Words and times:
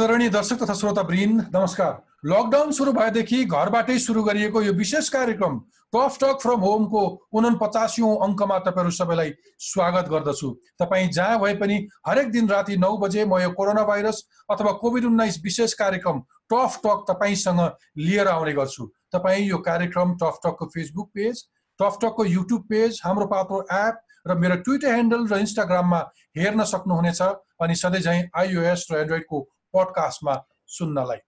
आदरणीय 0.00 0.28
दर्शक 0.30 0.62
तथा 0.62 0.74
श्रोतावृन्द 0.74 1.40
नमस्कार। 1.54 1.92
लकडाउन 2.24 2.70
सुरु 2.72 2.92
भएदेखि 2.92 3.44
घरबाटै 3.44 3.98
सुरु 4.00 4.22
गरिएको 4.24 4.62
यो 4.62 4.72
विशेष 4.72 5.08
कार्यक्रम 5.12 5.58
टफ 5.92 6.16
टक 6.20 6.40
फ्रम 6.40 6.60
होमको 6.60 7.02
उनपचासिौँ 7.36 8.12
अङ्कमा 8.24 8.58
तपाईँहरू 8.64 8.90
सबैलाई 8.96 9.32
स्वागत 9.60 10.08
गर्दछु। 10.08 10.48
तपाईँ 10.80 11.08
जहाँ 11.12 11.38
भए 11.40 11.54
पनि 11.60 11.76
हरेक 12.08 12.30
दिन 12.32 12.48
राति 12.48 12.76
नौ 12.80 12.96
बजे 12.96 13.24
म 13.24 13.42
यो 13.42 13.50
कोरोना 13.52 13.84
भाइरस 13.84 14.24
अथवा 14.50 14.72
कोभिड 14.80 15.04
उन्नाइस 15.04 15.40
विशेष 15.44 15.74
कार्यक्रम 15.76 16.24
टफ 16.48 16.80
टक 16.80 17.04
तपाईँसँग 17.12 17.60
लिएर 17.98 18.28
आउने 18.28 18.52
गर्छु। 18.56 18.88
तपाईँ 19.12 19.48
यो 19.48 19.58
कार्यक्रम 19.68 20.16
टफ 20.16 20.40
टकको 20.46 20.72
Facebook 20.72 21.08
page 21.14 21.44
tough 21.80 21.98
टकको 22.02 22.24
YouTube 22.24 22.64
page 22.72 23.00
Hamro 23.04 23.26
Patro 23.28 23.62
app 23.84 24.00
र 24.28 24.40
मेरो 24.40 24.56
ट्विटर 24.64 24.92
ह्यान्डल 24.94 25.28
र 25.28 25.44
इन्स्टाग्राममा 25.44 26.00
हेर्न 26.36 26.64
सक्नुहुनेछ। 26.72 27.22
अनि 27.60 27.74
सधैँ 27.76 28.28
आइओएस 28.40 28.86
र 28.92 28.96
एन्ड्रोइडको 28.98 29.46
पडकास्टमा 29.74 30.34
सुन्नलाई। 30.68 31.18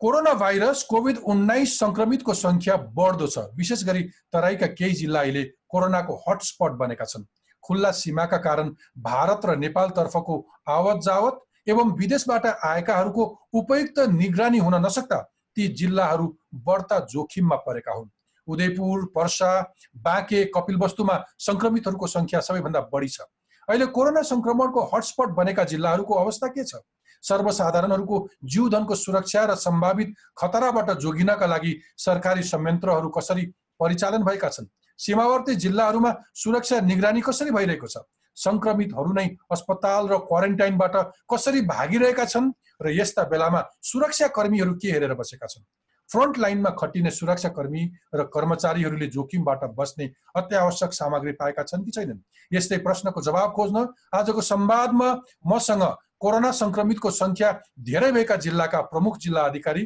कोरोना 0.00 0.32
भाइरस 0.34 0.82
कोभिड 0.82 1.18
उन्नाइस 1.24 1.78
सङ्क्रमितको 1.78 2.34
सङ्ख्या 2.34 2.76
बढ्दो 2.76 3.26
छ। 3.26 3.38
विशेष 3.56 3.84
गरी 3.84 4.02
तराईका 4.32 4.66
केही 4.76 4.94
जिल्ला 4.94 5.20
अहिले 5.20 5.44
कोरोनाको 5.68 6.14
हटस्पट 6.28 6.72
बनेका 6.80 7.04
छन्। 7.04 7.24
खुल्ला 7.64 7.90
सीमाका 7.90 8.36
कारण 8.38 8.74
भारत 9.02 9.46
र 9.46 9.56
नेपालतर्फको 9.56 10.34
आवत 10.68 11.00
जावत 11.02 11.40
एवं 11.68 11.92
विदेशबाट 11.92 12.46
आएकाहरूको 12.46 13.24
उपयुक्त 13.54 13.98
निगरानी 14.12 14.58
हुन 14.58 14.74
नसक्दा 14.86 15.18
ती 15.56 15.68
जिल्लाहरू 15.74 16.26
बढ्ता 16.54 16.98
जोखिममा 17.10 17.56
परेका 17.66 17.92
हुन्। 17.92 18.10
उदयपुर 18.48 19.04
पर्सा 19.14 19.50
बाँके 19.96 20.44
कपिलवस्तुमा 20.54 21.16
सङ्क्रमितहरूको 21.38 22.06
सङ्ख्या 22.06 22.40
सबैभन्दा 22.40 22.80
बढी 22.92 23.08
छ। 23.08 23.20
अहिले 23.68 23.86
कोरोना 23.86 24.22
सङ्क्रमणको 24.22 24.80
हटस्पट 24.94 25.28
बनेका 25.34 25.64
जिल्लाहरूको 25.64 26.14
अवस्था 26.14 26.46
के 26.48 26.64
छ? 26.64 26.74
सर्वसाधारणहरूको 27.22 28.28
जीवधनको 28.44 28.94
सुरक्षा 28.94 29.44
र 29.44 29.54
सम्भावित 29.54 30.14
खतराबाट 30.38 30.90
जोगिनका 30.98 31.46
लागि 31.46 31.80
सरकारी 31.98 32.42
संयन्त्रहरू 32.42 33.08
कसरी 33.08 33.44
परिचालन 33.80 34.22
भएका 34.24 34.48
छन्? 34.48 34.66
सीमावर्ती 34.98 35.54
जिल्लाहरूमा 35.54 36.14
सुरक्षा 36.34 36.80
निगरानी 36.80 37.20
कसरी 37.20 37.50
भइरहेको 37.50 37.86
छ? 37.86 37.96
सङ्क्रमितहरू 38.36 39.12
नै 39.12 39.26
अस्पताल 39.52 40.08
र 40.08 40.18
क्वारेन्टाइनबाट 40.28 40.96
कसरी 41.32 41.60
भागिरहेका 41.60 42.24
छन्? 42.24 42.52
र 42.82 42.90
यस्ता 42.92 43.22
बेलामा 43.24 43.60
सुरक्षा 43.82 44.28
कर्मीहरू 44.28 44.74
के 44.74 44.92
हेरेर 44.92 45.14
बसेका 45.14 45.46
छन्? 45.46 45.64
फ्रन्ट 46.10 46.38
लाइनमा 46.38 46.70
खटिने 46.70 47.10
सुरक्षाकर्मी 47.10 47.82
र 48.14 48.22
कर्मचारीहरूले 48.30 49.06
जोखिमबाट 49.06 49.64
बस्ने 49.74 50.06
अत्यावश्यक 50.36 50.92
सामग्री 50.92 51.32
पाएका 51.32 51.62
छन् 51.62 51.84
कि 51.84 51.90
छैनन्? 51.90 52.20
यस्तै 52.52 52.78
प्रश्नको 52.78 53.20
जवाब 53.20 53.52
खोज्न 53.52 53.86
आजको 54.14 54.40
संवादमा 54.40 55.08
मसँग 55.46 55.82
कोरोना 56.20 56.50
सङ्क्रमितको 56.58 57.10
सङ्ख्या 57.10 57.50
धेरै 57.88 58.10
भएका 58.12 58.36
जिल्लाका 58.44 58.80
प्रमुख 58.92 59.18
जिल्ला 59.18 59.42
अधिकारी 59.50 59.84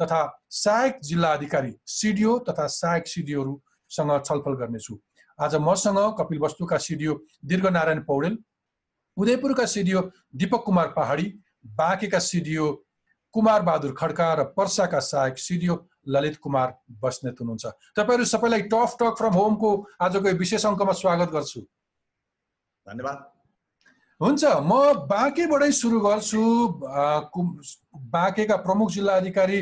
तथा 0.00 0.20
सहायक 0.54 0.98
जिल्ला 1.02 1.32
अधिकारी 1.32 1.72
सिडिओ 1.88 2.38
तथा 2.48 2.66
सहायक 2.74 3.06
सिडिओहरूसँग 3.06 4.12
छलफल 4.24 4.54
गर्नेछु। 4.62 4.98
आज 5.38 5.54
मसँग 5.62 5.98
कपिल 6.18 6.38
वस्तुका 6.40 6.78
सिडिओ 6.78 7.14
दीर्घनारायण 7.44 8.02
पौडेल 8.04 8.38
उदयपुरका 9.16 9.66
सिडिओ 9.66 10.02
दिपक 10.34 10.64
कुमार 10.64 10.88
पहाडी 10.98 11.26
बाँकेका 11.78 12.18
सिडिओ 12.26 12.66
कुमार 13.34 13.62
बहादुर 13.62 13.94
खड्का 13.98 14.28
र 14.34 14.44
पर्साका 14.58 15.00
सहायक 15.04 15.38
सिडिओ 15.38 15.78
ललित 16.08 16.36
कुमार 16.42 16.74
बस्नेत 17.02 17.40
हुनुहुन्छ। 17.40 17.66
तपाईँहरू 17.96 18.24
सबैलाई 18.26 18.62
टफ 18.74 18.96
टक 19.00 19.14
फ्रम 19.18 19.32
होमको 19.34 19.70
आजको 20.02 20.36
विशेष 20.38 20.66
अङ्कमा 20.66 20.92
स्वागत 21.00 21.28
गर्छु। 21.32 21.60
धन्यवाद। 22.86 23.37
हुन्छ 24.20 24.44
म 24.66 25.06
बाँकेबाटै 25.06 25.70
सुरु 25.72 25.98
गर्छु। 26.02 26.42
बाँकेका 28.14 28.56
प्रमुख 28.66 28.90
जिल्ला 28.90 29.14
अधिकारी 29.16 29.58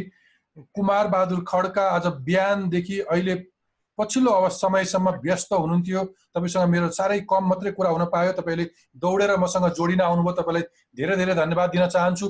कुमार 0.72 1.09
बहादुर 1.12 1.41
खड्का 1.44 1.84
आज 1.97 2.06
बिहानदेखि 2.25 2.99
अहिले 3.00 3.34
पछिल्लो 3.99 4.31
अव 4.33 4.49
समयसम्म 4.56 5.11
व्यस्त 5.21 5.53
हुनुहुन्थ्यो। 5.53 6.05
तपाईँसँग 6.33 6.71
मेरो 6.72 6.89
साह्रै 6.89 7.21
कम 7.28 7.45
मात्रै 7.49 7.72
कुरा 7.77 7.91
हुन 7.91 8.05
पायो। 8.09 8.33
तपाईँले 8.33 8.65
दौडेर 8.97 9.37
मसँग 9.37 9.69
जोडिन 9.77 10.00
आउनुभयो। 10.00 10.33
तपाईँलाई 10.41 10.65
धेरै 10.97 11.16
धेरै 11.16 11.34
धन्यवाद 11.37 11.71
दिन 11.77 11.87
चाहन्छु। 11.93 12.27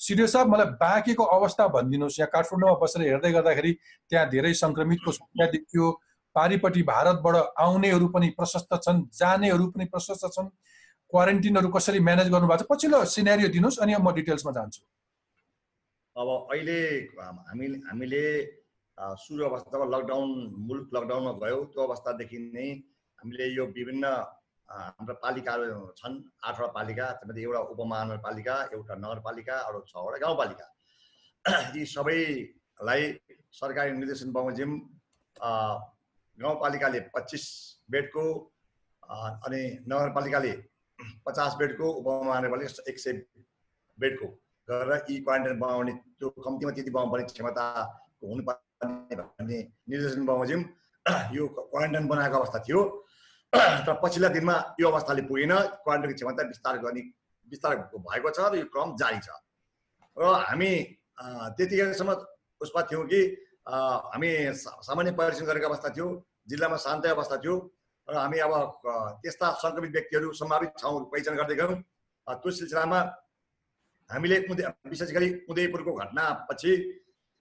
सिडियो 0.00 0.26
साहब 0.26 0.50
मलाई 0.50 0.66
बाँकेको 0.82 1.24
अवस्था 1.38 1.66
भनिदिनुहोस्। 1.78 2.18
यहाँ 2.18 2.30
काठमाडौँमा 2.34 2.78
बसेर 2.82 3.02
हेर्दै 3.06 3.32
गर्दाखेरि 3.38 3.72
त्यहाँ 4.10 4.26
धेरै 4.34 4.52
सङ्क्रमितको 4.62 5.10
सङ्ख्या 5.12 5.46
देखियो। 5.54 5.86
पारिपट्टि 6.36 6.82
भारतबाट 6.82 7.36
आउनेहरू 7.58 8.06
पनि 8.14 8.28
प्रशस्त 8.34 8.74
छन् 8.82 9.06
जानेहरू 9.14 9.66
पनि 9.70 9.84
प्रशस्त 9.94 10.26
छन्। 10.34 10.50
क्वारेन्टिनहरू 11.12 11.68
कसरी 11.76 12.00
म्यानेज 12.08 12.28
गर्नुभएको 12.30 12.64
छ? 12.64 12.68
पछिल्लो 12.70 13.04
सिनेरियो 13.16 13.48
दिनुहोस् 13.56 13.80
अनि 13.82 13.92
म 13.96 14.12
डिटेल्समा 14.14 14.52
जान्छु। 14.58 14.80
अब 16.16 16.28
अहिले 16.52 16.80
हामी 17.48 17.66
हामीले 17.88 18.24
सुरु 18.98 19.44
अवस्था 19.44 19.70
जब 19.72 19.82
लकडाउन 19.94 20.28
मुलुक 20.68 20.88
लकडाउनमा 20.94 21.32
गयो 21.42 21.58
त्यो 21.72 21.82
अवस्थादेखि 21.86 22.38
नै 22.54 22.68
हामीले 23.18 23.46
यो 23.54 23.64
विभिन्न 23.76 24.04
हाम्रो 24.68 25.14
पालिकाहरू 25.24 25.76
छन् 25.96 26.16
आठवटा 26.44 26.72
पालिका 26.76 27.06
त्यसमध्ये 27.18 27.42
एउटा 27.42 27.60
उपमहानगरपालिका 27.72 28.56
एउटा 28.74 28.94
नगरपालिका 29.04 29.54
अरू 29.68 29.78
छवटा 29.88 30.18
गाउँपालिका। 30.24 30.66
यी 31.76 31.84
सबैलाई 31.88 33.02
सरकारी 33.60 33.90
निर्देशन 33.92 34.28
बमोजिम 34.32 34.70
गाउँपालिकाले 36.38 37.00
पच्चिस 37.14 37.44
बेडको 37.90 38.24
अनि 39.46 39.62
नगरपालिकाले 39.88 40.52
पचास 41.26 41.54
बेडको 41.58 41.90
उपमहानगरपालिका 42.00 42.90
एक 42.90 42.98
सय 42.98 43.12
बेडको 43.98 44.26
गरेर 44.68 45.04
यी 45.10 45.20
क्वारेन्टाइन 45.20 45.58
बनाउने 45.60 45.92
त्यो 46.18 46.28
कम्तीमा 46.46 46.72
त्यति 46.78 46.90
बनाउनुपर्ने 46.90 47.24
क्षमताको 47.32 48.30
हुनुपर्ने 48.32 49.16
भन्ने 49.16 49.58
निर्देशन 49.90 50.26
बमोजिम 50.26 50.64
यो 51.36 51.46
क्वारेन्टाइन 51.48 52.08
बनाएको 52.08 52.36
अवस्था 52.38 52.58
थियो। 52.68 52.80
तर 53.86 53.94
पछिल्ला 54.02 54.28
दिनमा 54.28 54.56
यो 54.80 54.88
अवस्थाले 54.88 55.22
पुगेन। 55.30 55.52
क्वारेन्टाइन 55.84 56.14
क्षमता 56.14 56.42
विस्तार 56.48 56.78
गर्ने 56.84 57.02
विस्तार 57.48 57.76
भएको 57.96 58.30
छ 58.30 58.52
र 58.52 58.58
यो 58.58 58.66
क्रम 58.74 58.96
जारी 59.00 59.20
छ। 59.24 59.28
र 60.16 60.32
हामी 60.48 60.70
त्यतिखेरसम्म 61.56 62.10
उसमा 62.60 62.82
थियौँ 62.90 63.04
कि 63.12 63.20
हामी 64.12 64.30
सामान्य 64.58 65.12
परीक्षण 65.16 65.46
गरेको 65.46 65.68
अवस्था 65.68 65.88
थियो। 65.96 66.08
जिल्लामा 66.48 66.76
शान्त 66.76 67.06
अवस्था 67.06 67.36
थियो। 67.44 67.56
र 68.08 68.16
हामी 68.16 68.38
अब 68.46 68.52
त्यस्ता 69.22 69.46
सङ्क्रमित 69.62 69.92
व्यक्तिहरू 69.92 70.32
सम्भावित 70.40 70.70
ठाउँ 70.80 71.04
पहिचान 71.12 71.34
गर्दै 71.36 71.56
गयौँ। 71.60 71.76
त्यो 72.26 72.50
सिलसिलामा 72.58 73.00
हामीले 74.10 74.36
विशेष 74.88 75.10
गरी 75.12 75.28
उदयपुरको 75.50 75.92
घटनापछि 75.92 76.72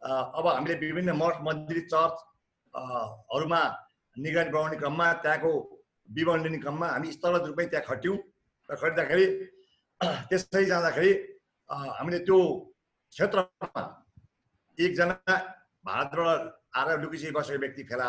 अब 0.01 0.45
हामीले 0.47 0.75
विभिन्न 0.83 1.11
मठ 1.21 1.35
मन्दिर 1.47 1.79
चर्चहरूमा 1.93 3.61
निगरानी 4.15 4.49
बढाउने 4.51 4.77
क्रममा 4.77 5.07
त्यहाँको 5.23 5.51
विवरण 6.09 6.43
लिने 6.43 6.59
क्रममा 6.63 6.87
हामी 6.87 7.11
स्थलगत 7.11 7.47
रूपमै 7.47 7.65
त्यहाँ 7.71 7.85
खट्यौँ। 7.87 8.17
र 8.69 8.75
खटिँदाखेरि 8.75 9.25
त्यसै 10.29 10.63
जाँदाखेरि 10.65 11.11
हामीले 11.69 12.19
त्यो 12.27 12.39
क्षेत्रमा 13.13 13.81
एकजना 14.77 15.15
भारतबाट 15.87 16.41
आएर 16.77 16.99
लुकिसी 17.01 17.31
बसेको 17.31 17.59
व्यक्ति 17.59 17.83
फेला 17.89 18.07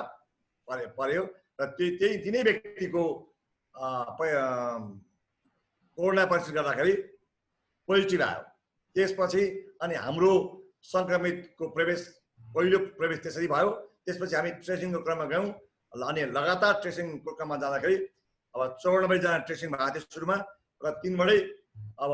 परे 0.69 0.87
पर्यो। 0.99 1.23
र 1.59 1.65
त्यही 1.77 1.91
त्यही 1.99 2.15
तिनै 2.25 2.41
व्यक्तिको 2.49 3.05
कोरोना 5.99 6.25
परीक्षण 6.31 6.53
गर्दाखेरि 6.59 6.95
पोजिटिभ 7.89 8.23
आयो। 8.23 8.43
त्यसपछि 8.97 9.43
अनि 9.83 9.95
हाम्रो 10.05 10.33
सङ्क्रमितको 10.93 11.65
प्रवेश 11.77 12.01
पहिलो 12.55 12.79
प्रवेश 12.99 13.19
त्यसरी 13.25 13.47
भयो। 13.55 13.69
त्यसपछि 14.07 14.35
हामी 14.39 14.51
ट्रेसिङको 14.65 15.01
क्रममा 15.07 15.27
गयौँ 15.33 15.47
अनि 16.09 16.23
लगातार 16.37 16.75
ट्रेसिङको 16.83 17.31
क्रममा 17.39 17.57
जाँदाखेरि 17.63 17.97
अब 18.55 18.61
चौरानब्बेजना 18.83 19.39
ट्रेसिङ 19.49 19.69
भएको 19.75 19.91
थियो 19.95 20.05
सुरुमा 20.15 20.37
र 20.83 20.87
तिनबाटै 21.03 21.39
अब 22.05 22.11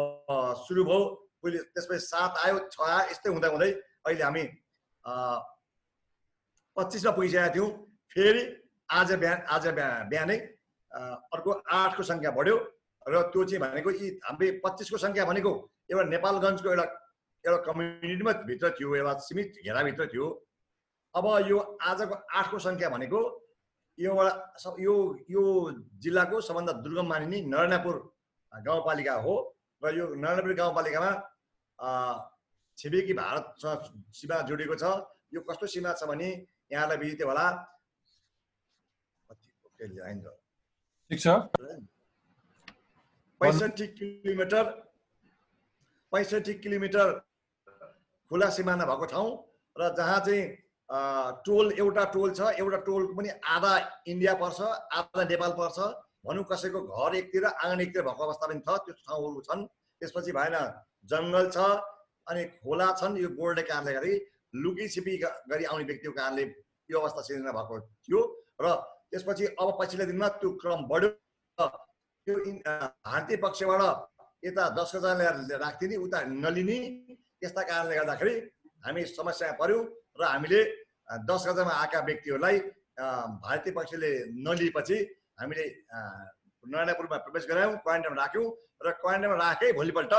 सुरु 0.65 0.83
भयो। 0.89 1.01
पहिले 1.45 1.59
त्यसपछि 1.75 2.01
सात 2.01 2.33
आयो 2.45 2.57
छ 2.73 2.77
आयो 2.81 3.01
यस्तै 3.13 3.29
हुँदा 3.35 3.49
हुँदै 3.55 3.71
अहिले 4.09 4.25
हामी 4.25 4.45
पच्चिसमा 6.77 7.13
पुगिसकेका 7.17 7.49
थियौँ। 7.55 7.69
फेरि 8.13 8.43
आज 8.95 9.13
बिहान 9.23 9.39
आज 9.51 9.67
बिहानै 10.11 10.37
अर्को 11.35 11.51
आठको 11.77 12.03
सङ्ख्या 12.11 12.31
बढ्यो 12.39 12.57
र 13.07 13.23
त्यो 13.33 13.45
चाहिँ 13.45 13.61
भनेको 13.63 13.91
यी 13.91 14.09
हामीले 14.25 14.51
पच्चिसको 14.65 14.99
सङ्ख्या 15.05 15.25
भनेको 15.31 15.53
एउटा 15.91 16.05
नेपालगञ्जको 16.11 16.69
एउटा 16.71 16.87
एउटा 17.45 17.59
कम्युनिटीमा 17.67 18.33
भित्र 18.51 18.71
थियो 18.79 18.95
एउटा 19.01 19.15
सीमित 19.27 19.59
घेराभित्र 19.65 20.07
थियो। 20.13 20.27
अब 21.15 21.27
यो 21.51 21.59
आजको 21.91 22.15
आठको 22.39 22.59
सङ्ख्या 22.67 22.89
भनेको 22.95 23.21
योबाट 23.99 24.79
यो 24.87 24.95
यो 25.31 25.43
जिल्लाको 26.03 26.41
सबभन्दा 26.47 26.73
दुर्गम 26.87 27.07
मानिने 27.11 27.39
नरनापुर 27.51 27.97
गाउँपालिका 28.53 29.15
हो 29.27 29.35
र 29.83 29.95
यो 29.99 30.07
नरनापुर 30.23 30.55
गाउँपालिकामा 30.63 31.11
छिमेकी 32.79 33.13
भारतसँग 33.23 33.83
सीमा 34.15 34.41
जोडिएको 34.49 34.75
छ। 34.83 34.85
यो 35.35 35.41
कस्तो 35.51 35.67
सीमा 35.75 35.93
छ 35.99 36.07
भने 36.07 36.29
यहाँलाई 36.73 36.97
बित्यो 37.03 37.27
होला? 37.29 37.47
पैँसठी 43.41 43.87
किलोमिटर 43.99 44.65
पैँसठी 46.13 46.55
किलोमिटर 46.55 47.07
खुला 48.31 48.49
सिमाना 48.51 48.85
भएको 48.87 49.07
ठाउँ 49.13 49.31
र 49.77 49.95
जहाँ 49.97 50.21
चाहिँ 50.27 50.43
टोल 51.47 51.73
एउटा 51.79 52.05
टोल 52.15 52.31
छ 52.35 52.41
एउटा 52.61 52.79
टोलको 52.87 53.13
पनि 53.15 53.29
आधा 53.55 53.73
इन्डिया 54.07 54.35
पर्छ 54.43 54.61
आधा 54.61 55.23
नेपाल 55.25 55.53
पर्छ। 55.59 55.79
भनौँ 56.27 56.45
कसैको 56.51 56.81
घर 56.81 57.15
एकतिर 57.17 57.45
आँगन 57.45 57.81
एकतिर 57.81 58.03
भएको 58.03 58.23
अवस्था 58.25 58.47
पनि 58.47 58.61
छ 58.61 58.69
त्यो 58.85 58.95
ठाउँहरू 58.95 59.41
छन्। 59.49 59.61
त्यसपछि 60.01 60.33
भएन 60.33 60.57
जङ्गल 61.11 61.45
छ 61.51 61.59
अनि 62.27 62.43
खोला 62.63 62.89
छन् 63.01 63.19
यो 63.19 63.29
बोर्डले 63.37 63.63
कारणले 63.69 63.93
गर्दाखेरि 63.93 64.17
लुकी 64.63 64.87
छिपी 64.89 65.17
गरी 65.51 65.65
आउने 65.65 65.85
व्यक्तिको 65.85 66.13
कारणले 66.15 66.45
यो 66.91 66.97
अवस्था 67.01 67.21
सिर्जना 67.29 67.53
भएको 67.53 67.75
थियो। 67.81 68.21
र 68.63 68.67
त्यसपछि 69.13 69.45
अब 69.61 69.69
पछिल्लो 69.81 70.07
दिनमा 70.07 70.29
त्यो 70.41 70.51
क्रम 70.63 70.81
बढ्यो। 70.91 71.09
त्यो 72.27 72.35
भारतीय 73.07 73.37
पक्षबाट 73.45 73.83
यता 74.47 74.63
दस 74.79 74.91
हजार 74.95 75.17
ल्याएर 75.19 75.61
राख्दिने 75.61 75.97
उता 76.05 76.19
नलिने 76.45 76.79
त्यस्ता 77.41 77.63
कारणले 77.69 77.95
गर्दाखेरि 77.97 78.35
हामी 78.85 79.05
समस्यामा 79.09 79.57
पऱ्यौँ 79.61 79.83
र 80.21 80.23
हामीले 80.25 80.61
दस 81.29 81.43
गजामा 81.49 81.73
आएका 81.83 82.01
व्यक्तिहरूलाई 82.09 82.59
भारतीय 83.45 83.73
पक्षले 83.79 84.11
नलिएपछि 84.47 84.97
हामीले 85.41 85.65
नयनापुरमा 86.65 87.17
प्रवेश 87.25 87.45
गरायौँ 87.51 87.73
क्वारेन्टाइनमा 87.85 88.23
राख्यौँ 88.23 88.47
र 88.85 88.91
क्वारेन्टाइनमा 89.01 89.37
राखेँ 89.45 89.73
भोलिपल्ट 89.79 90.15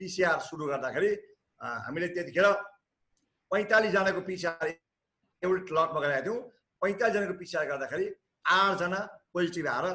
पिसिआर 0.00 0.38
सुरु 0.48 0.64
गर्दाखेरि 0.66 1.10
हामीले 1.60 2.08
त्यतिखेर 2.14 2.46
पैँतालिसजनाको 3.50 4.20
पिसिआर 4.28 4.66
एउटा 5.42 5.74
लटमा 5.76 6.00
गराएका 6.00 6.22
थियौँ। 6.26 6.38
पैँतालिसजनाको 6.82 7.34
पिसिआर 7.38 7.64
गर्दाखेरि 7.70 8.06
आठजना 8.46 9.00
पोजिटिभ 9.32 9.66
आएर 9.68 9.86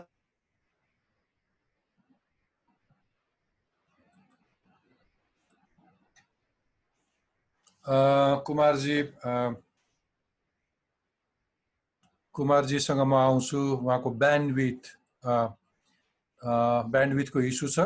कुमारजी 8.46 8.98
कुमारजीसँग 12.36 13.01
म 13.01 13.13
आउँछु। 13.13 13.60
उहाँको 13.84 14.10
ब्यान्डविथ 14.22 14.81
ब्यान्डविथको 16.94 17.40
इस्यु 17.42 17.68
छ। 17.69 17.78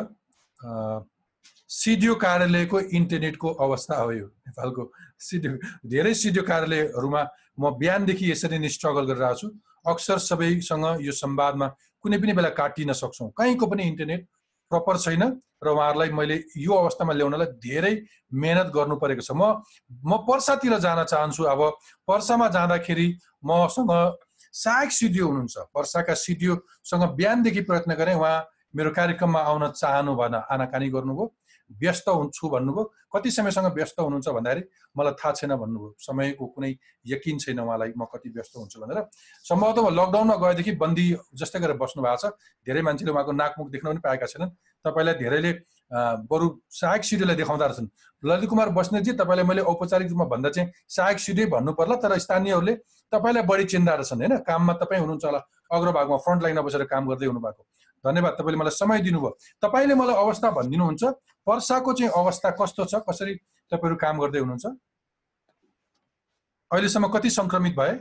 सिडिओ 1.70 2.14
कार्यालयको 2.24 2.80
इन्टरनेटको 2.98 3.48
अवस्था 3.64 3.96
हो 3.96 4.12
यो 4.12 4.26
नेपालको। 4.26 4.82
सिडिओ 5.18 5.52
धेरै 5.88 6.14
सिडिओ 6.14 6.42
कार्यालयहरूमा 6.44 7.22
म 7.58 7.62
बिहानदेखि 7.80 8.30
यसरी 8.30 8.58
नै 8.58 8.68
स्ट्रगल 8.68 9.04
गरिरहेको 9.10 9.38
छु 9.40 9.48
अक्सर 9.86 10.18
सबैसँग 10.18 10.86
यो 11.00 11.12
संवादमा 11.12 11.68
कुनै 12.04 12.18
पनि 12.18 12.32
बेला 12.32 12.48
काटिन 12.56 12.92
सक्छौँ। 12.92 13.30
कहीँको 13.38 13.66
पनि 13.66 13.82
इन्टरनेट 13.84 14.26
प्रपर 14.70 14.98
छैन 14.98 15.22
र 15.64 15.68
उहाँहरूलाई 15.68 16.10
मैले 16.10 16.36
यो 16.56 16.72
अवस्थामा 16.74 17.12
ल्याउनलाई 17.12 17.46
धेरै 17.60 17.94
मेहनत 18.32 18.68
गर्नु 18.74 18.96
परेको 18.96 19.22
छ। 19.22 19.32
म 19.32 19.62
म 20.04 20.24
पर्सातिर 20.28 20.78
जान 20.78 21.04
चाहन्छु। 21.04 21.44
अब 21.44 21.60
पर्सामा 22.08 22.48
जाँदाखेरि 22.48 23.06
मसँग 23.44 23.92
सहायक 24.54 24.90
सिडिओ 24.92 25.26
हुनुहुन्छ। 25.26 25.56
वर्षाका 25.76 26.14
सिडिओसँग 26.14 27.04
बिहानदेखि 27.16 27.60
प्रयत्न 27.68 27.94
गरेँ। 27.94 28.14
उहाँ 28.14 28.44
मेरो 28.76 28.90
कार्यक्रममा 28.90 29.40
आउन 29.40 29.64
चाहनु 29.72 30.14
भएन 30.16 30.34
आनाकानी 30.50 30.88
गर्नुभयो। 30.90 31.24
व्यस्त 31.70 32.08
हुन्छु 32.08 32.48
भन्नुभयो। 32.48 32.84
कति 33.14 33.30
समयसँग 33.30 33.66
व्यस्त 33.74 34.00
हुनुहुन्छ 34.00 34.28
भन्दाखेरि 34.28 34.62
मलाई 34.96 35.12
थाहा 35.20 35.32
छैन 35.32 35.52
भन्नुभयो। 35.56 35.94
समयको 35.98 36.46
कुनै 36.46 36.70
यकिन 37.06 37.38
छैन 37.38 37.60
उहाँलाई 37.60 37.92
म 37.96 38.04
कति 38.12 38.28
व्यस्त 38.30 38.56
हुन्छु 38.56 38.80
भनेर। 38.80 38.98
सम्भवतः 39.44 39.90
लकडाउनमा 39.90 40.36
गएदेखि 40.36 40.72
बन्दी 40.76 41.06
जस्तै 41.34 41.58
गरेर 41.60 41.76
बस्नु 41.76 42.02
भएको 42.02 42.16
छ। 42.20 42.32
धेरै 42.66 42.82
मान्छेले 42.82 43.10
उहाँको 43.12 43.32
नाकमुख 43.32 43.68
देख्न 43.70 43.86
पनि 43.88 44.00
पाएका 44.04 44.26
छैनन्। 44.26 44.50
तपाईँलाई 44.84 45.14
धेरैले 45.14 45.52
बरु 46.26 46.46
सहायक 46.70 47.04
सिडिओलाई 47.04 47.36
देखाउँदा 47.36 47.66
रहेछन्। 47.66 47.88
ललित 48.22 48.48
कुमार 48.48 48.68
बस्नेतजी 48.72 49.12
तपाईँलाई 49.14 49.46
मैले 49.46 49.62
औपचारिक 49.62 50.08
रूपमा 50.10 50.24
भन्दा 50.26 50.48
चाहिँ 50.50 50.68
सहायक 50.88 51.18
सिडिओ 51.18 51.46
भन्नु 51.48 51.72
पर्ला 51.72 51.96
तर 51.96 52.18
स्थानीयहरूले 52.18 52.74
तपाईँलाई 53.12 53.42
बढी 53.44 53.64
चिन्ता 53.64 53.94
रहेछन् 53.94 54.20
होइन? 54.20 54.36
काममा 54.48 54.72
तपाईँ 54.80 55.00
हुनुहुन्छ 55.00 55.24
होला। 55.24 55.40
अग्रभागमा 55.70 56.16
फ्रन्ट 56.24 56.42
लाइनमा 56.42 56.62
बसेर 56.62 56.84
काम 56.84 57.08
गर्दै 57.08 57.26
हुनुभएको। 57.26 57.62
धन्यवाद 58.04 58.32
तपाईँले 58.38 58.58
मलाई 58.60 58.76
समय 58.76 59.00
दिनुभयो। 59.00 59.30
तपाईँले 59.64 59.94
मलाई 59.94 60.16
अवस्था 60.24 60.50
भनिदिनुहुन्छ। 60.50 61.02
वर्षाको 61.46 61.92
चाहिँ 61.92 62.12
अवस्था 62.12 62.50
कस्तो 62.60 62.84
छ? 62.84 62.94
कसरी 63.08 63.34
तपाईँहरू 63.72 63.96
काम 63.96 64.20
गर्दै 64.20 64.38
हुनुहुन्छ? 64.44 64.66
अहिलेसम्म 66.70 67.08
कति 67.14 67.30
सङ्क्रमित 67.30 67.74
भए? 67.76 67.92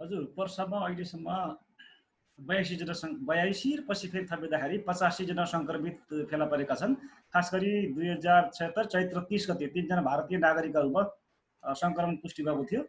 हजुर 0.00 0.22
वर्षमा 0.38 0.78
अहिलेसम्म 0.86 1.28
बयासीजना 2.38 2.94
बयासी 3.28 3.70
पछि 3.88 4.08
फेरि 4.08 4.26
थपिँदाखेरि 4.30 4.76
पचासीजना 4.88 5.44
सङ्क्रमित 5.44 5.98
फेला 6.30 6.46
परेका 6.48 6.74
छन्। 6.74 6.94
खास 7.32 7.50
गरी 7.54 7.72
दुई 7.92 8.08
हजार 8.08 8.50
छत्तर 8.56 8.84
चैत्र 8.88 9.20
तिस 9.28 9.44
गते 9.50 9.66
तिनजना 9.76 10.02
भारतीय 10.02 10.38
नागरिकहरूमा 10.40 11.02
सङ्क्रमण 11.62 12.16
पुष्टि 12.24 12.42
भएको 12.42 12.64
थियो। 12.64 12.82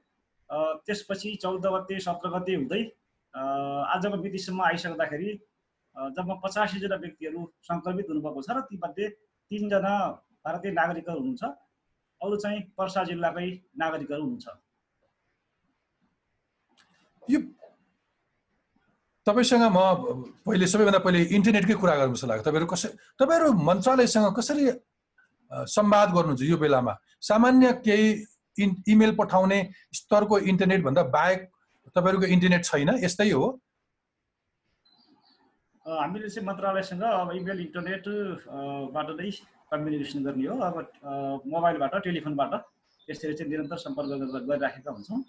त्यसपछि 0.88 1.36
चौध 1.44 1.66
गते 1.68 2.00
सत्र 2.00 2.30
गते 2.32 2.56
हुँदै 2.56 2.82
आजको 3.36 4.18
मितिसम्म 4.24 4.62
आइसक्दाखेरि 4.62 5.30
जब 6.16 6.28
पचासीजना 6.44 6.96
व्यक्तिहरू 6.96 7.40
सङ्क्रमित 7.68 8.06
हुनुभएको 8.10 8.42
छ 8.42 8.50
र 8.52 8.62
तीमध्ये 8.70 9.06
तिनजना 9.52 9.94
भारतीय 10.46 10.72
नागरिकहरू 10.72 11.20
हुनुहुन्छ 11.20 11.44
अरू 12.22 12.36
चाहिँ 12.44 12.60
पर्सा 12.78 13.04
जिल्लाकै 13.10 13.48
नागरिकहरू 13.78 14.22
हुनुहुन्छ। 14.24 14.48
यो 17.28 17.40
तपाईँसँग 19.28 19.64
म 19.70 19.80
पहिले 20.46 20.68
सबैभन्दा 20.68 21.00
पहिले 21.06 21.20
इन्टरनेटकै 21.38 21.76
कुरा 21.82 21.96
गर्नु 21.96 22.16
जस्तो 22.16 22.28
लाग्यो। 22.28 22.44
तपाईँहरू 22.48 22.68
कसै 22.74 22.90
तपाईँहरू 23.20 23.48
मन्त्रालयसँग 23.70 24.28
कसरी 24.38 24.66
संवाद 25.52 26.10
गर्नुहुन्छ 26.16 26.42
यो 26.52 26.58
बेलामा? 26.58 26.94
सामान्य 27.22 27.68
केही 27.86 28.08
इमेल 28.94 29.12
पठाउने 29.16 29.60
स्तरको 29.94 30.36
इन्टरनेटभन्दा 30.52 31.04
बाहेक 31.16 31.40
तपाईँहरूको 31.88 32.28
इन्टरनेट 32.36 32.64
छैन 32.66 32.90
यस्तै 33.04 33.30
हो। 33.32 33.46
हामीले 35.86 36.30
चाहिँ 36.30 36.48
मन्त्रालयसँग 36.48 37.04
अब 37.04 37.32
इमेल 37.36 37.60
इन्टरनेटबाट 37.68 39.08
नै 39.20 39.30
कम्युनिकेसन 39.72 40.20
गर्ने 40.24 40.46
हो। 40.48 40.56
अब 40.62 40.76
मोबाइलबाट 41.54 41.94
टेलिफोनबाट 42.06 42.54
त्यसरी 43.08 43.34
चाहिँ 43.34 43.50
निरन्तर 43.52 43.78
सम्पर्क 43.86 44.10
गरिराखेका 44.50 44.92
हुन्छौँ। 44.92 45.20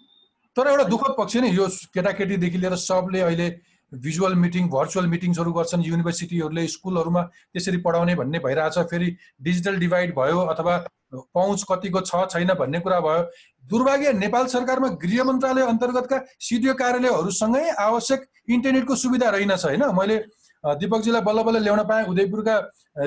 तर 0.57 0.67
एउटा 0.69 0.85
दुःखद 0.93 1.13
पक्ष 1.17 1.35
नै 1.41 1.49
यो 1.49 1.65
केटाकेटीदेखि 1.89 2.57
लिएर 2.61 2.75
सबले 2.77 3.19
अहिले 3.27 3.47
भिजुअल 3.93 4.35
मिटिङ 4.35 4.67
भर्चुअल 4.69 5.07
मिटिङ्सहरू 5.07 5.51
गर्छन् 5.53 5.83
युनिभर्सिटीहरूले 5.85 6.67
स्कुलहरूमा 6.67 7.21
त्यसरी 7.23 7.77
पढाउने 7.77 8.15
भन्ने 8.15 8.39
भइरहेछ। 8.39 8.77
फेरि 8.89 9.15
डिजिटल 9.41 9.75
डिभाइड 9.79 10.15
भयो 10.15 10.39
अथवा 10.53 10.77
पहुँच 11.13 11.63
कतिको 11.71 12.01
छ 12.01 12.25
छैन 12.31 12.53
भन्ने 12.59 12.79
कुरा 12.79 12.99
भयो। 12.99 13.23
दुर्भाग्य 13.69 14.13
नेपाल 14.13 14.47
सरकारमा 14.47 14.87
गृह 15.03 15.23
मन्त्रालय 15.23 15.65
अन्तर्गतका 15.67 16.17
सिडिओ 16.41 16.73
कार्यालयहरूसँगै 16.73 17.69
आवश्यक 17.69 18.25
इन्टरनेटको 18.49 18.95
सुविधा 18.95 19.29
रहेनछ 19.29 19.65
होइन? 19.65 19.83
मैले 19.93 20.17
दिपकजीलाई 20.63 21.21
बल्ल 21.21 21.43
बल्ल 21.43 21.63
ल्याउन 21.63 21.83
पाएँ। 21.85 22.05
उदयपुरका 22.07 22.55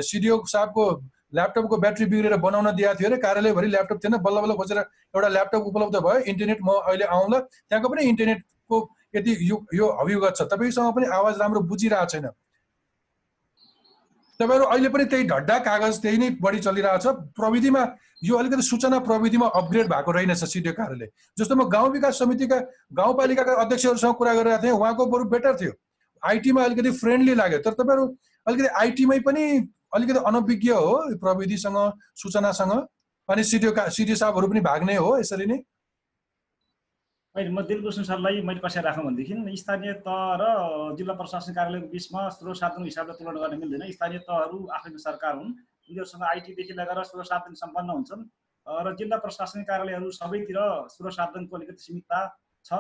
सिडिओ 0.02 0.42
साहबको 0.46 0.84
ल्यापटपको 1.34 1.76
ब्याट्री 1.76 2.06
बिग्रेर 2.06 2.36
बनाउन 2.38 2.70
दिएको 2.76 2.94
थियो 2.94 3.08
अरे। 3.08 3.18
कार्यालयभरि 3.18 3.68
ल्यापटप 3.68 3.98
थिएन। 4.04 4.16
बल्ल 4.22 4.40
बल्ल 4.40 4.54
खोजेर 4.54 4.78
एउटा 4.78 5.28
ल्यापटप 5.28 5.62
उपलब्ध 5.66 5.96
भयो। 6.06 6.18
इन्टरनेट 6.30 6.58
म 6.62 6.78
अहिले 6.86 7.04
आउँला। 7.10 7.38
त्यहाँको 7.40 7.88
पनि 7.88 8.02
इन्टरनेटको 8.12 8.80
यदि 9.14 9.36
यो 9.42 9.56
यो 9.74 9.86
अभिगत 10.02 10.34
छ 10.36 10.42
तपाईँसँग 10.50 10.94
पनि 10.94 11.06
आवाज 11.14 11.38
राम्रो 11.40 11.60
बुझिरहेको 11.70 12.06
छैन। 12.06 12.26
तपाईँहरू 14.40 14.64
अहिले 14.66 14.88
पनि 14.88 15.04
त्यही 15.04 15.24
ढड्डा 15.24 15.58
कागज 15.66 16.00
त्यही 16.02 16.18
नै 16.18 16.30
बढी 16.40 16.58
चलिरहेछ 16.60 17.06
प्रविधिमा 17.36 17.82
यो 18.24 18.36
अलिकति 18.36 18.62
सूचना 18.62 18.98
प्रविधिमा 19.06 19.46
अपग्रेड 19.60 19.86
भएको 19.88 20.12
रहेनछ 20.12 20.44
सिडिओ 20.44 20.72
कार्यालय 20.72 21.08
जस्तो 21.38 21.54
म 21.54 21.68
गाउँ 21.68 21.90
विकास 21.92 22.18
समितिका 22.18 22.58
गाउँपालिकाका 22.92 23.52
अध्यक्षहरूसँग 23.62 24.14
कुरा 24.14 24.34
गरिरहेको 24.34 24.62
थिएँ 24.62 24.72
उहाँको 24.72 25.06
बरु 25.06 25.24
बेटर 25.30 25.56
थियो। 25.60 25.72
आइटीमा 26.22 26.64
अलिकति 26.64 26.90
फ्रेन्डली 27.00 27.34
लाग्यो। 27.34 27.58
तर 27.60 27.72
तपाईँहरू 27.80 28.04
अलिकति 28.46 28.68
आइटीमै 28.80 29.18
पनि 29.20 29.44
अलिकति 29.94 30.20
अनभिज्ञ 30.26 30.70
हो 30.72 30.92
प्रविधिसँग 31.16 31.78
सूचनासँग। 32.16 32.72
अनि 33.28 33.44
सिडिओ 33.44 33.72
सिडिओ 33.90 34.16
साहबहरू 34.16 34.48
पनि 34.48 34.60
भाग्ने 34.60 34.96
हो 34.96 35.16
यसरी 35.18 35.46
नै। 35.46 35.58
होइन 37.36 37.52
म 37.52 37.60
दिलकृष्ण 37.68 38.02
सरलाई 38.08 38.40
मैले 38.48 38.60
कसरी 38.60 38.82
राखौँ 38.82 39.04
भनेदेखि 39.04 39.56
स्थानीय 39.60 39.92
तह 40.04 40.20
र 40.40 40.44
जिल्ला 40.96 41.14
प्रशासन 41.14 41.52
कार्यालयको 41.52 41.88
बिचमा 41.92 42.20
स्रोत 42.32 42.56
साधनको 42.56 42.84
हिसाबले 42.84 43.12
तुलना 43.18 43.40
गर्न 43.42 43.58
मिल्दैन। 43.60 43.92
स्थानीय 43.92 44.18
तहहरू 44.24 44.58
आफ्नै 44.72 45.00
सरकार 45.04 45.34
हुन्। 45.36 45.50
उनीहरूसँग 45.84 46.22
आइटीदेखि 46.32 46.72
लगेर 46.80 47.02
स्रोत 47.04 47.26
साधन 47.28 47.54
सम्पन्न 47.60 47.90
हुन्छन्। 47.90 48.22
र 48.66 48.94
जिल्ला 48.96 49.16
प्रशासन 49.20 49.68
कार्यालयहरू 49.68 50.08
सबैतिर 50.16 50.60
स्रोत 50.96 51.12
साधनको 51.12 51.56
अलिकति 51.56 51.82
सीमितता 51.84 52.20
छ। 52.64 52.70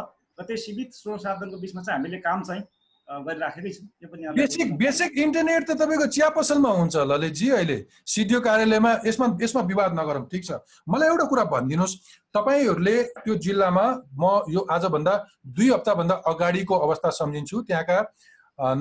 र 0.40 0.48
त्यही 0.48 0.62
सीमित 0.64 0.88
स्रोत 0.94 1.20
साधनको 1.20 1.60
बिचमा 1.60 1.82
चाहिँ 1.84 1.98
हामीले 1.98 2.18
काम 2.24 2.42
चाहिँ 2.48 2.62
गरिराखेकै 3.08 3.70
छौँ 3.70 3.86
त्यो 3.86 4.08
पनि 4.10 4.22
बेसिक 4.34 4.76
बेसिक 4.78 5.18
इन्टरनेट 5.24 5.62
त 5.62 5.78
तपाईँको 5.78 6.06
चिया 6.10 6.28
पसलमा 6.34 6.70
हुन्छ 6.70 6.96
ललितजी 7.06 7.50
अहिले 7.50 7.78
सिडिओ 8.04 8.40
कार्यालयमा 8.42 8.92
यसमा 9.06 9.26
यसमा 9.42 9.62
विवाद 9.70 9.92
नगरौँ 9.94 10.26
ठिक 10.26 10.42
छ। 10.44 10.58
मलाई 10.90 11.08
एउटा 11.08 11.24
कुरा 11.30 11.44
भनिदिनुहोस् 11.52 11.94
तपाईँहरूले 12.34 12.96
त्यो 13.22 13.34
जिल्लामा 13.46 13.84
म 14.18 14.24
यो 14.50 14.60
आजभन्दा 14.76 15.14
दुई 15.54 15.68
हप्ताभन्दा 15.70 16.14
अगाडिको 16.26 16.74
अवस्था 16.86 17.10
सम्झिन्छु 17.20 17.62
त्यहाँका 17.70 17.98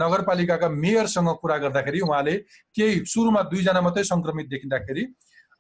नगरपालिकाका 0.02 0.70
मेयरसँग 0.74 1.30
कुरा 1.42 1.58
गर्दाखेरि 1.64 2.00
उहाँले 2.02 2.36
केही 2.76 3.06
सुरुमा 3.06 3.42
दुईजना 3.54 3.82
मात्रै 3.82 4.04
सङ्क्रमित 4.10 4.50
देखिँदाखेरि 4.50 5.04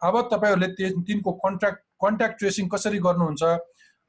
अब 0.01 0.22
तपाईँहरूले 0.34 0.89
तिनको 1.05 1.31
कन्ट्याक्ट 1.45 1.79
कन्ट्याक्ट 2.01 2.36
ट्रेसिङ 2.39 2.67
कसरी 2.74 3.00
गर्नुहुन्छ? 3.00 3.43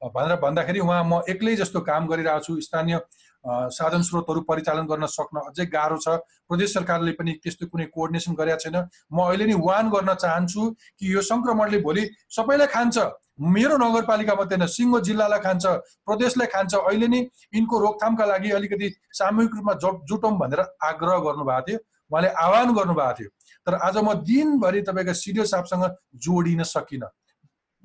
भनेर 0.03 0.37
भन्दाखेरि 0.41 0.81
उहाँ 0.81 1.05
म 1.05 1.21
एक्लै 1.29 1.55
जस्तो 1.57 1.81
काम 1.81 2.07
गरिरहेको 2.07 2.45
छु 2.45 2.61
स्थानीय 2.61 3.01
साधन 3.47 4.03
स्रोतहरू 4.03 4.41
परिचालन 4.43 4.87
गर्न 4.87 5.07
सक्न 5.07 5.39
अझै 5.51 5.67
गाह्रो 5.71 5.99
छ। 5.99 6.09
प्रदेश 6.49 6.73
सरकारले 6.75 7.13
पनि 7.19 7.33
त्यस्तो 7.43 7.67
कुनै 7.71 7.87
कोअर्डिनेसन 7.95 8.35
गरेका 8.35 8.59
छैन। 8.59 8.77
म 9.13 9.19
अहिले 9.27 9.47
नै 9.47 9.57
वान 9.63 9.91
गर्न 9.91 10.15
चाहन्छु 10.15 10.63
कि 10.99 11.15
यो 11.15 11.23
सङ्क्रमणले 11.23 11.79
भोलि 11.87 12.03
सबैलाई 12.37 12.67
खान्छ। 12.75 12.97
मेरो 13.39 13.77
नगरपालिका 13.77 14.35
मात्रै 14.35 14.57
होइन 14.59 14.67
सिङ्गो 14.77 15.01
जिल्लालाई 15.09 15.41
खान्छ 15.47 15.65
प्रदेशलाई 16.07 16.49
खान्छ। 16.55 16.75
अहिले 16.75 17.09
नै 17.09 17.21
यिनको 17.55 17.75
रोकथामका 17.85 18.25
लागि 18.27 18.51
अलिकति 18.59 18.87
सामूहिक 19.15 19.53
रूपमा 19.57 19.75
जुटौँ 20.09 20.33
भनेर 20.43 20.61
आग्रह 20.91 21.19
गर्नुभएको 21.27 21.67
थियो। 21.67 21.79
उहाँले 22.11 22.29
आह्वान 22.45 22.69
गर्नुभएको 22.75 23.15
थियो। 23.19 23.29
तर 23.67 23.75
आज 23.87 23.97
म 23.99 24.15
दिनभरि 24.27 24.81
तपाईँको 24.89 25.15
सिडिओ 25.23 25.45
साहबसँग 25.45 25.85
जोडिन 26.25 26.63
सकिनँ। 26.65 27.11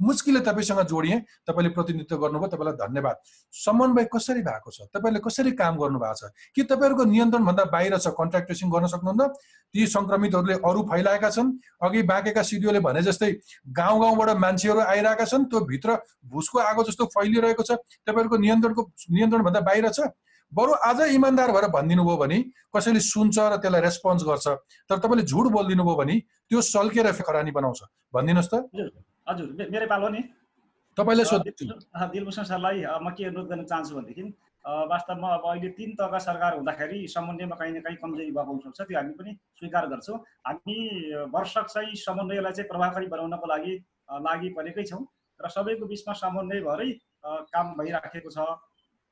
मुस्किलले 0.02 0.40
तपाईँसँग 0.42 0.82
जोडिएँ। 0.90 1.20
तपाईँले 1.48 1.70
प्रतिनिधित्व 1.70 2.18
गर्नुभयो 2.18 2.48
तपाईँलाई 2.48 2.76
धन्यवाद। 2.82 3.16
समन्वय 3.54 4.06
कसरी 4.14 4.42
भएको 4.42 4.72
छ? 4.72 4.82
तपाईँले 4.94 5.20
कसरी 5.20 5.52
काम 5.52 5.78
गर्नु 5.78 6.00
भएको 6.00 6.16
छ? 6.16 6.32
कि 6.56 6.64
तपाईँहरूको 6.64 7.04
नियन्त्रणभन्दा 7.06 7.64
बाहिर 7.70 7.98
छ? 7.98 8.08
कन्ट्याक्ट 8.18 8.48
ट्रेसिङ 8.48 8.70
गर्न 8.72 8.88
सक्नुहुन्न? 8.88 9.28
ती 9.74 9.88
सङ्क्रमितहरूले 9.88 10.56
अरू 10.66 10.82
फैलाएका 10.90 11.30
छन्? 11.30 11.48
अघि 11.82 12.02
बाँकेका 12.04 12.42
सिडिओले 12.42 12.80
भने 12.80 13.02
जस्तै 13.02 13.32
गाउँ 13.70 14.00
गाउँबाट 14.02 14.30
मान्छेहरू 14.38 14.80
आइरहेका 14.82 15.26
छन् 15.26 15.46
त्यो 15.46 15.60
भित्र 15.70 15.90
भुसको 16.26 16.60
आगो 16.60 16.84
जस्तो 16.84 17.06
फैलिरहेको 17.06 17.64
छ। 17.64 17.72
तपाईँहरूको 18.04 18.38
नियन्त्रणको 18.38 18.82
नियन्त्रणभन्दा 19.12 19.62
बाहिर 19.62 19.90
छ? 19.90 20.10
बरु 20.52 20.74
आज 20.84 21.00
इमान्दार 21.16 21.52
भएर 21.52 21.68
भनिदिनु 21.72 22.04
भयो 22.04 22.18
भने 22.18 22.38
कसैले 22.76 23.00
सुन्छ 23.00 23.38
र 23.40 23.56
त्यसलाई 23.64 23.82
रेस्पोन्स 23.82 24.24
गर्छ 24.28 24.48
तर 24.92 24.98
तपाईँले 25.00 25.24
झुट 25.24 25.48
बोलिदिनु 25.48 25.84
भयो 25.84 25.96
भने 25.96 26.16
त्यो 26.52 26.62
सल्केर 26.70 27.08
खरानी 27.24 27.52
बनाउँछ। 27.56 27.80
भनिदिनुहोस् 28.12 28.52
त। 28.52 28.56
हजुर 29.30 29.48
मेरै 29.72 29.88
पालो 29.88 30.10
नि। 30.12 30.22
तपाईँले 30.98 31.24
दिलभूषण 31.24 32.44
सरलाई 32.52 32.84
म 32.84 33.16
के 33.16 33.24
अनुरोध 33.32 33.48
गर्न 33.48 33.64
चाहन्छु 33.64 33.96
भनेदेखि 33.96 34.24
वास्तवमा 34.92 35.30
अब 35.36 35.46
अहिले 35.50 35.70
तिन 35.80 35.96
तहका 35.96 36.20
सरकार 36.20 36.52
हुँदाखेरि 36.60 37.00
समन्वयमा 37.08 37.56
काहीँ 37.56 37.74
न 37.74 37.80
काहीँ 37.82 37.98
कमजोरी 38.04 38.32
भएको 38.36 38.52
हुनसक्छ 38.52 38.82
त्यो 38.82 38.98
हामी 39.00 39.14
पनि 39.16 39.32
स्वीकार 39.56 39.88
गर्छौँ। 39.88 40.18
हामी 40.48 40.78
वर्षक 41.32 41.66
चाहिँ 41.72 41.96
समन्वयलाई 41.96 42.54
चाहिँ 42.60 42.68
प्रभावकारी 42.68 43.08
बनाउनको 43.08 43.48
लागि 43.48 43.74
लागि 44.28 44.50
परेकै 44.60 44.84
छौँ 44.84 45.04
र 45.40 45.48
सबैको 45.48 45.86
बिचमा 45.88 46.14
समन्वय 46.14 46.60
भएरै 46.68 46.90
काम 47.56 47.68
भइराखेको 47.80 48.30
छ। 48.30 48.38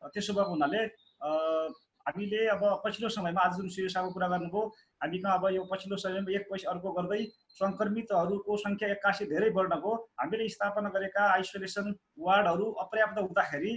त्यसो 0.04 0.34
भएको 0.36 0.52
हुनाले 0.52 0.82
हामीले 1.22 2.46
अब 2.48 2.62
पछिल्लो 2.86 3.10
समयमा 3.10 3.42
आज 3.42 3.58
जुन 3.58 3.70
शिरसाको 3.70 4.12
कुरा 4.12 4.28
गर्नुभयो 4.28 4.62
हामी 5.04 5.20
कहाँ 5.20 5.38
अब 5.38 5.46
यो 5.56 5.64
पछिल्लो 5.72 5.98
समयमा 6.04 6.32
एक 6.36 6.48
पैसा 6.52 6.70
अर्को 6.72 6.92
गर्दै 6.94 7.20
सङ्क्रमितहरूको 7.60 8.58
सङ्ख्या 8.64 8.90
एक्कासी 8.92 9.26
धेरै 9.34 9.50
बढ्न 9.58 9.80
गयो 9.84 9.94
हामीले 10.22 10.48
स्थापना 10.56 10.90
गरेका 10.96 11.28
आइसोलेसन 11.34 11.94
वार्डहरू 12.26 12.72
अपर्याप्त 12.86 13.20
हुँदाखेरि 13.20 13.76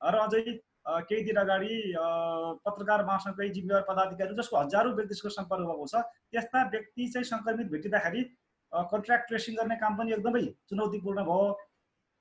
र 0.00 0.22
अझै 0.22 0.40
केही 0.86 1.22
दिन 1.26 1.36
अगाडि 1.42 1.76
पत्रकार 2.64 3.04
महासङ्घकै 3.06 3.48
जिम्मेवार 3.54 3.86
पदाधिकारी 3.86 4.40
जसको 4.40 4.56
हजारौँ 4.58 4.96
व्यक्तिको 4.96 5.36
सम्पर्क 5.36 5.70
भएको 5.70 5.86
छ 5.92 6.02
त्यस्ता 6.32 6.66
व्यक्ति 6.74 7.08
चाहिँ 7.14 7.30
सङ्क्रमित 7.30 7.72
भेटिँदाखेरि 7.72 8.22
कन्ट्र्याक्ट 8.72 9.28
ट्रेसिङ 9.28 9.56
गर्ने 9.56 9.76
काम 9.82 9.96
पनि 9.98 10.12
एकदमै 10.12 10.44
चुनौतीपूर्ण 10.70 11.24
भयो। 11.26 11.48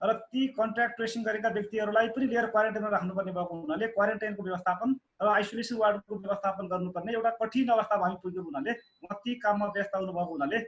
र 0.06 0.14
ती 0.32 0.48
कन्ट्याक्ट 0.56 0.96
ट्रेसिङ 0.96 1.24
गरेका 1.26 1.50
व्यक्तिहरूलाई 1.58 2.08
पनि 2.16 2.26
लिएर 2.32 2.46
क्वारेन्टाइनमा 2.54 2.90
राख्नुपर्ने 2.96 3.32
भएको 3.38 3.60
हुनाले 3.60 3.88
क्वारेन्टाइनको 3.98 4.44
व्यवस्थापन 4.44 4.96
र 5.22 5.28
आइसोलेसन 5.34 5.76
वार्डको 5.82 6.16
व्यवस्थापन 6.26 6.68
गर्नुपर्ने 6.74 7.14
एउटा 7.14 7.32
कठिन 7.42 7.70
अवस्थामा 7.76 8.06
हामी 8.06 8.18
पुगेको 8.24 8.48
हुनाले 8.50 8.72
उहाँ 9.04 9.20
ती 9.26 9.36
काममा 9.44 9.68
व्यस्त 9.76 9.96
हुनुभएको 9.96 10.32
हुनाले 10.32 10.60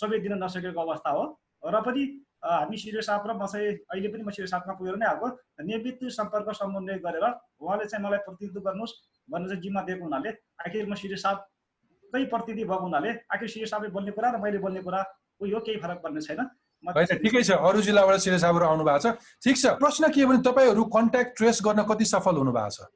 सबै 0.00 0.18
दिन 0.26 0.38
नसकेको 0.42 0.80
अवस्था 0.80 1.10
हो। 1.10 1.24
र 1.62 1.80
पनि 1.86 2.02
हामी 2.42 2.76
सिरियो 2.82 3.02
साहब 3.02 3.26
र 3.30 3.32
म 3.34 3.46
चाहिँ 3.46 3.68
अहिले 3.90 4.08
पनि 4.14 4.22
म 4.22 4.30
सिरियो 4.30 4.50
साहबमा 4.50 4.74
पुगेर 4.78 4.96
नै 4.98 5.06
आएको। 5.06 5.26
नियमित 5.66 6.00
सम्पर्क 6.16 6.48
समन्वय 6.58 6.98
गरेर 7.04 7.26
उहाँले 7.26 7.84
चाहिँ 7.86 8.04
मलाई 8.04 8.18
प्रतिनिधित्व 8.26 8.60
गर्नुहोस् 8.66 8.94
भन्ने 9.30 9.48
चाहिँ 9.48 9.62
जिम्मा 9.62 9.82
दिएको 9.82 10.04
हुनाले 10.04 10.30
आखिर 10.62 10.86
म 10.86 10.94
सिरियो 11.02 11.18
साहबकै 11.24 12.24
प्रतिनिधि 12.32 12.64
भएको 12.64 12.82
हुनाले 12.82 13.10
आखिर 13.34 13.48
सिरियो 13.54 13.90
बोल्ने 13.94 14.12
कुरा 14.16 14.30
र 14.30 14.42
मैले 14.42 14.58
बोल्ने 14.64 14.82
कुरा 14.82 15.00
यो 15.42 15.58
केही 15.66 15.78
फरक 15.82 15.98
पर्ने 16.02 16.20
छैन। 16.22 16.40
होइन 16.82 17.22
ठिकै 17.22 17.42
छ। 17.42 17.50
अरू 17.52 17.80
जिल्लाबाट 17.82 18.18
सिरे 18.20 18.38
साहबहरू 18.38 18.64
आउनु 18.66 18.84
भएको 18.84 18.98
छ। 18.98 19.14
ठिक 19.44 19.56
छ। 19.56 19.66
प्रश्न 19.78 20.10
के 20.10 20.26
भने 20.26 20.42
तपाईँहरू 20.42 20.82
कन्ट्याक्ट 20.96 21.36
ट्रेस 21.38 21.60
गर्न 21.62 21.82
कति 21.86 22.04
सफल 22.10 22.42
हुनु 22.42 22.52
भएको 22.52 22.74
छ? 22.76 22.90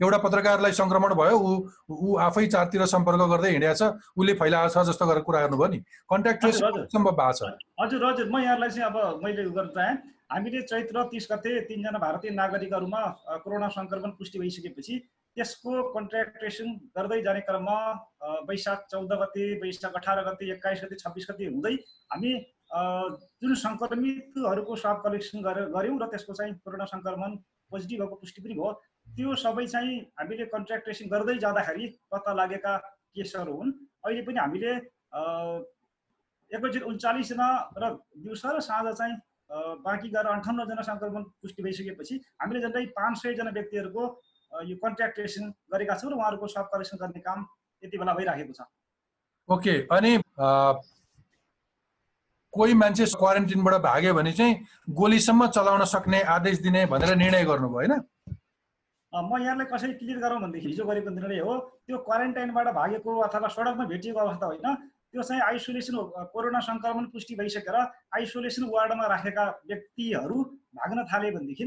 एउटा 0.00 0.18
पत्रकारलाई 0.18 0.72
सङ्क्रमण 0.74 1.14
भयो 1.14 1.36
ऊ 1.38 1.50
ऊ 1.86 2.16
आफै 2.18 2.46
चारतिर 2.50 2.84
सम्पर्क 2.90 3.20
गर्दै 3.32 3.50
हिँडेको 3.54 3.78
छ 3.78 3.82
उसले 4.18 4.34
फैलाएको 4.40 4.74
छ 4.74 4.86
जस्तो 4.90 5.06
गरेर 5.06 5.22
कुरा 5.22 5.40
गर्नुभयो 5.46 5.68
नि। 5.70 5.78
कन्ट्याक्ट 6.10 6.40
ट्रेस 6.40 6.58
सम्भव 6.90 7.14
भएको 7.20 7.32
छ। 7.38 7.54
हजुर 7.82 8.00
हजुर। 8.02 8.26
म 8.26 8.42
यहाँलाई 8.42 8.70
चाहिँ 8.74 8.90
अब 8.90 9.22
मैले 9.22 9.44
गर्न 9.54 9.70
चाहेँ। 9.70 9.94
हामीले 10.34 10.62
चैत्र 10.66 11.02
तिस 11.12 11.28
गते 11.30 11.50
तिनजना 11.70 11.98
भारतीय 12.02 12.30
नागरिकहरूमा 12.34 13.02
कोरोना 13.44 13.68
सङ्क्रमण 13.70 14.10
पुष्टि 14.18 14.38
भइसकेपछि 14.42 14.94
त्यसको 15.36 15.70
कन्ट्याक्ट 15.94 16.38
ट्रेसिङ 16.38 16.66
गर्दै 16.96 17.20
जाने 17.22 17.40
क्रममा 17.46 17.78
वैशाख 18.50 18.86
चौध 18.90 19.12
गते 19.22 19.44
वैशाख 19.62 19.94
अठार 20.00 20.18
गते 20.26 20.50
एक्काइस 20.52 20.82
गते 20.84 20.96
छब्बिस 20.96 21.26
गते 21.30 21.44
हुँदै 21.54 21.74
हामी 22.10 22.32
जुन 22.74 23.54
सङ्क्रमितहरूको 23.54 24.76
स्वाब 24.76 25.02
कलेक्सन 25.04 25.42
गरेर 25.42 25.66
गऱ्यौँ 25.74 25.98
र 26.00 26.06
त्यसको 26.10 26.32
चाहिँ 26.34 26.54
कोरोना 26.64 26.86
सङ्क्रमण 26.92 27.36
पोजिटिभ 27.70 28.00
भएको 28.00 28.16
पुष्टि 28.22 28.42
पनि 28.42 28.54
भयो 28.54 28.72
त्यो 29.16 29.34
सबै 29.42 29.66
चाहिँ 29.74 29.94
हामीले 30.18 30.46
कन्ट्याक्ट 30.54 30.84
ट्रेसिङ 30.84 31.08
गर्दै 31.10 31.36
जाँदाखेरि 31.44 31.86
पत्ता 32.10 32.32
लागेका 32.34 32.72
केसहरू 33.14 33.54
हुन्। 33.54 33.70
अहिले 34.04 34.22
पनि 34.26 34.38
हामीले 34.40 34.72
एकैचोटि 36.50 36.80
उन्चालिसजना 36.90 37.48
र 37.78 37.84
दिउँसो 38.24 38.56
र 38.56 38.60
साँझ 38.60 38.86
चाहिँ 38.98 39.14
बाँकी 39.86 40.08
गएर 40.08 40.26
अन्ठाउन्नजना 40.34 40.82
सङ्क्रमण 40.82 41.22
पुष्टि 41.42 41.62
भइसकेपछि 41.62 42.14
हामीले 42.42 42.60
झन्डै 42.60 42.84
पाँच 42.98 43.14
सयजना 43.22 43.50
व्यक्तिहरूको 43.58 44.02
यो 44.52 44.76
कन्ट्याक्ट 44.82 45.14
ट्रेसिङ 45.14 45.50
गरेका 45.72 45.94
छौँ 46.00 46.10
र 46.10 46.14
उहाँहरूको 46.14 46.46
सब 46.48 46.66
कलेक्सन 46.74 46.96
गर्ने 46.98 47.20
काम 47.22 47.46
यति 47.82 47.98
बेला 47.98 48.14
भइराखेको 48.14 48.52
छ। 48.52 48.66
ओके 49.48 49.74
अनि 49.94 50.12
कोही 52.54 52.74
मान्छे 52.74 53.04
क्वारेन्टिनबाट 53.18 53.74
भाग्यो 53.82 54.14
भने 54.14 54.32
चाहिँ 54.32 54.54
गोलीसम्म 54.98 55.46
चलाउन 55.56 55.84
सक्ने 55.92 56.20
आदेश 56.34 56.58
दिने 56.62 56.86
भनेर 56.86 57.14
निर्णय 57.16 57.44
गर्नुभयो 57.44 57.74
होइन? 57.74 57.92
म 59.12 59.38
यहाँलाई 59.42 59.66
कसरी 59.72 59.92
क्लियर 59.94 60.18
गरौँ 60.18 60.40
भनेदेखि 60.40 60.68
हिजो 60.68 60.84
गरेको 60.84 61.10
निर्णय 61.10 61.40
हो। 61.46 61.54
त्यो 61.86 61.98
क्वारेन्टाइनबाट 62.06 62.68
भागेको 62.74 63.10
अथवा 63.26 63.48
सडकमा 63.48 63.84
भेटिएको 63.86 64.20
अवस्था 64.20 64.46
होइन 64.46 64.74
त्यो 65.14 65.22
चाहिँ 65.22 65.42
आइसोलेसन 65.42 65.96
कोरोना 66.34 66.60
सङ्क्रमण 66.68 67.04
पुष्टि 67.14 67.34
भइसकेर 67.38 67.76
आइसोलेसन 68.18 68.64
वार्डमा 68.70 69.06
राखेका 69.06 69.44
व्यक्तिहरू 69.70 70.38
भाग्न 70.78 71.04
थाले 71.12 71.30
भनेदेखि 71.30 71.64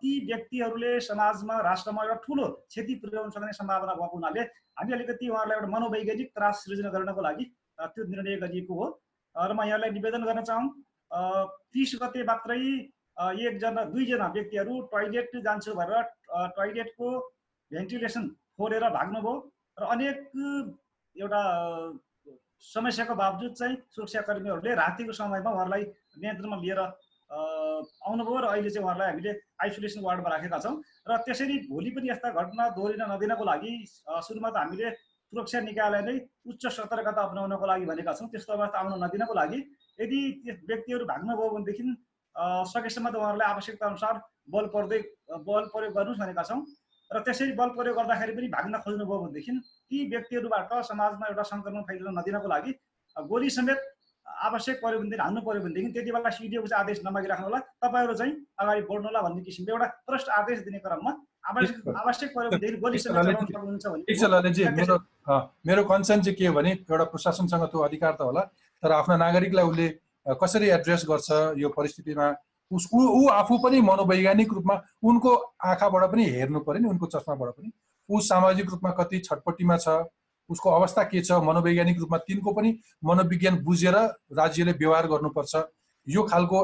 ती 0.00 0.10
व्यक्तिहरूले 0.26 0.90
समाजमा 1.00 1.60
राष्ट्रमा 1.68 2.02
एउटा 2.02 2.16
ठुलो 2.26 2.46
क्षति 2.70 2.94
पुर्याउन 3.02 3.30
सक्ने 3.30 3.52
सम्भावना 3.54 3.94
भएको 3.94 4.16
हुनाले 4.16 4.42
हामी 4.78 4.92
अलिकति 4.92 5.28
उहाँहरूलाई 5.28 5.58
एउटा 5.58 5.70
मनोवैज्ञानिक 5.78 6.28
त्रास 6.34 6.64
सृजना 6.66 6.90
गर्नको 6.90 7.22
लागि 7.22 7.44
त्यो 7.78 8.04
निर्णय 8.10 8.36
गरिएको 8.42 8.74
हो। 8.74 8.90
र 9.36 9.52
म 9.52 9.62
यहाँलाई 9.66 9.90
निवेदन 9.90 10.24
गर्न 10.24 10.42
चाहौँ 10.42 10.66
तिस 11.74 11.94
गते 12.02 12.22
मात्रै 12.24 12.58
एकजना 13.46 13.84
दुईजना 13.92 14.26
व्यक्तिहरू 14.36 14.80
टोइलेट 14.92 15.36
जान्छु 15.44 15.74
भनेर 15.74 16.02
टोइलेटको 16.56 17.08
भेन्टिलेसन 17.70 18.28
फोरेर 18.58 18.84
भाग्नुभयो 18.98 19.34
र 19.78 19.82
अनेक 19.94 20.18
एउटा 21.16 21.42
समस्याको 22.64 23.14
बावजुद 23.14 23.52
चाहिँ 23.54 23.76
सुरक्षाकर्मीहरूले 23.94 24.74
रातिको 24.74 25.12
समयमा 25.12 25.50
उहाँहरूलाई 25.50 25.82
नियन्त्रणमा 26.22 26.56
लिएर 26.62 26.80
आउनुभयो 27.30 28.38
र 28.40 28.46
अहिले 28.54 28.70
चाहिँ 28.70 28.84
उहाँहरूलाई 28.84 29.10
हामीले 29.10 29.32
आइसोलेसन 29.62 30.00
वार्डमा 30.06 30.30
राखेका 30.34 30.58
छौँ। 30.64 30.76
र 31.08 31.16
त्यसरी 31.26 31.56
भोलि 31.70 31.90
पनि 31.90 32.10
यस्ता 32.10 32.30
घटना 32.30 32.68
दोहोरिन 32.78 33.02
नदिनको 33.10 33.44
लागि 33.44 33.72
सुरुमा 34.26 34.50
त 34.50 34.56
हामीले 34.56 34.88
सुरक्षा 35.34 35.60
निकायलाई 35.60 36.02
नै 36.06 36.14
उच्च 36.46 36.66
सतर्कता 36.78 37.22
अपनाउनको 37.26 37.66
लागि 37.66 37.84
भनेका 37.90 38.12
छौँ। 38.14 38.28
त्यस्तो 38.30 38.52
अवस्था 38.54 38.78
आउन 38.78 38.92
नदिनको 39.02 39.34
लागि 39.34 39.58
यदि 40.00 40.18
व्यक्तिहरू 40.70 41.04
भाग्नुभयो 41.10 41.48
भनेदेखि 41.54 41.84
सकेसम्म 42.70 43.10
त 43.10 43.14
उहाँहरूलाई 43.18 43.48
आवश्यकता 43.54 43.86
अनुसार 43.86 44.14
बल 44.54 44.66
पर्दै 44.74 45.00
बल 45.48 45.64
प्रयोग 45.74 45.94
गर्नुहोस् 45.98 46.20
भनेका 46.22 46.44
छौँ। 46.50 46.60
र 47.10 47.20
त्यसरी 47.26 47.52
बल 47.58 47.68
प्रयोग 47.74 47.96
गर्दाखेरि 47.98 48.32
पनि 48.38 48.48
भाग्न 48.54 48.74
खोज्नुभयो 48.84 49.18
भनेदेखि 49.24 49.52
ती 49.90 49.96
व्यक्तिहरूबाट 50.14 50.72
समाजमा 50.90 51.26
एउटा 51.32 51.44
सङ्क्रमण 51.50 51.82
फैलिन 51.90 52.18
नदिनको 52.18 52.48
लागि 52.54 52.72
गोली 53.16 53.50
समेत 53.58 53.78
आवश्यक 54.46 54.76
पऱ्यो 54.82 54.98
भनेदेखि 55.00 55.22
हान्नु 55.22 55.40
पऱ्यो 55.46 55.60
भनेदेखि 55.64 55.88
त्यति 55.94 56.10
बेला 56.12 56.30
सिडिओको 56.38 56.66
चाहिँ 56.68 56.82
आदेश 56.84 56.98
नमागिराख्नु 57.06 57.46
होला। 57.46 57.58
तपाईँहरू 57.84 58.14
चाहिँ 58.20 58.32
अगाडि 58.60 58.80
बढ्नु 58.90 59.06
होला 59.08 59.20
भन्ने 59.26 59.42
किसिमले 59.44 59.72
एउटा 59.72 59.86
प्रष्ट 60.08 60.28
आदेश 60.38 60.58
दिने 60.64 60.78
क्रममा 60.84 61.12
आवश्यक 61.48 62.30
पऱ्यो 62.36 62.48
भनेदेखि 62.50 62.76
गोली 62.84 62.98
मेरो 64.78 64.96
मेरो 65.66 65.82
कन्सर्न 65.84 66.20
चाहिँ 66.22 66.36
के 66.38 66.46
हो 66.46 66.54
भने 66.54 66.70
एउटा 66.70 67.04
प्रशासनसँग 67.12 67.64
त्यो 67.72 67.80
अधिकार 67.88 68.12
त 68.20 68.22
होला 68.28 68.42
तर 68.82 68.92
आफ्ना 68.92 69.16
नागरिकलाई 69.16 69.64
उसले 69.64 69.86
कसरी 70.42 70.68
एड्रेस 70.76 71.04
गर्छ 71.08 71.28
यो 71.62 71.68
परिस्थितिमा 71.76 72.26
उस 72.70 72.84
ऊ 72.94 73.28
आफू 73.30 73.58
पनि 73.64 73.80
मनोवैज्ञानिक 73.80 74.52
रूपमा 74.52 74.74
उनको 75.08 75.30
आँखाबाट 75.70 76.04
पनि 76.12 76.24
हेर्नु 76.36 76.60
पऱ्यो 76.66 76.80
नि 76.82 76.88
उनको 76.88 77.06
चस्माबाट 77.14 77.50
पनि। 77.50 77.70
ऊ 78.08 78.20
सामाजिक 78.20 78.70
रूपमा 78.70 78.90
कति 79.00 79.18
छटपट्टिमा 79.26 79.76
छ 79.76 79.88
उसको 80.50 80.70
अवस्था 80.70 81.02
के 81.10 81.20
छ? 81.20 81.32
मनोवैज्ञानिक 81.32 81.98
रूपमा 82.00 82.18
तिनको 82.28 82.52
पनि 82.52 82.70
मनोविज्ञान 83.04 83.54
बुझेर 83.64 83.96
राज्यले 84.38 84.72
व्यवहार 84.72 85.06
गर्नुपर्छ। 85.08 85.54
यो 86.06 86.22
खालको 86.22 86.58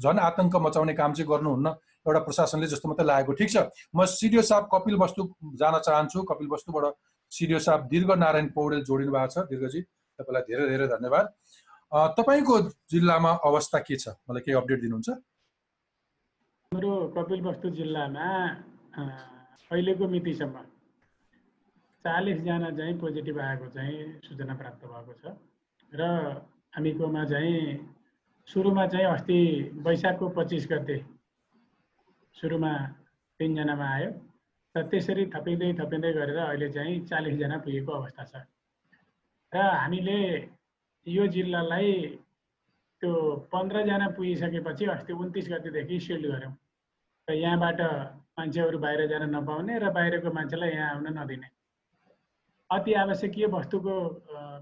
झन् 0.00 0.18
आतङ्क 0.18 0.56
मचाउने 0.56 0.94
काम 0.94 1.12
चाहिँ 1.12 1.28
गर्नुहुन्न 1.28 1.66
एउटा 2.06 2.20
प्रशासनले 2.26 2.66
जस्तो 2.66 2.88
मात्रै 2.88 3.06
लागेको। 3.06 3.32
ठिक 3.32 3.50
छ? 3.50 3.56
म 3.94 4.04
सिडिओ 4.04 4.42
साहब 4.42 4.68
कपिल 4.72 4.94
वस्तु 5.00 5.22
जान 5.56 5.74
चाहन्छु। 5.80 6.22
कपिल 6.30 6.48
वस्तुबाट 6.52 6.84
सिडिओ 7.32 7.58
साहब 7.58 7.80
दीर्घ 7.88 8.10
नारायण 8.10 8.48
पौडेल 8.56 8.82
जोडिनु 8.84 9.12
भएको 9.12 9.32
छ। 9.32 9.46
दीर्घजी 9.48 9.80
तपाईँलाई 10.18 10.42
धेरै 10.48 10.64
धेरै 10.68 10.86
धन्यवाद। 10.88 11.24
तपाईँको 12.18 12.54
जिल्लामा 12.90 13.30
अवस्था 13.44 13.78
के 13.86 13.96
छ? 13.96 14.08
मलाई 14.26 14.42
केही 14.44 14.56
अपडेट 14.58 14.80
दिनुहुन्छ। 14.80 15.08
हाम्रो 16.72 16.92
कपिल 17.16 17.40
वस्तु 17.46 17.70
जिल्लामा 17.70 18.26
अहिलेको 19.70 20.04
मितिसम्म 20.08 20.56
चालिसजना 22.04 22.70
चाहिँ 22.76 22.94
पोजिटिभ 23.00 23.38
आएको 23.40 23.66
चाहिँ 23.72 24.20
सूचना 24.24 24.54
प्राप्त 24.54 24.82
भएको 24.84 25.12
छ। 25.20 25.32
र 25.92 26.02
हामीकोमा 26.76 27.24
चाहिँ 27.24 27.80
सुरुमा 28.48 28.86
चाहिँ 28.92 29.06
अस्ति 29.06 29.38
वैशाखको 29.80 30.28
पच्चिस 30.36 30.66
गते 30.72 30.96
सुरुमा 32.36 32.72
तिनजनामा 33.40 33.88
आयो। 33.94 34.10
र 34.74 34.82
त्यसरी 34.90 35.24
थपिँदै 35.32 35.72
थपिँदै 35.80 36.12
गरेर 36.12 36.38
अहिले 36.44 36.68
चाहिँ 36.76 37.00
चालिसजना 37.08 37.56
पुगेको 37.64 37.92
अवस्था 37.92 38.24
छ। 38.24 38.34
र 39.52 39.56
हामीले 39.56 40.18
यो 41.06 41.26
जिल्लालाई 41.32 41.92
त्यो 43.00 43.12
पन्ध्रजना 43.48 44.08
पुगिसकेपछि 44.12 44.84
अस्ति 44.92 45.12
उन्तिस 45.12 45.48
गतिदेखि 45.52 46.00
सिल्ड 46.00 46.26
गऱ्यौँ। 46.26 46.54
र 47.28 47.32
यहाँबाट 47.32 47.80
मान्छेहरू 48.36 48.78
बाहिर 48.78 49.06
जान 49.08 49.24
नपाउने 49.32 49.78
र 49.78 49.88
बाहिरको 49.88 50.28
मान्छेलाई 50.28 50.70
यहाँ 50.70 50.90
आउन 50.94 51.08
नदिने। 51.18 51.48
अति 52.74 52.92
आवश्यकीय 53.00 53.46
वस्तुको 53.54 53.94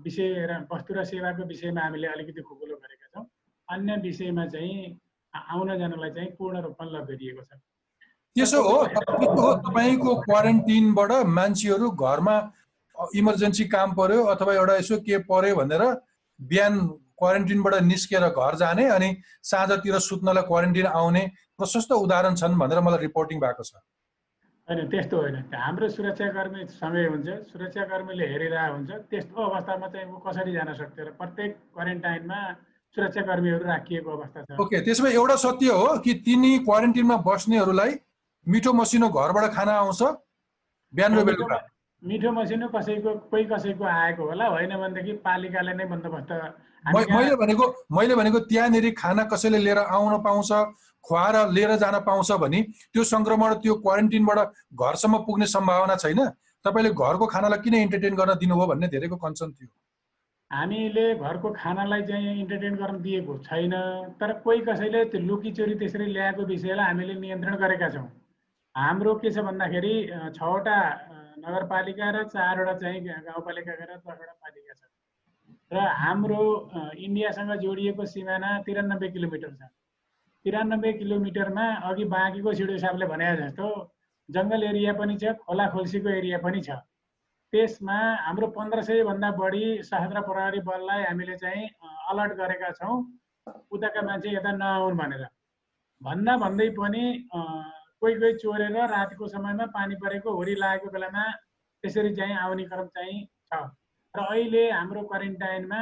विषय 0.05 0.47
र 0.51 0.53
वस्तु 0.73 0.95
र 0.95 1.05
सेवाको 1.11 1.43
विषयमा 1.49 1.81
हामीले 1.81 2.07
अलिकति 2.09 2.43
खुकुलो 2.43 2.77
गरेका 2.77 3.07
छौँ। 3.09 3.25
अन्य 3.69 3.97
विषयमा 4.05 4.47
चाहिँ 4.53 5.01
आउन 5.35 5.79
जानलाई 5.79 6.11
चाहिँ 6.11 6.31
पूर्ण 6.39 6.61
रूपमा 6.63 6.85
लगिदिएको 6.93 7.43
छ। 7.43 7.57
त्यसो 8.37 8.61
हो 8.63 8.77
तपाईँको 9.65 10.15
क्वारेन्टिनबाट 10.23 11.13
मान्छेहरू 11.39 11.91
घरमा 11.91 12.37
इमर्जेन्सी 13.17 13.65
काम 13.69 13.93
पर्यो 13.95 14.25
अथवा 14.35 14.55
एउटा 14.55 14.75
यसो 14.77 14.97
के 15.09 15.19
पर्यो 15.31 15.57
भनेर 15.57 15.83
बिहान 16.41 16.79
क्वारेन्टिनबाट 17.17 17.75
निस्केर 17.83 18.29
घर 18.29 18.55
जाने 18.57 18.85
अनि 18.91 19.09
साँझतिर 19.51 19.99
सुत्नलाई 20.01 20.45
क्वारेन्टिन 20.53 20.87
आउने 21.01 21.23
प्रशस्त 21.59 21.93
उदाहरण 21.95 22.35
छन् 22.35 22.59
भनेर 22.61 22.81
मलाई 22.81 23.01
रिपोर्टिङ 23.07 23.41
भएको 23.41 23.65
छ। 23.65 23.73
होइन 24.73 24.89
त्यस्तो 24.89 25.17
होइन। 25.21 25.37
हाम्रो 25.53 25.89
सुरक्षाकर्मी 25.93 26.61
सँगै 26.81 27.05
हुन्छ 27.13 27.29
सुरक्षाकर्मीले 27.53 28.27
हेरिरहेको 28.33 28.75
हुन्छ। 28.75 28.91
त्यस्तो 29.13 29.37
अवस्थामा 29.37 29.87
चाहिँ 29.93 30.07
ऊ 30.09 30.19
कसरी 30.27 30.53
जान 30.53 30.69
सक्थ्यो 30.81 31.05
र 31.05 31.11
प्रत्येक 31.21 31.51
क्वारेन्टाइनमा 31.75 32.39
सुरक्षाकर्मीहरू 32.97 33.65
राखिएको 33.65 34.11
अवस्था 34.11 34.41
छ। 34.49 34.61
ओके 34.61 34.81
त्यसमा 34.81 35.09
एउटा 35.13 35.37
सत्य 35.45 35.69
हो 35.77 35.89
कि 36.05 36.13
तिनी 36.25 36.53
क्वारेन्टिनमा 36.65 37.17
बस्नेहरूलाई 37.29 37.93
मिठो 38.47 38.73
मसिनो 38.73 39.09
घरबाट 39.09 39.45
खाना 39.53 39.73
आउँछ? 39.83 40.03
बिहान 40.95 41.11
र 41.19 41.25
बेलुका। 41.25 41.59
मिठो 42.03 42.31
मसिनो 42.33 42.67
कसैको 42.69 43.11
कोही 43.31 43.45
कसैको 43.53 43.85
आएको 43.85 44.23
होला 44.29 44.47
होइन 44.55 44.73
भनेदेखि 44.77 45.13
पालिकाले 45.23 45.73
नै 45.79 45.85
बन्दोबस्त 45.93 46.33
मैले 46.85 47.35
भनेको 47.39 47.65
मैले 47.95 48.15
भनेको 48.19 48.39
त्यहाँनिर 48.51 48.87
खाना 48.99 49.25
कसैले 49.33 49.59
लिएर 49.59 49.79
आउन 49.79 50.15
पाउँछ? 50.27 50.51
खुवाएर 51.05 51.37
लिएर 51.51 51.77
जान 51.83 51.99
पाउँछ 52.07 52.33
भने 52.43 52.63
त्यो 52.93 53.05
सङ्क्रमण 53.05 53.55
त्यो 53.63 53.75
क्वारेन्टिनबाट 53.85 54.39
घरसम्म 54.75 55.19
पुग्ने 55.27 55.47
सम्भावना 55.53 55.97
छैन। 55.97 56.21
तपाईँले 56.65 56.91
घरको 56.93 57.27
खानालाई 57.27 57.61
किन 57.61 57.75
इन्टरटेन 57.77 58.15
गर्न 58.17 58.35
दिनुभयो 58.39 58.67
भन्ने 58.67 58.89
धेरैको 58.89 59.17
कन्सर्न 59.19 59.53
थियो। 59.53 59.69
हामीले 60.51 61.07
घरको 61.17 61.51
खानालाई 61.53 62.03
चाहिँ 62.09 62.41
इन्टरटेन 62.41 62.75
गर्न 62.77 63.01
दिएको 63.03 63.39
छैन 63.49 63.75
तर 64.21 64.33
कोही 64.45 64.61
कसैले 64.69 65.05
त्यो 65.11 65.21
लुकीचोरी 65.21 65.75
त्यसरी 65.81 66.07
ल्याएको 66.13 66.43
विषयलाई 66.47 66.87
हामीले 66.87 67.15
नियन्त्रण 67.21 67.57
गरेका 67.57 67.89
छौँ। 67.91 68.07
हाम्रो 68.75 69.15
के 69.19 69.31
छ 69.33 69.39
भन्दाखेरि 69.49 69.95
छवटा 70.37 70.77
नगरपालिका 71.43 72.11
र 72.15 72.23
चारवटा 72.31 72.75
चाहिँ 72.79 73.01
गाउँपालिकाका 73.27 73.85
र 73.85 73.97
दसवटा 73.97 74.35
पालिका 74.45 74.73
छ 74.79 74.83
र 75.73 75.77
हाम्रो 75.99 76.43
इन्डियासँग 77.01 77.53
जोडिएको 77.61 78.05
सिमाना 78.07 78.49
तिरानब्बे 78.63 79.09
किलोमिटर 79.09 79.51
छ। 79.57 79.63
तिरानब्बे 80.45 80.93
किलोमिटरमा 81.01 81.67
अघि 81.89 82.05
बाँकीको 82.15 82.53
सिडो 82.61 82.77
साहबले 82.85 83.07
भने 83.13 83.27
जस्तो 83.41 83.67
जङ्गल 84.29 84.63
एरिया 84.71 84.93
पनि 85.01 85.15
छ 85.23 85.35
खोला 85.43 85.67
खोल्सीको 85.75 86.09
एरिया 86.21 86.39
पनि 86.47 86.61
छ। 86.67 86.79
त्यसमा 87.53 87.99
हाम्रो 88.27 88.47
पन्ध्र 88.57 88.83
सयभन्दा 88.89 89.31
बढी 89.39 89.65
सशस्त्र 89.89 90.21
प्रहरी 90.29 90.61
बललाई 90.69 91.03
हामीले 91.05 91.37
चाहिँ 91.43 91.69
अलर्ट 92.11 92.33
गरेका 92.41 92.71
छौँ। 92.79 92.97
उताका 93.77 94.03
मान्छे 94.09 94.35
यता 94.35 94.53
नआउन् 94.57 94.99
भनेर। 95.01 95.25
भन्दा 96.01 96.37
भन्दै 96.45 96.69
पनि 96.79 97.05
कोही 97.33 98.15
कोही 98.21 98.33
चोरेर 98.43 98.77
रातिको 98.95 99.29
समयमा 99.35 99.67
पानी 99.77 99.95
परेको 100.03 100.35
होरी 100.39 100.55
लागेको 100.63 100.91
बेलामा 100.97 101.25
त्यसरी 101.85 102.15
चाहिँ 102.19 102.37
आउने 102.45 102.65
क्रम 102.73 102.87
चाहिँ 102.97 103.19
छ। 103.53 103.63
र 104.15 104.19
अहिले 104.27 104.65
हाम्रो 104.71 105.03
क्वारेन्टाइनमा 105.11 105.81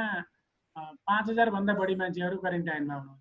पाँच 0.77 1.25
हजारभन्दा 1.31 1.73
बढी 1.81 1.95
मान्छेहरू 2.03 2.37
क्वारेन्टाइनमा 2.45 2.95
हुनुहुन्छ। 2.95 3.20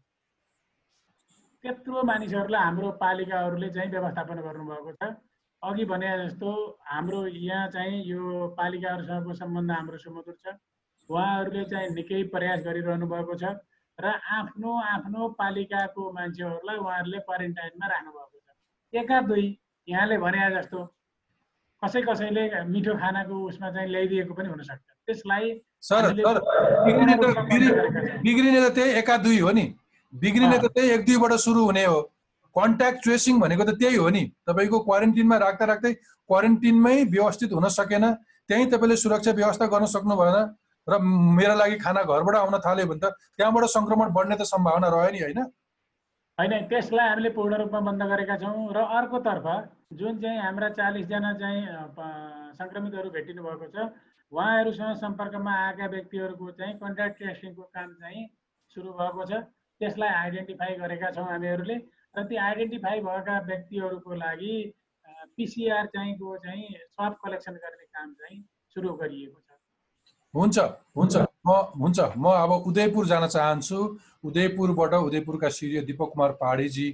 त्यत्रो 1.64 2.04
मानिसहरूलाई 2.08 2.64
हाम्रो 2.64 2.90
पालिकाहरूले 3.00 3.70
चाहिँ 3.70 3.90
व्यवस्थापन 3.92 4.38
गर्नुभएको 4.48 4.92
छ। 4.92 5.04
अघि 5.64 5.86
भने 5.86 6.10
जस्तो 6.20 6.52
हाम्रो 6.88 7.20
यहाँ 7.28 7.68
चाहिँ 7.76 8.04
यो 8.08 8.48
पालिकाहरूसँगको 8.58 9.34
सम्बन्ध 9.40 9.72
हाम्रो 9.72 9.98
सुमधुर 10.04 10.38
छ। 10.40 10.56
उहाँहरूले 11.10 11.64
चाहिँ 11.72 11.90
निकै 11.96 12.22
प्रयास 12.32 12.60
गरिरहनु 12.68 13.08
भएको 13.08 13.36
छ 13.42 13.44
र 14.00 14.14
आफ्नो 14.40 14.72
आफ्नो 14.94 15.28
पालिकाको 15.36 16.04
मान्छेहरूलाई 16.16 16.78
उहाँहरूले 16.78 17.20
क्वारेन्टाइनमा 17.28 17.88
राख्नुभएको 17.92 18.38
छ। 18.40 18.48
एका 18.94 19.20
दुई 19.28 19.46
यहाँले 19.88 20.18
भने 20.24 20.50
जस्तो 20.56 20.80
कसै 21.84 22.02
कसैले 22.08 22.44
मिठो 22.72 22.94
खानाको 23.04 23.36
उसमा 23.50 23.72
चाहिँ 23.76 23.90
ल्याइदिएको 23.90 24.34
पनि 24.34 24.50
हुनसक्छ 24.50 24.88
त्यसलाई 25.08 25.52
सर 25.84 26.08
सर 26.16 26.40
बिग्रिने 26.88 27.16
त 27.20 27.26
बिग्रिने 28.24 28.60
त 28.64 28.74
त्यही 28.76 28.92
एका 29.04 29.18
दुई 29.28 29.40
हो 29.40 29.52
नि। 29.52 29.66
बिग्रिने 30.14 30.58
त 30.58 30.72
त्यही 30.76 30.90
एक 30.92 31.06
दुईबाट 31.06 31.34
सुरु 31.46 31.66
हुने 31.66 31.86
हो। 31.86 32.00
कन्ट्याक्ट 32.56 33.04
ट्रेसिङ 33.04 33.40
भनेको 33.40 33.64
त 33.64 33.78
त्यही 33.80 33.96
हो 33.96 34.10
नि। 34.10 34.24
तपाईँको 34.48 34.80
क्वारेन्टिनमा 34.88 35.38
राख्दा 35.38 35.66
राख्दै 35.66 35.94
क्वारेन्टिनमै 36.30 36.96
व्यवस्थित 37.16 37.54
हुन 37.54 37.68
सकेन 37.76 38.06
त्यहीँ 38.50 38.70
तपाईँले 38.72 38.96
सुरक्षा 38.98 39.32
व्यवस्था 39.40 39.66
गर्न 39.74 39.86
सक्नु 39.94 40.16
भएन 40.16 40.38
र 40.88 40.98
मेरो 41.38 41.56
लागि 41.56 41.78
खाना 41.86 42.02
घरबाट 42.04 42.36
आउन 42.36 42.58
थाल्यो 42.66 42.86
भने 42.90 43.00
त 43.00 43.14
त्यहाँबाट 43.38 43.66
सङ्क्रमण 43.76 44.14
बढ्ने 44.18 44.36
त 44.36 44.50
सम्भावना 44.50 44.88
रह्यो 44.90 45.12
नि 45.14 45.20
होइन? 45.22 45.40
होइन 46.38 46.54
त्यसलाई 46.72 47.08
हामीले 47.10 47.30
पूर्ण 47.38 47.54
रूपमा 47.62 47.80
बन्द 47.88 48.04
गरेका 48.12 48.36
छौँ 48.42 48.74
र 48.74 48.80
अर्कोतर्फ 48.98 49.46
जुन 50.00 50.20
चाहिँ 50.22 50.40
हाम्रा 50.42 50.70
चालिसजना 50.80 51.32
चाहिँ 51.42 51.62
सङ्क्रमितहरू 52.58 53.10
भेटिनु 53.14 53.44
भएको 53.44 53.68
छ 53.70 53.78
उहाँहरूसँग 54.32 54.96
सम्पर्कमा 55.04 55.54
आएका 55.68 55.86
व्यक्तिहरूको 55.94 56.52
चाहिँ 56.58 56.74
कन्ट्याक्ट 56.82 57.18
ट्रेसिङको 57.22 57.64
काम 57.78 57.90
चाहिँ 58.02 58.26
सुरु 58.76 58.90
भएको 58.98 59.26
छ। 59.30 59.46
त्यसलाई 59.82 60.10
आइडेन्टिफाई 60.24 60.76
गरेका 60.82 61.12
छौँ 61.16 61.26
हामीहरूले 61.30 61.78
र 62.18 62.24
ती 62.30 62.36
आइडेन्टिफाई 62.48 63.00
भएका 63.02 63.40
व्यक्तिहरूको 63.48 64.14
लागि 64.24 64.54
पिसिआर 65.38 65.86
चाहिँको 65.94 66.38
चाहिँ 66.38 66.68
स्वाब 66.94 67.14
कलेक्सन 67.24 67.54
गर्ने 67.54 67.86
काम 67.86 68.14
चाहिँ 68.14 68.44
सुरु 68.76 68.94
गरिएको 69.02 69.40
छ। 69.40 69.48
हुन्छ 70.34 70.58
हुन्छ। 70.98 71.16
म 71.48 71.52
हुन्छ। 71.82 72.00
म 72.18 72.26
अब 72.44 72.52
उदयपुर 72.70 73.06
जान 73.08 73.28
चाहन्छु। 73.28 73.80
उदयपुरबाट 74.24 74.94
उदयपुरका 74.94 75.50
श्री 75.50 75.82
दिपक 75.90 76.10
कुमार 76.14 76.32
पहाडीजी 76.42 76.88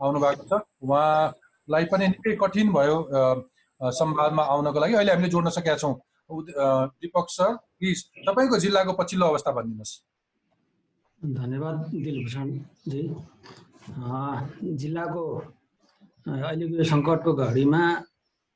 आउनु 0.00 0.20
भएको 0.20 0.44
छ। 0.50 0.60
उहाँलाई 0.82 1.84
पनि 1.92 2.08
निकै 2.08 2.36
कठिन 2.42 2.72
भयो 2.72 2.96
संवादमा 3.80 4.42
आउनको 4.52 4.80
लागि। 4.80 4.94
अहिले 4.94 5.12
हामीले 5.12 5.30
जोड्न 5.30 5.50
सकेका 5.50 5.76
छौँ। 5.76 5.94
दिपक 7.00 7.26
सर 7.30 7.54
प्लिज 7.78 7.98
तपाईँको 8.28 8.58
जिल्लाको 8.58 8.92
पछिल्लो 8.98 9.26
अवस्था 9.26 9.50
भनिदिनुहोस्। 9.52 9.92
धन्यवाद 11.20 11.76
दिलभूषणजी 11.92 13.00
जिल्लाको 14.80 15.24
अहिलेको 16.26 16.74
यो 16.76 16.84
सङ्कटको 16.92 17.30
घडीमा 17.44 17.82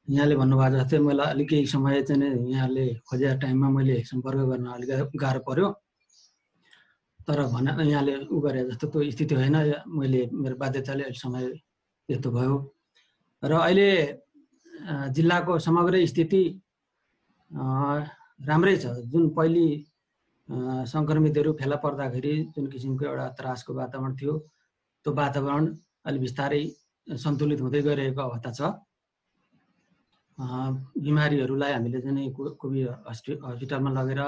यहाँले 0.09 0.35
भन्नुभएको 0.41 0.77
जस्तै 0.77 0.99
मलाई 1.05 1.29
अलिक 1.35 1.49
केही 1.49 1.67
समय 1.69 2.03
चाहिँ 2.09 2.49
यहाँले 2.53 2.85
खोजेको 3.05 3.37
टाइममा 3.41 3.69
मैले 3.77 3.97
सम्पर्क 4.09 4.41
गर्न 4.49 4.67
अलिक 4.81 5.13
गाह्रो 5.23 5.41
पर्यो। 5.45 5.69
तर 7.29 7.39
भन 7.53 7.67
यहाँले 7.85 8.15
उ 8.33 8.37
गरे 8.41 8.61
जस्तो 8.69 8.87
त्यो 8.93 9.11
स्थिति 9.13 9.35
होइन 9.35 9.57
मैले 9.99 10.21
मेरो 10.33 10.57
बाध्यताले 10.57 11.05
समय 11.21 11.45
यस्तो 12.09 12.29
भयो। 12.33 12.57
र 13.43 13.53
अहिले 13.61 13.89
जिल्लाको 15.13 15.53
समग्र 15.69 15.95
स्थिति 16.07 16.43
राम्रै 18.49 18.77
छ। 18.77 18.85
जुन 19.13 19.29
पहिली 19.37 19.67
सङ्क्रमितहरू 20.49 21.53
फेला 21.61 21.77
पर्दाखेरि 21.85 22.35
जुन 22.55 22.67
किसिमको 22.73 23.05
एउटा 23.05 23.27
त्रासको 23.39 23.75
वातावरण 23.75 24.15
थियो 24.21 24.35
त्यो 25.07 25.13
वातावरण 25.21 25.65
अहिले 26.05 26.21
बिस्तारै 26.21 26.63
सन्तुलित 27.07 27.61
हुँदै 27.61 27.81
गइरहेको 27.83 28.21
अवस्था 28.21 28.51
छ। 28.59 28.61
बिमारीहरूलाई 31.05 31.73
हामीले 31.73 32.01
चाहिँ 32.01 32.15
नि 32.15 32.31
को- 32.37 32.55
कोभिड 32.61 32.89
हस्पि 33.09 33.33
हस्पिटलमा 33.45 33.91
लगेर 33.99 34.21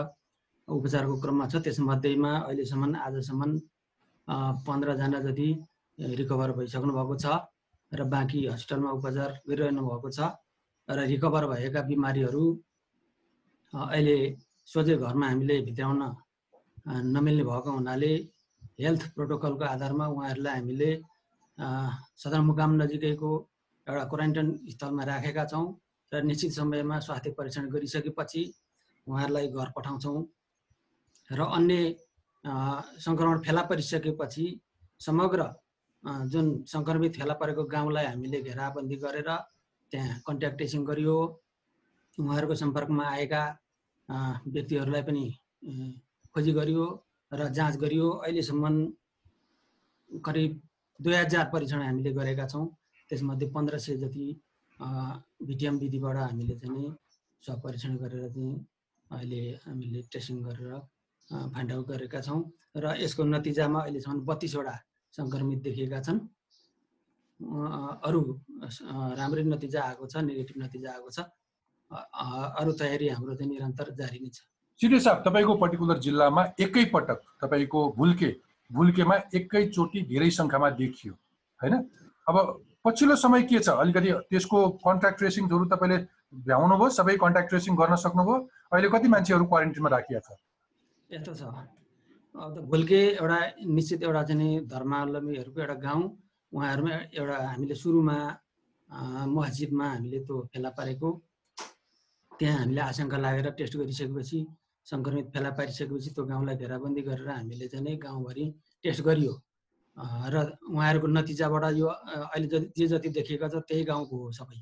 उपचारको 0.69 1.15
क्रममा 1.23 1.47
छ 1.53 1.55
त्यसमध्येमा 1.65 2.33
अहिलेसम्म 2.49 2.95
आजसम्म 3.07 3.43
पन्ध्रजना 4.67 5.19
जति 5.27 5.49
रिकभर 5.99 6.53
भइसक्नु 6.59 6.93
भएको 6.99 7.17
छ 7.23 7.27
र 7.93 8.05
बाँकी 8.13 8.39
हस्पिटलमा 8.47 8.91
उपचार 8.99 9.31
गरिरहनु 9.49 9.83
भएको 9.89 10.11
छ 10.17 10.21
र 10.89 10.99
रिकभर 11.13 11.47
भएका 11.53 11.81
बिमारीहरू 11.91 12.45
अहिले 13.73 14.19
सोझै 14.69 14.97
घरमा 14.99 15.27
हामीले 15.31 15.57
भित्राउन 15.67 16.01
नमिल्ने 17.15 17.45
भएको 17.51 17.71
हुनाले 17.71 18.13
हेल्थ 18.81 19.03
प्रोटोकलको 19.15 19.65
आधारमा 19.65 20.07
उहाँहरूलाई 20.15 20.55
हामीले 20.59 20.91
सदरमुकाम 22.23 22.73
नजिकैको 22.81 23.31
एउटा 23.87 24.05
क्वारेन्टाइन 24.11 24.49
स्थलमा 24.73 25.03
राखेका 25.11 25.45
छौँ 25.53 25.67
र 26.13 26.23
निश्चित 26.23 26.51
समयमा 26.53 26.97
स्वास्थ्य 27.07 27.31
परीक्षण 27.39 27.65
गरिसकेपछि 27.75 28.43
उहाँहरूलाई 29.07 29.47
घर 29.51 29.69
पठाउँछौँ 29.77 30.19
र 31.29 31.41
अन्य 31.57 31.77
सङ्क्रमण 33.07 33.39
फेला 33.47 33.63
परिसकेपछि 33.71 34.47
समग्र 35.01 35.41
जुन 36.33 36.47
सङ्क्रमित 36.67 37.13
फेला 37.19 37.35
परेको 37.41 37.65
गाउँलाई 37.67 38.07
हामीले 38.07 38.41
घेराबन्दी 38.43 38.97
गरेर 38.97 39.31
त्यहाँ 39.93 40.19
कन्ट्याक्ट 40.27 40.57
ट्रेसिङ 40.59 40.85
गरियो। 40.85 41.17
उहाँहरूको 42.19 42.55
सम्पर्कमा 42.55 43.05
आएका 43.09 43.43
व्यक्तिहरूलाई 44.09 45.03
पनि 45.03 45.25
खोजी 46.35 46.53
गरियो 46.59 46.85
र 47.33 47.49
जाँच 47.51 47.75
गरियो। 47.83 48.09
अहिलेसम्म 48.25 48.65
करिब 50.27 50.51
दुई 51.01 51.15
हजार 51.15 51.45
परीक्षण 51.53 51.81
हामीले 51.83 52.13
गरेका 52.13 52.47
छौँ। 52.47 52.67
त्यसमध्ये 53.11 53.49
पन्ध्र 53.55 53.79
सय 53.79 53.97
जति 54.03 54.27
भिटिएम 55.49 55.75
विधिबाट 55.79 56.17
हामीले 56.17 56.55
चाहिँ 56.63 57.59
परीक्षण 57.63 57.97
गरेर 58.03 58.29
चाहिँ 58.35 58.55
अहिले 59.11 59.41
हामीले 59.67 60.01
टेस्टिङ 60.13 60.37
गरेर 60.47 60.71
फाइन्ड 61.55 61.73
आउट 61.73 61.87
गरेका 61.89 62.21
छौँ 62.27 62.41
र 62.77 62.95
यसको 63.03 63.23
नतिजामा 63.25 63.81
अहिलेसम्म 63.83 64.21
बत्तिसवटा 64.29 64.75
सङ्क्रमित 65.15 65.59
देखिएका 65.67 66.01
छन्। 66.07 66.19
अरू 68.07 68.21
राम्रै 69.19 69.43
नतिजा 69.53 69.81
आएको 69.83 70.05
छ 70.07 70.15
नेगेटिभ 70.29 70.57
नतिजा 70.63 70.91
आएको 70.93 71.11
छ। 71.11 71.19
अरू 71.91 72.73
तयारी 72.73 73.09
हाम्रो 73.09 73.35
चाहिँ 73.35 73.51
निरन्तर 73.53 73.95
जारी 73.95 74.19
नै 74.19 74.31
छ। 74.31 74.43
सिधे 74.81 74.99
साहब 75.01 75.23
तपाईँको 75.27 75.55
पर्टिकुलर 75.57 75.99
जिल्लामा 76.07 76.43
एकैपटक 76.61 77.21
तपाईँको 77.43 77.81
भुल्के 77.99 78.31
भुल्केमा 78.71 79.17
एकैचोटि 79.35 80.01
धेरै 80.11 80.31
सङ्ख्यामा 80.31 80.71
देखियो 80.81 81.13
होइन? 81.61 81.75
अब 82.27 82.37
पछिल्लो 82.85 83.17
समय 83.17 83.43
के 83.43 83.59
छ? 83.59 83.69
अलिकति 83.69 84.11
त्यसको 84.31 84.59
कन्ट्याक्ट 84.83 85.19
ट्रेसिङहरू 85.19 85.65
तपाईँले 85.71 85.99
भ्याउनुभयो 86.47 86.89
सबै 86.99 87.17
कन्ट्याक्ट 87.23 87.49
ट्रेसिङ 87.51 87.77
गर्न 87.77 87.97
सक्नुभयो। 88.05 88.37
अहिले 88.73 88.89
कति 88.91 89.09
मान्छेहरू 89.09 89.45
क्वारेन्टिनमा 89.47 89.89
राखिया 89.89 90.21
छ? 90.21 90.29
यस्तो 91.11 91.35
छ। 91.35 91.43
अब 92.35 92.51
त 92.55 92.59
भुल्के 92.69 93.01
एउटा 93.23 93.39
निश्चित 93.65 94.03
एउटा 94.03 94.23
चाहिँ 94.29 94.67
धर्मावलम्बीहरूको 94.69 95.61
एउटा 95.61 95.77
गाउँ 95.87 96.03
उहाँहरूमा 96.53 96.95
एउटा 97.15 97.37
हामीले 97.49 97.75
सुरुमा 97.75 98.19
मस्जिदमा 99.37 99.87
हामीले 99.89 100.19
त्यो 100.27 100.37
फेला 100.53 100.71
पारेको। 100.77 101.09
त्यहाँ 102.39 102.59
हामीले 102.59 102.81
आशंका 102.81 103.19
लागेर 103.19 103.49
टेस्ट 103.59 103.77
गरिसकेपछि 103.77 104.39
सङ्क्रमित 104.87 105.27
फेला 105.35 105.51
पारिसकेपछि 105.59 106.11
त्यो 106.15 106.25
गाउँलाई 106.25 106.57
घेराबन्दी 106.57 107.03
गरेर 107.09 107.29
हामीले 107.31 107.69
चाहिँ 107.69 107.97
गाउँभरि 107.99 108.45
टेस्ट 108.85 109.03
गरियो। 109.09 109.33
र 110.33 110.37
उहाँहरूको 110.69 111.07
नतिजाबाट 111.07 111.65
यो 111.77 111.87
अहिले 111.87 112.49
जति 112.53 112.73
जे 112.77 112.87
जति 112.87 113.09
देखिएको 113.17 113.49
छ 113.49 113.65
त्यही 113.69 113.85
गाउँको 113.91 114.15
हो 114.17 114.31
सबै। 114.39 114.61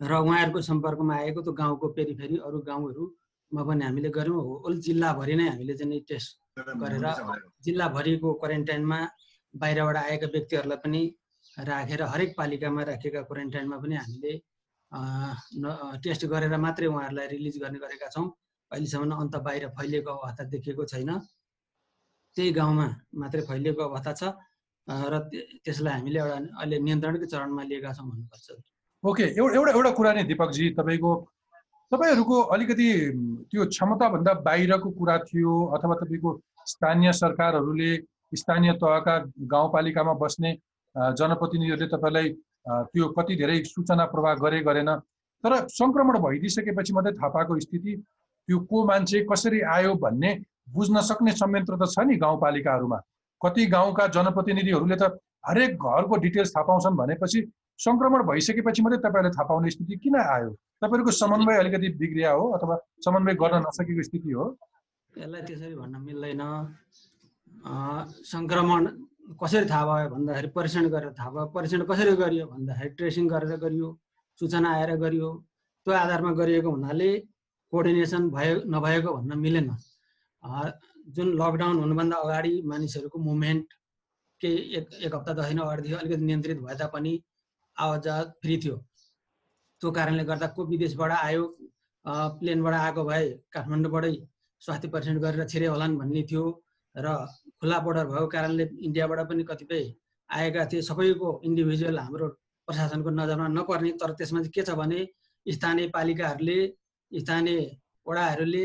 र 0.00 0.12
उहाँहरूको 0.14 0.60
सम्पर्कमा 0.62 1.14
आएको 1.14 1.40
त्यो 1.42 1.52
गाउँको 1.52 1.86
पेरिफेरी 1.98 2.36
अरू 2.46 2.58
गाउँहरूमा 2.70 3.62
पनि 3.68 3.84
हामीले 3.84 4.10
गऱ्यौँ। 4.14 4.42
होल 4.62 4.78
जिल्लाभरि 4.86 5.34
नै 5.34 5.48
हामीले 5.48 5.74
चाहिँ 5.74 6.00
टेस्ट 6.08 6.30
गरेर 6.78 7.06
जिल्लाभरिको 7.64 8.28
क्वारेन्टाइनमा 8.40 8.98
बाहिरबाट 9.54 9.96
आएका 9.96 10.26
व्यक्तिहरूलाई 10.34 10.78
पनि 10.84 11.02
राखेर 11.66 12.02
हरेक 12.02 12.30
पालिकामा 12.38 12.82
राखेका 12.90 13.20
क्वारेन्टाइनमा 13.28 13.76
पनि 13.82 13.94
हामीले 13.96 14.32
टेस्ट 14.94 16.26
गरेर 16.32 16.56
मात्रै 16.56 16.86
उहाँहरूलाई 16.86 17.26
रिलिज 17.34 17.56
गर्ने 17.62 17.78
गरेका 17.78 18.08
छौँ। 18.14 18.26
अहिलेसम्म 18.70 19.14
अन्त 19.22 19.34
बाहिर 19.46 19.68
फैलिएको 19.76 20.10
अवस्था 20.10 20.44
देखिएको 20.54 20.84
छैन। 20.92 21.10
त्यही 22.36 22.50
गाउँमा 22.52 22.86
मात्रै 23.14 23.42
फैलिएको 23.48 23.82
अवस्था 23.82 24.12
छ। 24.20 24.22
र 24.88 25.18
त्य- 25.30 25.46
त्यसलाई 25.64 25.92
हामीले 25.94 26.18
एउटा 26.20 26.38
अहिले 26.60 26.76
नियन्त्रणकै 26.86 27.26
चरणमा 27.26 27.62
लिएका 27.70 27.92
छौँ 27.96 28.06
भन्नुपर्छ। 28.10 28.48
ओके 29.04 29.24
एउटा 29.40 29.54
एउटा 29.58 29.70
एउटा 29.72 29.90
कुरा 29.98 30.12
नि 30.12 30.22
दिपकजी 30.30 30.64
तपाईँको 30.78 31.12
तपाईँहरूको 31.92 32.36
अलिकति 32.54 32.88
त्यो 33.50 33.62
क्षमताभन्दा 33.66 34.32
बाहिरको 34.46 34.88
कुरा 34.98 35.16
थियो 35.28 35.52
अथवा 35.76 35.94
तपाईँको 36.02 36.30
स्थानीय 36.72 37.12
सरकारहरूले 37.12 37.90
स्थानीय 38.34 38.72
तहका 38.82 39.14
गाउँपालिकामा 39.52 40.14
बस्ने 40.22 40.50
जनप्रतिनिधिहरूले 41.18 41.88
तपाईँलाई 41.94 42.28
त्यो 42.66 43.08
कति 43.18 43.34
धेरै 43.36 43.56
सूचना 43.64 44.04
प्रवाह 44.12 44.34
गरे 44.44 44.60
गरेन। 44.68 44.90
तर 45.44 45.52
सङ्क्रमण 45.68 46.18
भइदिइसकेपछि 46.24 46.92
मात्रै 46.92 47.12
थाहा 47.12 47.28
पाएको 47.34 47.58
स्थिति 47.60 47.92
त्यो 48.48 48.58
को 48.70 48.84
मान्छे 48.84 49.20
कसरी 49.30 49.60
आयो 49.74 49.94
भन्ने 50.04 50.30
बुझ्न 50.72 51.00
सक्ने 51.08 51.32
संयन्त्र 51.32 51.76
त 51.76 51.88
छ 51.92 52.06
नि 52.08 52.16
गाउँपालिकाहरूमा। 52.24 52.98
कति 53.40 53.66
गाउँका 53.76 54.06
जनप्रतिनिधिहरूले 54.16 54.96
त 54.96 55.18
हरेक 55.46 55.72
घरको 55.76 56.16
डिटेल्स 56.24 56.50
थाहा 56.56 56.64
पाउँछन् 56.64 56.96
भनेपछि 56.96 57.40
सङ्क्रमण 57.78 58.22
भइसकेपछि 58.30 58.82
मात्रै 58.82 58.98
तपाईँहरूले 59.04 59.36
थाहा 59.36 59.48
पाउने 59.48 59.70
स्थिति 59.70 59.96
किन 60.00 60.16
आयो? 60.16 60.50
तपाईँहरूको 60.80 61.12
समन्वय 61.12 61.56
अलिकति 61.58 61.88
बिग्रिया 62.00 62.30
हो 62.32 62.44
अथवा 62.56 62.74
समन्वय 63.04 63.34
गर्न 63.42 63.56
नसकेको 63.66 64.02
स्थिति 64.08 64.30
हो? 64.32 64.44
यसलाई 65.14 65.42
त्यसरी 65.42 65.74
भन्न 65.76 65.96
मिल्दैन। 66.08 66.42
सङ्क्रमण 68.32 68.82
कसरी 69.40 69.66
थाहा 69.70 69.84
भयो 69.88 70.08
भन्दाखेरि 70.14 70.48
परीक्षण 70.56 70.88
गरेर 70.94 71.12
थाहा 71.18 71.30
भयो। 71.30 71.46
परीक्षण 71.56 71.82
कसरी 71.90 72.12
गरियो 72.22 72.46
भन्दाखेरि 72.46 72.90
ट्रेसिङ 72.98 73.24
गरेर 73.28 73.56
गरियो 73.64 73.88
सूचना 74.38 74.68
आएर 74.76 74.90
गरियो 75.04 75.28
त्यो 75.86 75.94
आधारमा 75.94 76.32
गरिएको 76.40 76.70
हुनाले 76.70 77.10
कोअर्डिनेसन 77.72 78.22
भयो 78.30 78.56
नभएको 78.74 79.10
भन्न 79.16 79.38
मिलेन। 79.38 79.68
जुन 81.14 81.28
लकडाउन 81.40 81.76
हुनुभन्दा 81.82 82.16
अगाडि 82.24 82.54
मानिसहरूको 82.70 83.18
मुभमेन्ट 83.18 83.66
केही 84.40 84.56
एक 84.76 84.86
एक 85.04 85.14
हप्ता 85.14 85.32
दस 85.32 85.48
दिन 85.48 85.58
अगाडिदेखि 85.58 85.94
अलिकति 85.94 86.24
नियन्त्रित 86.24 86.58
भए 86.60 86.74
तापनि 86.80 87.12
आवाजात 87.76 88.26
फ्री 88.42 88.56
थियो। 88.64 88.76
त्यो 89.80 89.90
कारणले 89.90 90.24
गर्दा 90.24 90.46
को 90.56 90.66
विदेशबाट 90.66 91.12
आयो 91.12 91.44
प्लेनबाट 92.38 92.74
आएको 92.74 93.04
भए 93.04 93.24
काठमाडौँबाटै 93.52 94.14
स्वास्थ्य 94.62 94.88
परीक्षण 94.88 95.18
गरेर 95.24 95.48
छिरे 95.48 95.66
होलान् 95.66 95.98
भन्ने 95.98 96.22
थियो 96.30 96.44
र 96.94 97.06
खुला 97.64 97.78
बोर्डर 97.80 98.04
भएको 98.06 98.26
कारणले 98.28 98.64
इन्डियाबाट 98.84 99.20
पनि 99.28 99.42
कतिपय 99.48 99.82
आएका 100.30 100.64
थिए। 100.68 100.82
सबैको 100.84 101.28
इन्डिभिजुअल 101.48 101.98
हाम्रो 101.98 102.28
प्रशासनको 102.68 103.10
नजरमा 103.10 103.46
नपर्ने 103.56 103.90
तर 103.96 104.12
त्यसमा 104.20 104.40
चाहिँ 104.40 104.52
के 104.52 104.62
छ 104.68 104.76
भने 104.76 105.00
स्थानीय 105.46 105.88
पालिकाहरूले 105.96 106.58
स्थानीय 107.12 107.60
वडाहरूले 108.06 108.64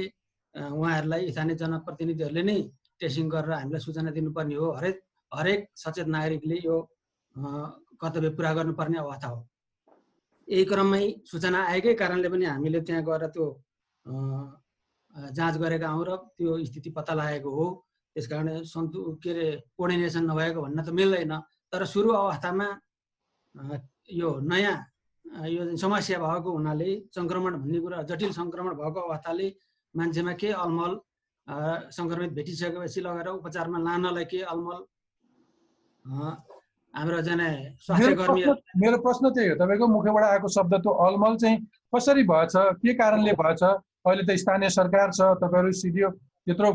उहाँहरूलाई 0.75 1.31
स्थानीय 1.31 1.55
जनप्रतिनिधिहरूले 1.63 2.43
नै 2.43 2.57
टेस्टिङ 2.99 3.25
गरेर 3.31 3.53
हामीलाई 3.55 3.79
सूचना 3.87 4.11
दिनुपर्ने 4.11 4.55
हो। 4.59 4.67
हरेक 4.77 4.95
हरेक 5.31 5.59
सचेत 5.79 6.07
नागरिकले 6.11 6.57
यो 6.67 6.75
कर्तव्य 8.03 8.29
पुरा 8.35 8.53
गर्नुपर्ने 8.53 8.97
अवस्था 8.99 9.27
हो। 9.27 9.39
यही 10.47 10.63
क्रममै 10.71 11.03
सूचना 11.31 11.59
आएकै 11.71 11.93
कारणले 12.01 12.29
पनि 12.35 12.45
हामीले 12.51 12.79
त्यहाँ 12.83 13.03
गएर 13.07 13.27
त्यो 13.31 13.45
जाँच 15.15 15.55
गरेका 15.63 15.87
हौँ 15.87 16.05
र 16.07 16.15
त्यो 16.35 16.63
स्थिति 16.65 16.89
पत्ता 16.97 17.13
लागेको 17.13 17.51
हो। 17.55 17.67
त्यस 18.15 18.27
कारण 18.27 18.47
सन्तु 18.65 18.99
के 19.23 19.29
अरे 19.31 19.47
कोअर्डिनेसन 19.77 20.23
नभएको 20.25 20.61
भन्न 20.61 20.79
त 20.81 20.89
मिल्दैन 20.91 21.33
तर 21.73 21.85
सुरु 21.85 22.09
अवस्थामा 22.13 22.67
यो 24.11 24.29
नयाँ 24.43 24.75
यो 25.47 25.61
समस्या 25.77 26.17
भएको 26.19 26.49
हुनाले 26.51 26.89
सङ्क्रमण 27.15 27.53
भन्ने 27.61 27.79
कुरा 27.79 28.01
जटिल 28.09 28.31
सङ्क्रमण 28.33 28.73
भएको 28.75 28.99
अवस्थाले 29.07 29.47
मान्छेमा 29.95 30.33
के 30.41 30.49
अलमल 30.57 30.91
सङ्क्रमित 31.91 32.31
भेटिसकेपछि 32.33 33.01
लगेर 33.01 33.27
उपचारमा 33.31 33.77
लानलाई 33.79 34.25
के 34.25 34.41
अलमल 34.45 34.79
हाम्रो 36.93 37.21
जाने 37.21 37.49
स्वास्थ्य 37.77 38.07
मेरो 38.07 38.15
कर्मी 38.17 38.41
प्रश्न 38.43 38.81
मेरो 38.81 38.97
प्रश्न 38.99 39.29
त्यही 39.29 39.49
हो 39.49 39.55
तपाईँको 39.55 39.87
मुखबाट 39.87 40.23
आएको 40.25 40.47
शब्द 40.49 40.73
त्यो 40.81 40.91
अलमल 41.05 41.35
चाहिँ 41.37 41.57
कसरी 41.95 42.23
भएछ 42.25 42.53
के 42.81 42.93
कारणले 42.93 43.33
भएछ? 43.41 43.63
अहिले 43.63 44.23
त 44.25 44.37
स्थानीय 44.39 44.69
सरकार 44.71 45.11
छ 45.11 45.21
तपाईँहरू 45.43 45.71
सिडिओ 45.79 46.09
त्यत्रो 46.09 46.71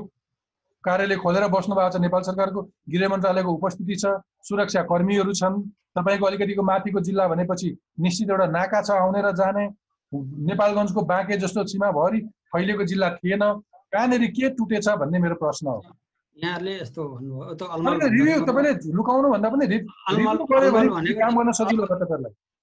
कार्यालय 0.85 1.17
खोलेर 1.17 1.45
बस्नु 1.49 1.75
भएको 1.75 1.91
छ। 1.91 2.01
नेपाल 2.01 2.23
सरकारको 2.29 2.61
गृह 2.93 3.09
मन्त्रालयको 3.09 3.51
उपस्थिति 3.59 3.95
छ 3.97 4.05
सुरक्षा 4.45 4.83
कर्मीहरू 4.93 5.33
छन्। 5.33 5.55
तपाईँको 5.97 6.25
अलिकतिको 6.27 6.63
माथिको 6.63 7.01
जिल्ला 7.01 7.29
भनेपछि 7.29 7.69
निश्चित 8.05 8.31
एउटा 8.31 8.47
नाका 8.53 8.81
छ 8.83 8.91
आउने 9.03 9.21
र 9.25 9.33
जाने। 9.33 9.65
नेपालगञ्जको 10.13 11.01
बाँके 11.03 11.37
जस्तो 11.43 11.65
सीमाभरि 11.73 12.21
फैलिएको 12.53 12.85
जिल्ला 12.85 13.09
थिएन। 13.19 13.43
कहाँनिर 13.93 14.25
के 14.37 14.49
टुटेछ 14.59 14.89
भन्ने 15.01 15.19
मेरो 15.19 15.37
प्रश्न 15.41 15.67
हो। 15.67 15.81
यहाँहरूले 16.37 16.73
यस्तो 16.81 17.03
भन्नुभयो। 17.09 17.55
तपाईँले 17.55 18.07
रिभ्यू 18.11 18.35
भन्नुभयो। 18.35 18.47
तपाईँले 18.47 18.73
लुकाउनु 18.99 19.29
भन्दा 19.33 19.49
पनि 19.55 21.15
काम 21.15 21.33
गर्न 21.39 21.53
सजिलो 21.59 21.85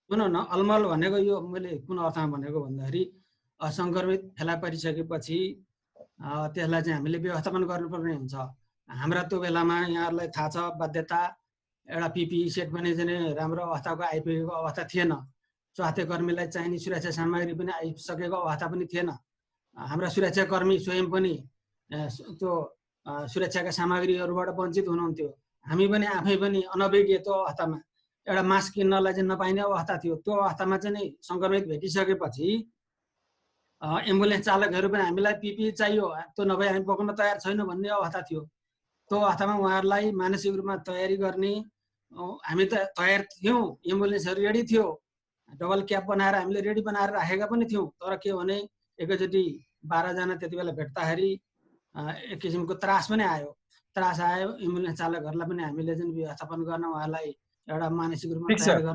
सुन 0.10 0.22
न 0.28 0.38
अलमल 0.52 0.84
भनेको 0.92 1.18
यो 1.24 1.36
मैले 1.42 1.72
कुन 1.88 1.98
अर्थमा 1.98 2.28
भनेको 2.36 2.60
भन्दाखेरि 2.60 3.04
सङ्क्रमित 3.60 4.22
फेला 4.38 4.56
परिसकेपछि 4.60 5.38
त्यसलाई 6.22 6.82
चाहिँ 6.82 6.98
हामीले 6.98 7.18
व्यवस्थापन 7.18 7.64
गर्नुपर्ने 7.72 8.14
हुन्छ। 8.14 8.36
हाम्रा 8.90 9.22
त्यो 9.30 9.40
बेलामा 9.42 9.76
यहाँहरूलाई 9.88 10.28
थाहा 10.36 10.50
छ 10.54 10.58
बाध्यता 10.80 11.20
एउटा 11.88 12.08
पिपिई 12.16 12.50
सेट 12.56 12.70
पनि 12.74 12.94
चाहिँ 12.98 13.34
राम्रो 13.40 13.62
अवस्थाको 13.64 14.04
आइपुगेको 14.04 14.54
अवस्था 14.62 14.84
थिएन। 14.92 15.12
स्वास्थ्य 15.76 16.06
कर्मीलाई 16.06 16.48
चाहिने 16.54 16.78
सुरक्षा 16.78 17.12
सामग्री 17.18 17.54
पनि 17.58 17.72
आइसकेको 17.72 18.38
अवस्था 18.38 18.68
पनि 18.68 18.86
थिएन। 18.94 19.10
हाम्रा 19.78 20.10
सुरक्षाकर्मी 20.16 20.78
स्वयं 20.86 21.08
पनि 21.10 21.34
त्यो 21.90 22.52
सुरक्षाका 23.34 23.72
सामग्रीहरूबाट 23.72 24.50
वञ्चित 24.60 24.88
हुनुहुन्थ्यो। 24.88 25.30
हामी 25.66 25.86
पनि 25.88 26.06
आफै 26.06 26.36
पनि 26.44 26.62
अनभिज्ञ 26.76 27.18
त्यो 27.26 27.34
अवस्थामा। 27.34 27.78
एउटा 28.28 28.44
मास्क 28.52 28.74
किन्नलाई 28.74 29.14
चाहिँ 29.14 29.28
नपाइने 29.32 29.62
अवस्था 29.62 29.98
थियो। 30.04 30.16
त्यो 30.22 30.34
अवस्थामा 30.36 30.78
चाहिँ 30.78 30.94
नि 30.96 31.04
सङ्क्रमित 31.24 31.64
भेटिसकेपछि 31.72 32.48
एम्बुलेन्स 33.82 34.46
चालकहरू 34.46 34.90
पनि 34.90 35.04
हामीलाई 35.04 35.34
पिपी 35.42 35.72
चाहियो। 35.74 36.08
त्यो 36.36 36.46
नभए 36.46 36.68
हामी 36.68 36.80
बोक्न 36.86 37.14
तयार 37.18 37.38
छैनौँ 37.42 37.66
भन्ने 37.68 37.90
अवस्था 37.90 38.22
थियो। 38.30 38.42
त्यो 39.10 39.18
अवस्थामा 39.20 39.54
उहाँहरूलाई 39.58 40.12
मानसिक 40.14 40.56
रूपमा 40.56 40.76
तयारी 40.86 41.18
गर्ने 41.18 41.54
हामी 42.46 42.66
त 42.66 42.74
तयार 42.98 43.22
थियौँ। 43.34 43.62
एम्बुलेन्सहरू 43.92 44.42
रेडी 44.46 44.64
थियो। 44.72 44.86
डबल 45.60 45.82
क्याब 45.90 46.04
बनाएर 46.06 46.36
हामीले 46.36 46.62
रेडी 46.62 46.82
बनाएर 46.82 47.10
राखेका 47.18 47.46
पनि 47.50 47.66
थियौँ। 47.72 47.88
तर 47.98 48.16
के 48.22 48.34
भने 48.34 48.58
एकैचोटि 49.00 49.44
बाह्रजना 49.86 50.36
त्यति 50.38 50.56
बेला 50.56 50.72
भेट्दाखेरि 50.78 51.32
एक 52.32 52.40
किसिमको 52.42 52.74
त्रास 52.78 53.10
पनि 53.12 53.24
आयो। 53.24 53.50
त्रास 53.96 54.20
आयो 54.22 54.50
एम्बुलेन्स 54.62 54.98
चालकहरूलाई 55.00 55.48
पनि 55.50 55.64
हामीले 55.64 55.96
चाहिँ 55.96 56.14
व्यवस्थापन 56.14 56.60
गर्न 56.70 56.86
उहाँलाई 56.86 57.30
एउटा 57.68 57.90
मानसिक 57.90 58.32
रूपमा 58.32 58.94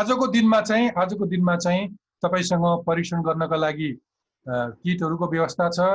आजको 0.00 0.26
दिनमा 0.32 0.60
चाहिँ 0.62 0.90
आजको 1.02 1.26
दिनमा 1.26 1.56
चाहिँ 1.56 1.82
तपाईँसँग 2.22 2.66
परीक्षण 2.86 3.22
गर्नका 3.22 3.56
लागि 3.56 3.90
किटहरूको 4.82 5.26
व्यवस्था 5.30 5.68
छ 5.70 5.88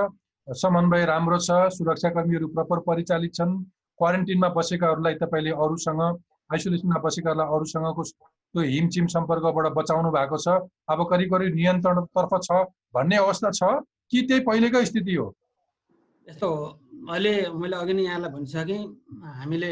समन्वय 0.47 1.05
राम्रो 1.05 1.37
छ 1.39 1.59
सुरक्षाकर्मीहरू 1.71 2.47
प्रपर 2.49 2.79
परिचालित 2.87 3.33
छन् 3.35 3.53
क्वारेन्टिनमा 3.99 4.49
बसेकाहरूलाई 4.55 5.15
तपाईँले 5.17 5.51
अरूसँग 5.57 6.01
आइसोलेसनमा 6.49 6.99
बसेकाहरूलाई 6.99 7.47
अरूसँगको 7.55 8.03
त्यो 8.03 8.61
हिमचिम 8.65 9.05
सम्पर्कबाट 9.07 9.67
बचाउनु 9.73 10.11
भएको 10.11 10.37
छ 10.37 10.55
अब 10.89 10.99
करिब 11.11 11.29
करिब 11.33 11.55
नियन्त्रणतर्फ 11.55 12.33
छ 12.41 12.63
भन्ने 12.95 13.17
अवस्था 13.17 13.51
छ 13.51 13.71
कि 14.11 14.21
त्यही 14.27 14.41
पहिलेकै 14.43 14.85
स्थिति 14.85 15.15
हो? 15.15 15.27
यस्तो 16.27 16.47
हो 16.47 16.65
अहिले 17.09 17.33
मैले 17.55 17.75
अघि 17.77 17.93
नै 17.93 18.03
यहाँलाई 18.03 18.31
भनिसकेँ 18.31 18.81
हामीले 19.37 19.71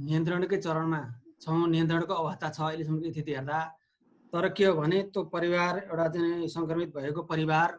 नियन्त्रणकै 0.00 0.58
चरणमा 0.66 1.00
छौँ 1.42 1.58
नियन्त्रणको 1.68 2.14
अवस्था 2.14 2.48
छ 2.50 2.60
अहिलेसम्मको 2.62 3.10
स्थिति 3.10 3.32
हेर्दा 3.34 3.58
तर 4.32 4.48
के 4.56 4.64
हो 4.64 4.74
भने 4.74 5.02
त्यो 5.10 5.22
परिवार 5.34 5.78
एउटा 5.90 6.06
चाहिँ 6.14 6.48
सङ्क्रमित 6.48 6.88
भएको 6.96 7.22
परिवार 7.26 7.78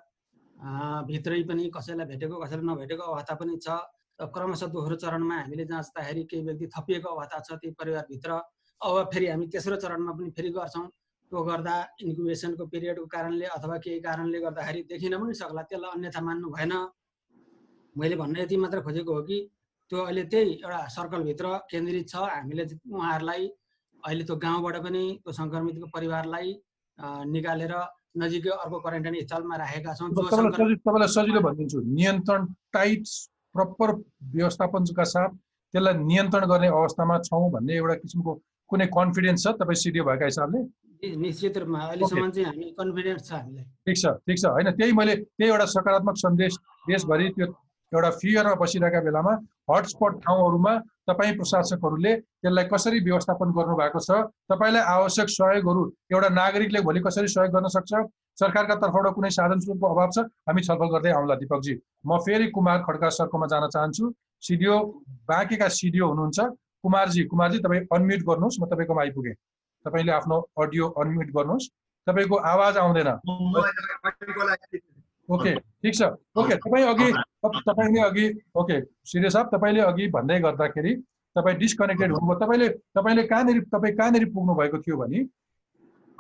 भित्रै 1.08 1.42
पनि 1.50 1.70
कसैलाई 1.76 2.06
भेटेको 2.06 2.40
कसैलाई 2.44 2.66
नभेटेको 2.66 3.04
अवस्था 3.04 3.36
पनि 3.36 3.58
छ। 3.58 3.78
क्रमशः 4.20 4.68
दोस्रो 4.70 4.96
चरणमा 5.02 5.36
हामीले 5.36 5.66
जाँच्दाखेरि 5.66 6.24
केही 6.30 6.44
व्यक्ति 6.46 6.68
थपिएको 6.76 7.10
अवस्था 7.10 7.40
छ 7.40 7.58
त्यही 7.62 7.74
परिवारभित्र। 7.80 8.32
अब 8.82 9.10
फेरि 9.14 9.28
हामी 9.28 9.48
तेस्रो 9.48 9.76
चरणमा 9.84 10.12
पनि 10.12 10.30
फेरि 10.38 10.50
गर्छौँ। 10.54 10.86
त्यो 11.32 11.42
गर्दा 11.48 11.76
इन्क्युबेसनको 12.04 12.66
पिरियडको 12.68 13.06
कारणले 13.16 13.46
अथवा 13.56 13.78
केही 13.80 14.00
कारणले 14.04 14.40
गर्दाखेरि 14.46 14.82
देखिन 14.92 15.18
पनि 15.18 15.34
सक्ला। 15.42 15.62
त्यसलाई 15.72 15.92
अन्यथा 15.96 16.22
मान्नु 16.22 16.48
भएन। 16.52 16.74
मैले 17.96 18.16
भन्न 18.22 18.38
यति 18.44 18.58
मात्र 18.58 18.82
खोजेको 18.86 19.14
हो 19.16 19.22
कि 19.24 19.38
त्यो 19.92 20.00
अहिले 20.04 20.24
त्यही 20.32 20.52
एउटा 20.62 20.80
सर्कलभित्र 20.96 21.46
केन्द्रित 21.72 22.10
छ। 22.10 22.16
हामीले 22.16 22.64
उहाँहरूलाई 22.92 23.44
अहिले 24.06 24.24
त्यो 24.24 24.36
गाउँबाट 24.46 24.76
पनि 24.86 25.04
त्यो 25.24 25.32
सङ्क्रमितको 25.40 25.88
परिवारलाई 25.96 26.48
निकालेर 27.36 27.74
नजिकै 28.22 28.54
अर्को 28.64 28.78
क्वारेन्टाइन 28.84 29.16
स्थलमा 29.26 29.56
राखेका 29.64 29.94
छौँ 30.00 30.10
तपाईँलाई 30.12 31.10
सजिलो 31.18 31.42
भनिदिन्छु 31.48 31.80
नियन्त्रण 32.00 32.42
टाइट 32.76 33.04
प्रपर 33.56 33.90
व्यवस्थापनका 34.36 35.04
साथ 35.14 35.30
त्यसलाई 35.74 35.94
नियन्त्रण 36.04 36.46
गर्ने 36.52 36.68
अवस्थामा 36.80 37.18
छौँ 37.28 37.50
भन्ने 37.52 37.74
एउटा 37.76 37.96
किसिमको 38.04 38.32
कुनै 38.70 38.86
कन्फिडेन्स 38.98 39.44
छ 39.44 39.54
तपाईँ 39.60 39.80
सिडिओ 39.84 40.04
भएका 40.10 40.26
हिसाबले? 40.26 40.60
निश्चित 41.02 41.58
रूपमा। 41.58 41.80
अहिलेसम्म 41.86 42.30
चाहिँ 42.32 42.46
हामी 42.48 42.66
कन्फिडेन्स 42.80 43.22
छ 43.28 43.32
हामीलाई। 43.34 43.66
ठिक 43.86 43.98
छ 44.02 44.06
ठिक 44.28 44.38
छ। 44.42 44.46
होइन 44.56 44.68
त्यही 44.80 44.92
मैले 45.00 45.16
त्यही 45.16 45.50
एउटा 45.52 45.66
सकारात्मक 45.76 46.16
सन्देश 46.24 46.54
देशभरि 46.88 47.28
त्यो 47.38 47.48
एउटा 47.92 48.10
फियरमा 48.14 48.54
बसिरहेका 48.56 49.00
बेलामा 49.02 49.34
हटस्पट 49.70 50.20
ठाउँहरूमा 50.22 50.74
तपाईँ 51.08 51.36
प्रशासकहरूले 51.36 52.14
त्यसलाई 52.16 52.66
कसरी 52.68 53.00
व्यवस्थापन 53.02 53.52
गर्नु 53.52 53.76
भएको 53.78 54.00
छ 54.02 54.20
तपाईँलाई 54.48 54.84
आवश्यक 54.90 55.30
सहयोगहरू 55.32 55.82
एउटा 56.12 56.30
नागरिकले 56.32 56.82
भोलि 56.82 57.00
कसरी 57.02 57.28
सहयोग 57.30 57.54
गर्न 57.54 57.68
सक्छ 57.70 57.94
सरकारका 58.38 58.76
तर्फबाट 58.78 59.14
कुनै 59.14 59.30
साधन 59.32 59.60
स्रोतको 59.62 59.88
अभाव 59.90 60.10
छ 60.10 60.26
हामी 60.46 60.62
छलफल 60.64 60.92
गर्दै 60.92 61.12
आउँला 61.14 61.36
दिपकजी 61.38 61.76
म 62.06 62.20
फेरि 62.22 62.48
कुमार 62.52 62.84
खड्का 62.84 63.10
सरकोमा 63.12 63.48
जान 63.50 63.68
चाहन्छु 63.70 64.12
सिडिओ 64.44 64.78
बाँकीका 65.28 65.68
सिडिओ 65.74 66.08
हुनुहुन्छ 66.10 66.48
कुमारजी 66.84 67.24
कुमारजी 67.28 67.60
तपाईँ 67.60 67.84
अनम्युट 67.92 68.24
गर्नुहोस् 68.26 68.60
म 68.60 68.70
तपाईँकोमा 68.70 69.02
आइपुगेँ 69.02 69.36
तपाईँले 69.86 70.12
आफ्नो 70.14 70.40
अडियो 70.58 70.88
अनम्युट 70.98 71.30
गर्नुहोस् 71.34 71.70
तपाईँको 72.08 72.36
आवाज 72.48 72.78
आउँदैन 72.78 73.10
ओके 75.30 75.54
ठिक 75.56 75.96
छ 75.96 76.10
ओके 76.36 76.56
तपाईँ 76.58 76.86
अघि 76.86 77.12
तपाईँले 77.44 78.02
अघि 78.02 78.28
ओके 78.56 78.80
सिधे 79.06 79.30
साहब 79.30 79.50
तपाईँले 79.56 79.82
अघि 79.82 80.08
भन्दै 80.08 80.40
गर्दाखेरि 80.40 80.94
तपाईँ 81.36 81.58
डिस्कनेक्टेड 81.58 82.12
हुनुभयो। 82.12 82.40
तपाईँले 82.40 82.68
तपाईँले 82.98 83.24
कहाँनिर 83.24 83.60
तपाईँ 83.74 83.96
कहाँनिर 83.96 84.26
पुग्नु 84.34 84.54
भएको 84.56 84.78
थियो 84.78 84.98
भने 84.98 85.20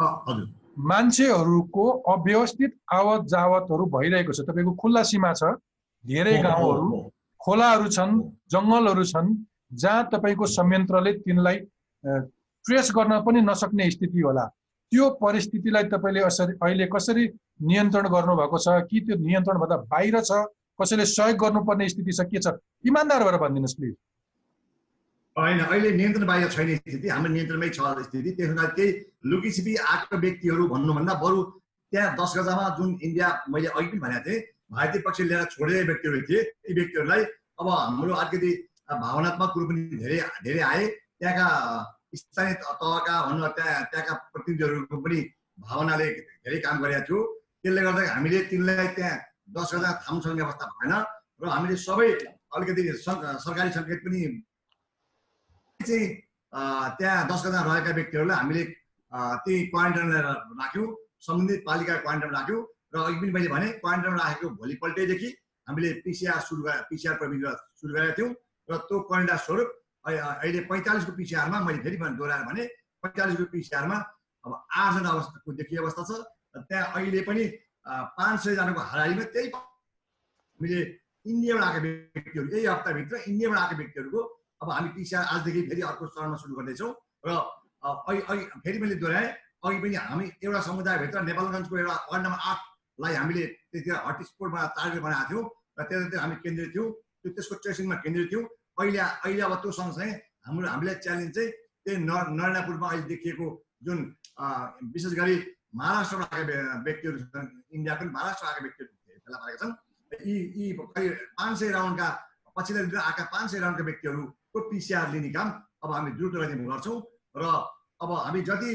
हजुर। 0.01 0.39
मान्छेहरूको 0.79 1.85
अव्यवस्थित 2.13 2.71
आवत 2.93 3.25
जावतहरू 3.27 3.85
भइरहेको 3.85 4.33
छ। 4.33 4.41
तपाईँको 4.49 4.73
खुल्ला 4.81 5.03
सीमा 5.03 5.33
छ। 5.33 5.43
धेरै 6.05 6.37
गाउँहरू 6.41 7.11
खोलाहरू 7.41 7.87
छन् 7.89 8.13
जङ्गलहरू 8.51 9.03
छन् 9.03 9.29
जहाँ 9.73 10.09
तपाईँको 10.13 10.45
संयन्त्रले 10.45 11.13
तिनलाई 11.21 11.57
ट्रेस 12.65 12.91
गर्न 12.95 13.19
पनि 13.25 13.41
नसक्ने 13.41 13.89
स्थिति 13.91 14.21
होला। 14.21 14.45
त्यो 14.91 15.09
परिस्थितिलाई 15.21 15.83
तपाईँले 15.93 16.21
असरी 16.23 16.53
अहिले 16.61 16.85
कसरी 16.87 17.23
नियन्त्रण 17.61 18.07
गर्नुभएको 18.09 18.57
छ? 18.57 18.67
कि 18.89 18.99
त्यो 19.05 19.15
नियन्त्रणभन्दा 19.21 19.77
बाहिर 19.91 20.19
छ? 20.19 20.31
कसैले 20.81 21.05
सहयोग 21.05 21.37
गर्नुपर्ने 21.43 21.89
स्थिति 21.89 22.11
छ 22.11 22.21
के 22.31 22.39
छ? 22.39 22.57
इमान्दार 22.85 23.23
भएर 23.23 23.37
भनिदिनुहोस् 23.43 23.75
प्लिज 23.79 23.95
होइन 25.35 25.59
अहिले 25.61 25.91
नियन्त्रण 25.95 26.25
बाहिर 26.27 26.49
छैन 26.51 26.69
स्थिति। 26.77 27.07
हाम्रो 27.07 27.31
नियन्त्रणमै 27.33 27.69
छ 27.69 27.79
स्थिति। 28.07 28.31
त्यसो 28.37 28.51
हुँदा 28.51 28.65
केही 28.77 28.91
लुकीछिपी 29.31 29.75
आएको 29.91 30.17
व्यक्तिहरू 30.17 30.67
भन्नुभन्दा 30.67 31.13
बरु 31.23 31.43
त्यहाँ 31.91 32.15
दस 32.19 32.33
गजामा 32.37 32.65
जुन 32.77 32.89
इन्डिया 33.03 33.27
मैले 33.49 33.67
अघि 33.67 33.87
पनि 33.87 33.99
भनेको 33.99 34.23
थिएँ 34.27 34.41
भारतीय 34.71 35.01
पक्ष 35.05 35.19
लिएर 35.21 35.43
छोडेर 35.53 35.85
व्यक्तिहरू 35.87 36.21
थिए 36.27 36.43
ती 36.43 36.73
व्यक्तिहरूलाई 36.73 37.23
अब 37.59 37.67
हाम्रो 37.69 38.13
अलिकति 38.15 38.51
भावनात्मक 38.91 39.49
कुरो 39.53 39.65
पनि 39.71 39.81
धेरै 40.03 40.19
धेरै 40.43 40.61
आए। 40.67 40.85
त्यहाँका 41.19 41.47
स्थानीय 42.15 42.53
तहका 42.59 43.15
भनौँ 43.27 43.49
त्यहाँ 43.55 43.83
त्यहाँका 43.91 44.13
प्रतिनिधिहरूको 44.33 44.97
पनि 45.03 45.19
भावनाले 45.67 46.07
धेरै 46.43 46.59
काम 46.59 46.75
गरेका 46.83 47.01
थियो। 47.07 47.19
त्यसले 47.63 47.81
गर्दा 47.81 48.01
हामीले 48.13 48.39
तिनलाई 48.51 48.87
त्यहाँ 48.99 49.15
दस 49.51 49.69
गजा 49.73 49.91
थाम्न 50.03 50.19
सक्ने 50.21 50.41
अवस्था 50.43 50.65
भएन 50.73 50.93
र 51.41 51.49
हामीले 51.49 51.75
सबै 51.79 52.07
अलिकति 52.55 52.83
सरकारी 53.01 53.69
सङ्केत 53.71 53.99
पनि 54.05 54.19
चाहिँ 55.79 56.07
त्यहाँ 56.97 57.27
दस 57.27 57.41
गजा 57.45 57.61
रहेका 57.63 57.91
व्यक्तिहरूलाई 57.93 58.37
हामीले 58.37 58.63
त्यही 59.43 59.59
क्वारेन्टाइनमा 59.67 60.19
राख्यौँ 60.59 60.87
सम्बन्धित 61.27 61.63
पालिका 61.65 61.95
क्वारेन्टाइनमा 62.03 62.39
राख्यौँ 62.39 62.61
र 62.93 62.97
अघि 63.01 63.17
पनि 63.21 63.31
मैले 63.31 63.49
भने 63.49 63.67
क्वारेन्टाइनमा 63.79 64.21
राखेको 64.21 64.49
भोलिपल्टैदेखि 64.61 65.29
हामीले 65.67 65.89
पिसिआर 66.05 66.39
सुरु 66.47 66.61
गरे 66.63 66.81
पिसिआर 66.89 67.15
प्रविधि 67.17 67.53
सुरु 67.79 67.91
गरेका 67.95 68.13
थियौँ 68.17 68.31
र 68.69 68.77
त्यो 68.83 68.97
क्वारेन्टाइन 69.09 69.39
स्वरूप 69.45 69.69
अहि- 70.05 70.21
अहिले 70.21 70.61
पैँतालिसको 70.69 71.11
पिसिआरमा 71.17 71.57
मैले 71.61 71.79
फेरि 71.83 71.97
दोहोऱ्याएर 71.97 72.43
भने 72.45 72.63
पैँतालिसको 73.03 73.45
पिसिआरमा 73.51 73.97
अब 74.43 74.51
आठजना 74.75 75.09
अवस्थाको 75.11 75.49
देखिने 75.53 75.79
अवस्था 75.81 76.03
छ 76.03 76.11
र 76.55 76.61
त्यहाँ 76.63 76.85
अहिले 76.95 77.21
पनि 77.23 77.43
पाँच 77.85 78.39
सयजनाको 78.41 78.81
हाराहारीमा 78.81 79.23
त्यही 79.29 79.49
हामीले 79.49 80.81
इन्डियाबाट 81.25 81.63
आएका 81.63 81.81
व्यक्तिहरू 81.81 82.47
यही 82.49 82.65
हप्ताभित्र 82.65 83.17
इन्डियाबाट 83.27 83.59
आएका 83.59 83.77
व्यक्तिहरूको 83.77 84.21
अब 84.61 84.69
हामी 84.71 84.89
पिसिआर 84.95 85.23
आजदेखि 85.27 85.61
फेरि 85.69 85.81
अर्को 85.83 86.07
चरणमा 86.09 86.37
सुरु 86.37 86.55
गर्दैछौँ 86.55 86.91
र 87.25 87.37
अघि 87.83 88.21
अघि 88.23 88.43
फेरि 88.57 88.79
मैले 88.79 88.95
दोहोऱ्याएँ 88.97 89.29
अघि 89.63 89.77
पनि 89.79 89.95
हामी 90.01 90.25
एउटा 90.37 90.61
समुदायभित्र 90.61 91.21
नेपालगञ्जको 91.23 91.77
एउटा 91.77 91.95
वार्ड 92.05 92.23
नम्बर 92.25 92.41
आठलाई 92.47 93.15
हामीले 93.15 93.45
त्यतिखेर 93.47 93.95
हटस्पोटमा 94.07 94.65
टार्गेट 94.77 95.01
बनाएको 95.01 95.29
थियौँ 95.29 95.45
र 95.77 95.83
त्यतातिर 95.83 96.19
हामी 96.19 96.35
केन्द्रित 96.43 96.69
थियौँ 96.75 96.89
त्यो 96.91 97.31
त्यसको 97.31 97.55
ट्रेसिङमा 97.63 97.95
केन्द्रित 98.03 98.31
थियौँ 98.31 98.43
अहिले 98.77 98.99
अहिले 98.99 99.41
अब 99.41 99.53
त्यो 99.61 99.71
सँगसँगै 99.71 100.11
हाम्रो 100.45 100.67
हामीलाई 100.67 100.95
च्यालेन्ज 100.99 101.33
चाहिँ 101.35 101.51
त्यही 101.83 101.97
न 101.99 102.11
नरनापुरमा 102.31 102.87
अहिले 102.89 103.07
देखिएको 103.07 103.47
जुन 103.81 103.99
विशेष 104.93 105.13
गरी 105.13 105.35
महाराष्ट्रबाट 105.73 106.33
आएका 106.33 106.47
व्य- 106.47 106.83
व्यक्तिहरू 106.85 107.17
छन् 107.31 107.47
पनि 107.99 108.09
महाराष्ट्र 108.09 108.45
आएका 108.47 108.61
व्यक्तिहरू 108.61 108.91
फेला 109.25 109.37
पारेका 109.37 109.57
छन् 109.61 109.73
यी 110.27 110.35
यी 110.57 110.67
पाँच 110.77 111.57
सय 111.59 111.69
राउन्डका 111.71 112.07
पछिल्लो 112.55 112.85
दिन 112.85 112.99
आएका 112.99 113.23
पाँच 113.33 113.51
सय 113.51 113.59
राउन्डका 113.59 113.83
व्यक्तिहरूको 113.89 114.59
पिसिआर 114.69 115.11
लिने 115.13 115.29
काम 115.31 115.49
अब 115.83 115.89
हामी 115.93 116.11
द्रुत 116.17 116.33
गतिमा 116.35 116.65
गर्छौँ 116.71 116.97
र 117.35 117.43
अब 118.03 118.09
हामी 118.11 118.41
जति 118.49 118.71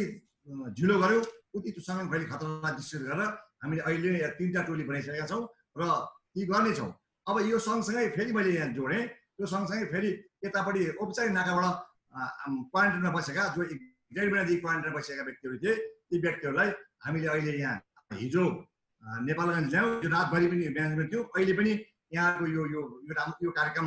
ढिलो 0.78 0.94
गऱ्यौँ 1.02 1.22
उति 1.56 1.70
त्यो 1.72 1.82
सङ्गम 1.84 2.06
खतरालाई 2.32 2.72
दृष्टि 2.78 2.98
गरेर 3.04 3.20
हामीले 3.62 3.82
अहिले 3.82 4.28
तिनवटा 4.38 4.62
टोली 4.68 4.84
बनाइसकेका 4.88 5.26
छौँ 5.26 5.42
र 5.76 5.82
ती 6.32 6.40
गर्नेछौँ। 6.46 6.90
अब 7.26 7.36
यो 7.50 7.58
सँगसँगै 7.58 8.08
फेरि 8.16 8.32
मैले 8.32 8.50
यहाँ 8.56 8.68
जोडेँ 8.72 9.02
त्यो 9.36 9.46
सँगसँगै 9.46 9.84
फेरि 9.92 10.10
यतापट्टि 10.44 10.82
औपचारिक 11.02 11.32
नाकाबाट 11.32 11.74
क्वारेन्टाइनमा 12.72 13.10
बसेका 13.16 13.42
जो 13.56 13.62
डेढ 14.14 14.28
महिनादेखि 14.32 14.60
क्वारेन्टाइनमा 14.60 14.98
बसेका 14.98 15.22
व्यक्तिहरू 15.28 15.56
थिए 15.58 15.74
ती 16.10 16.16
व्यक्तिहरूलाई 16.24 16.68
हामीले 17.04 17.28
अहिले 17.28 17.52
यहाँ 17.58 17.76
हिजो 18.20 18.44
नेपालगञ्ज 19.28 19.70
ल्यायौँ 19.72 19.90
यो 20.04 20.08
रातभरि 20.10 20.46
पनि 20.50 20.64
म्यानेजमेन्ट 20.76 21.10
थियो। 21.12 21.22
अहिले 21.36 21.52
पनि 21.58 21.72
यहाँको 22.14 22.44
यो 22.46 22.62
यो 22.74 22.80
यो 23.06 23.12
राम- 23.18 23.38
यो 23.44 23.50
कार्यक्रम 23.58 23.86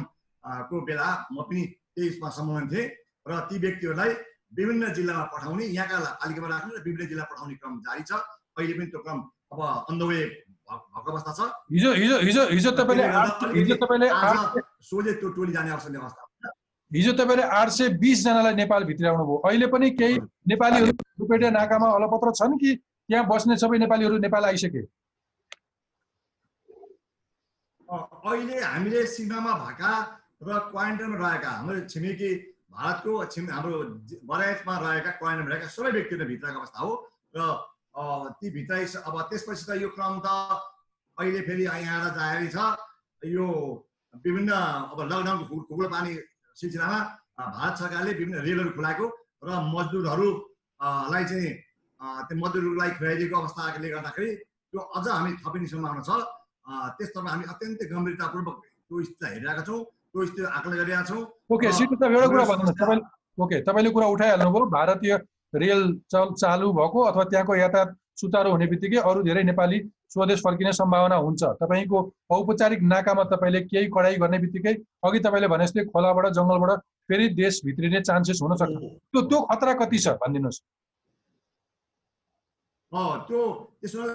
को 0.69 0.75
बेला 0.87 1.07
म 1.31 1.37
पनि 1.49 1.61
त्यही 1.95 2.07
यसमा 2.09 2.29
संलग्न 2.37 2.67
थिएँ 2.71 2.87
र 3.25 3.31
ती 3.49 3.55
व्यक्तिहरूलाई 3.59 4.11
विभिन्न 4.57 4.83
जिल्लामा 4.97 5.23
पठाउने 5.33 5.63
यहाँका 5.77 5.97
पालिकामा 6.21 6.47
राख्ने 6.53 6.71
र 6.75 6.81
विभिन्न 6.87 7.07
जिल्ला 7.09 7.23
पठाउने 7.31 7.55
क्रम 7.61 7.73
जारी 7.87 8.03
छ। 8.09 8.11
अहिले 8.57 8.73
पनि 8.77 8.87
त्यो 8.91 8.99
क्रम 9.05 9.19
अब 9.53 9.59
अन 9.89 9.95
द 9.99 10.03
वे 10.09 10.19
भएको 10.69 11.09
अवस्था 11.11 11.31
छ। 11.37 11.41
हिजो 11.73 11.89
हिजो 12.01 12.17
हिजो 12.27 12.43
हिजो 12.55 12.71
तपाईँले 12.79 13.03
सोझै 14.89 15.13
त्यो 15.19 15.29
टोली 15.37 15.51
जाने 15.53 15.69
अवस्था 15.71 16.23
हिजो 16.91 17.11
तपाईँले 17.13 17.43
आठ 17.43 17.69
सय 17.69 17.89
बिसजनालाई 18.01 18.55
नेपाल 18.55 18.83
भित्राउनु 18.83 19.23
भयो। 19.25 19.37
अहिले 19.45 19.67
पनि 19.73 19.89
केही 19.93 20.15
नेपालीहरू 20.49 20.91
रुपेटिया 21.21 21.49
नाकामा 21.53 21.87
अलपत्र 21.97 22.31
छन् 22.39 22.57
कि 22.57 22.75
त्यहाँ 22.75 23.25
बस्ने 23.29 23.57
सबै 23.61 23.77
नेपालीहरू 23.77 24.17
नेपाल 24.17 24.45
आइसके? 24.45 24.81
अहिले 27.89 28.57
हामीले 28.61 29.05
सीमामा 29.05 29.53
भएका 29.61 29.91
र 30.41 30.57
क्वारेन्टाइनमा 30.71 31.17
रहेका 31.19 31.49
हाम्रो 31.49 31.79
छिमेकी 31.93 32.31
भारतको 32.73 33.11
छिम 33.33 33.45
हाम्रो 33.53 33.77
बरायतमा 34.25 34.75
रहेका 34.79 35.11
क्वारेन्टाइनमा 35.21 35.53
रहेका 35.53 35.67
सबै 35.77 35.91
व्यक्तिहरू 35.91 36.25
भित्रको 36.25 36.59
अवस्था 36.59 36.79
हो 36.79 36.91
र 37.37 37.39
ती 38.39 38.49
भित्रै 38.49 38.83
अब 39.05 39.15
त्यसपछि 39.29 39.63
त 39.69 39.77
यो 39.81 39.89
क्रम 39.93 40.19
त 40.25 40.27
अहिले 41.17 41.41
फेरि 41.45 41.63
यहाँ 41.65 42.09
जारी 42.17 42.47
छ। 42.49 42.57
यो 43.21 43.45
विभिन्न 44.25 44.51
अब 44.89 44.99
लकडाउनको 45.05 45.55
खुकुलो 45.69 45.89
पानी 45.89 46.13
सिलसिलामा 46.59 46.99
भारत 47.55 47.75
सरकारले 47.81 48.11
विभिन्न 48.19 48.39
रेलहरू 48.47 48.71
खुलाएको 48.77 49.05
र 49.47 49.49
मजदुरहरू 49.73 50.29
अ, 50.79 50.87
लाई 51.11 51.23
चाहिँ 51.31 51.51
त्यो 52.27 52.35
मजदुरहरूलाई 52.43 52.91
खुवाइदिएको 52.97 53.35
अवस्थाले 53.41 53.89
गर्दाखेरि 53.95 54.29
त्यो 54.71 54.81
अझ 54.97 55.05
हामी 55.07 55.31
थपिने 55.43 55.67
सम्भावना 55.73 56.03
छ। 56.07 56.11
त्यसतर्फ 56.97 57.27
हामी 57.29 57.45
अत्यन्तै 57.53 57.85
गम्भीरतापूर्वक 57.91 58.57
त्यो 58.87 58.95
स्थितिलाई 59.07 59.31
हेरिरहेका 59.33 59.63
छौँ 59.69 59.79
त्यो 60.11 60.25
स्थिति 60.29 60.43
आकलन 60.57 60.75
गरिरहेका 60.79 61.05
छौँ। 61.09 61.21
ओके 61.53 61.67
एउटा 61.67 62.27
कुरा 62.33 62.45
भन्नुहोस्। 62.51 63.01
ओके 63.37 63.57
तपाईँले 63.67 63.89
कुरा 63.95 64.07
उठाइहाल्नुभयो 64.15 64.65
भारतीय 64.75 65.13
रेल 65.63 65.81
चल 66.11 66.25
चालु 66.41 66.67
भएको 66.79 66.99
अथवा 67.09 67.23
त्यहाँको 67.31 67.55
यातायात 67.55 67.89
सुचारू 68.19 68.49
हुने 68.51 68.67
बित्तिकै 68.67 68.99
अरू 69.09 69.19
धेरै 69.23 69.43
नेपाली 69.49 69.79
स्वदेश 70.13 70.39
फर्किने 70.45 70.71
सम्भावना 70.73 71.15
हुन्छ। 71.25 71.41
तपाईँको 71.61 71.97
औपचारिक 72.35 72.81
नाकामा 72.93 73.23
तपाईँले 73.31 73.61
केही 73.71 73.87
कडाइ 73.95 74.15
गर्ने 74.23 74.37
बित्तिकै 74.45 74.73
अघि 75.07 75.19
तपाईँले 75.25 75.47
भने 75.53 75.65
जस्तै 75.65 75.85
खोलाबाट 75.93 76.25
जङ्गलबाट 76.37 76.71
फेरि 77.07 77.27
देश 77.41 77.61
भित्रिने 77.65 78.01
चान्सेस 78.09 78.39
हुन 78.43 78.55
सक्छ। 78.61 78.75
त्यो 79.11 79.21
त्यो 79.29 79.39
खतरा 79.51 79.73
कति 79.81 79.97
छ 80.03 80.07
भनिदिनुहोस्? 80.21 80.59
त्यो 82.91 83.39
त्यसमा 83.81 84.05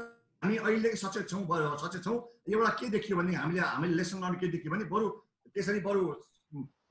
हामी 0.43 0.57
अहिले 0.57 0.91
सचेत 1.01 1.25
छौँ 1.31 1.43
सचेत 1.83 2.03
छौँ। 2.05 2.19
एउटा 2.53 2.71
के 2.79 2.87
देखियो 2.95 3.17
भने 3.17 3.33
हामीले 3.41 3.61
हामीले 3.61 3.95
लेसन 3.97 4.19
लर्न 4.23 4.35
के 4.37 4.47
देखियो 4.55 4.71
भने 4.75 4.85
बरु 4.93 5.09
त्यसरी 5.55 5.81
बरु 5.81 6.03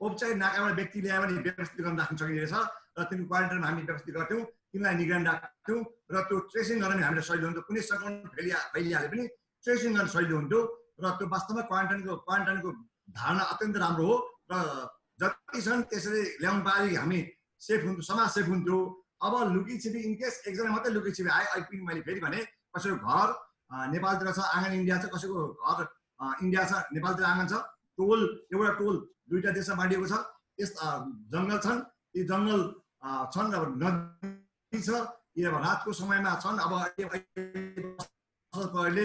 औपचारिक 0.02 0.36
नाकाबाट 0.36 0.74
व्यक्ति 0.74 1.00
ल्यायो 1.00 1.20
भने 1.22 1.32
व्यवस्थित 1.46 1.80
गर्न 1.84 1.96
राख्न 1.98 2.16
सकिने 2.16 2.44
र 2.44 3.02
तिनीहरू 3.04 3.26
क्वारेन्टाइनमा 3.28 3.66
हामी 3.68 3.82
व्यवस्थित 3.82 4.14
गर्थ्यौँ। 4.14 4.42
तिनीलाई 4.74 4.94
निगरानी 5.00 5.24
राख्थ्यौँ 5.30 5.80
र 6.10 6.14
त्यो 6.28 6.36
ट्रेसिङ 6.50 6.76
गर्न 6.82 6.98
हामीले 7.06 7.22
सजिलो 7.22 7.46
हुन्थ्यो। 7.46 7.62
कुनै 7.68 7.82
सङ्क्रमण 7.90 8.14
फैलिया 8.34 8.58
फैलिहाले 8.74 9.08
पनि 9.14 9.24
ट्रेसिङ 9.64 9.90
गर्न 9.94 10.08
सजिलो 10.14 10.34
हुन्थ्यो 10.40 10.60
र 11.02 11.04
त्यो 11.18 11.26
वास्तवमा 11.34 11.62
क्वारेन्टाइनको 11.70 12.12
क्वारेन्टाइनको 12.26 12.70
धारणा 13.18 13.44
अत्यन्त 13.54 13.76
राम्रो 13.84 14.04
हो 14.10 14.16
र 14.50 14.54
जति 15.22 15.60
छन् 15.62 15.82
त्यसरी 15.90 16.22
ल्याउनु 16.42 16.62
पारि 16.66 16.94
हामी 16.98 17.20
सेफ 17.62 17.80
हुन्थ्यो 17.86 18.04
समाज 18.10 18.28
सेफ 18.36 18.46
हुन्थ्यो। 18.52 18.78
अब 19.24 19.34
लुकी 19.54 19.74
छिपी 19.82 20.00
इनकेस 20.10 20.34
एकजना 20.50 20.70
मात्रै 20.74 20.92
लुकी 20.92 21.10
छिपी 21.16 21.30
आयो 21.38 21.48
अहिले 21.54 21.80
मैले 21.88 22.00
फेरि 22.06 22.20
भने 22.26 22.40
कसैको 22.74 22.96
घर 22.98 23.28
नेपालतिर 23.94 24.28
छ 24.36 24.40
आँगन 24.58 24.72
इन्डिया 24.82 24.96
छ 25.00 25.04
कसैको 25.14 25.40
घर 25.70 25.86
इन्डिया 26.44 26.62
छ 26.70 26.72
नेपालतिर 26.98 27.24
आँगन 27.30 27.46
छ 27.52 27.54
टोल 27.98 28.20
एउटा 28.52 28.72
टोल 28.82 28.96
दुईवटा 29.30 29.50
देशमा 29.58 29.74
बाँडिएको 29.80 30.06
छ। 30.12 30.14
त्यस 30.58 30.70
अ, 30.76 30.86
जङ्गल 31.32 31.58
छन् 31.66 31.80
ती 32.12 32.20
जङ्गल 32.30 32.60
छन् 33.34 33.54
अब 33.54 33.62
नदी 33.82 34.28
छ 34.80 34.90
अब 35.46 35.54
रातको 35.66 35.92
समयमा 35.92 36.32
छन्। 36.42 36.58
अब 36.64 36.72
अहिले 38.74 39.04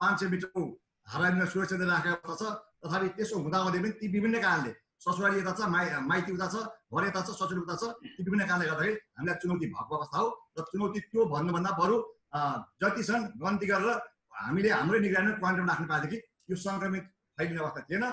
पाँच 0.00 0.16
सय 0.20 0.26
मिटरको 0.32 0.62
हारामा 1.06 1.44
सुरक्षा 1.52 1.76
दिएर 1.76 1.90
राखेको 1.90 2.34
छ। 2.40 2.42
तथापि 2.82 3.08
त्यसो 3.16 3.34
हुँदाहुँदै 3.42 3.78
पनि 3.82 3.90
ती 4.00 4.06
विभिन्न 4.14 4.36
कारणले 4.42 4.72
ससुराली 5.02 5.38
यता 5.40 5.52
छ 5.58 5.60
माइ 5.74 5.86
माइती 6.10 6.30
उता 6.36 6.46
छ 6.52 6.56
घर 6.94 7.02
यता 7.06 7.20
छ 7.26 7.28
ससुर 7.36 7.58
उता 7.66 7.74
छ 7.80 7.82
ती 8.00 8.22
विभिन्न 8.26 8.42
कारणले 8.46 8.66
गर्दाखेरि 8.70 8.94
हामीलाई 9.16 9.36
चुनौती 9.42 9.66
भएको 9.74 9.92
अवस्था 9.96 10.18
हो 10.18 10.26
र 10.56 10.62
चुनौती 10.70 11.00
त्यो 11.10 11.22
भन्नुभन्दा 11.34 11.70
बरु 11.80 11.96
जति 12.80 13.02
छन् 13.08 13.24
गन्ती 13.42 13.66
गरेर 13.66 13.90
हामीले 14.40 14.70
हाम्रै 14.78 14.98
निगरानीमा 15.04 15.36
क्वारेन्टाइन 15.40 15.68
राख्नु 15.68 15.86
पाएदेखि 15.92 16.18
यो 16.50 16.56
सङ्क्रमित 16.56 17.04
फैलिने 17.38 17.60
अवस्था 17.64 17.80
थिएन। 17.88 18.04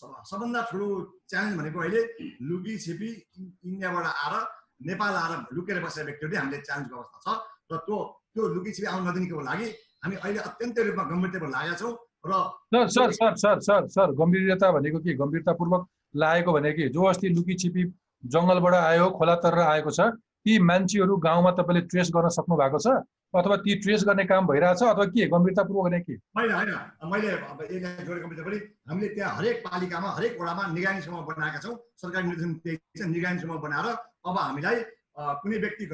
सब- 0.00 0.20
सबभन्दा 0.28 0.60
ठुलो 0.70 0.86
च्यालेन्ज 1.30 1.56
भनेको 1.58 1.78
अहिले 1.80 2.00
लुकी 2.48 2.74
छिपी 2.84 3.10
इन्डियाबाट 3.68 4.06
आएर 4.06 4.34
नेपाल 4.80 5.14
आएर 5.22 5.32
लुकेर 5.56 5.78
बसेका 5.84 6.04
व्यक्तिहरूले 6.06 6.38
हामीले 6.40 6.60
च्यालेन्जको 6.66 6.96
अवस्था 6.96 7.18
छ 7.24 7.28
र 7.72 7.76
त्यो 7.86 7.96
त्यो 8.34 8.48
लुकी 8.56 8.70
छिपी 8.76 8.86
आउनु 8.92 9.10
नदिनेको 9.10 9.40
लागि 9.50 9.66
हामी 10.04 10.16
अहिले 10.24 10.40
अत्यन्तै 10.48 10.82
रूपमा 10.88 11.04
गम्भीरतामा 11.12 11.48
लागेका 11.56 11.76
छौँ 11.80 11.94
र 12.26 12.32
sir 12.74 13.10
sir 13.10 13.10
sir 13.16 13.34
sir 13.42 13.58
sir 13.66 13.86
sir 13.94 14.12
गम्भीरता 14.20 14.70
भनेको 14.76 14.98
के? 14.98 15.14
गम्भीरतापूर्वक 15.14 15.82
लागेको 16.14 16.52
भनेको 16.52 16.76
के? 16.76 16.88
जो 16.94 17.02
अस्ति 17.10 17.28
लुकी 17.36 17.54
छिपी 17.62 17.82
जङ्गलबाट 18.22 18.74
आयो 18.74 19.06
खोला 19.18 19.34
तरेर 19.44 19.62
आएको 19.64 19.90
छ 19.90 20.00
ती 20.44 20.58
मान्छेहरू 20.62 21.16
गाउँमा 21.26 21.50
तपाईँले 21.58 21.80
ट्रेस 21.90 22.10
गर्न 22.14 22.28
सक्नु 22.36 22.56
भएको 22.56 22.78
छ? 22.78 22.88
अथवा 23.34 23.56
ती 23.62 23.74
ट्रेस 23.82 24.04
गर्ने 24.08 24.24
काम 24.24 24.46
भइरहेछ 24.46 24.82
अथवा 24.82 25.04
के? 25.14 25.26
गम्भीरतापूर्वक 25.28 25.84
भने 25.86 26.00
के? 26.00 26.14
होइन 26.34 26.50
होइन। 26.58 26.70
मैले 27.12 27.30
अब 27.46 27.60
जोडेको 28.06 28.28
पनि 28.28 28.58
हामीले 28.88 29.08
त्यहाँ 29.14 29.32
हरेक 29.38 29.56
पालिकामा 29.66 30.10
हरेक 30.18 30.32
वडामा 30.40 30.62
निगरानी 30.74 31.00
समूह 31.06 31.22
बनाएका 31.30 31.58
छौँ। 31.62 31.74
सरकारी 32.02 32.26
निर्देशन 32.26 32.52
त्यही 32.64 32.76
छ 32.98 33.06
निगरानी 33.06 33.38
समूह 33.42 33.58
बनाएर 33.66 33.86
अब 34.26 34.38
हामीलाई 34.38 34.76
कुनै 35.42 35.58
व्यक्ति 35.64 35.84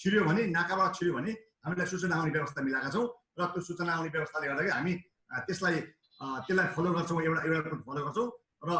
छिर्यो 0.00 0.22
भने 0.28 0.42
नाकाबाट 0.56 0.90
छिर्यो 0.96 1.14
भने 1.14 1.32
हामीलाई 1.64 1.86
सूचना 1.92 2.14
आउने 2.16 2.32
व्यवस्था 2.36 2.60
मिलाएका 2.66 2.90
छौँ 2.94 3.06
र 3.38 3.40
त्यो 3.52 3.60
सूचना 3.68 3.92
आउने 3.94 4.10
व्यवस्थाले 4.14 4.46
गर्दाखेरि 4.48 4.70
हामी 4.76 4.94
त्यसलाई 5.46 5.76
त्यसलाई 6.44 6.68
फलो 6.76 6.90
गर्छौँ 6.96 7.22
एउटा 7.24 7.40
एउटा 7.48 7.76
फलो 7.88 8.00
गर्छौँ 8.06 8.28
र 8.68 8.70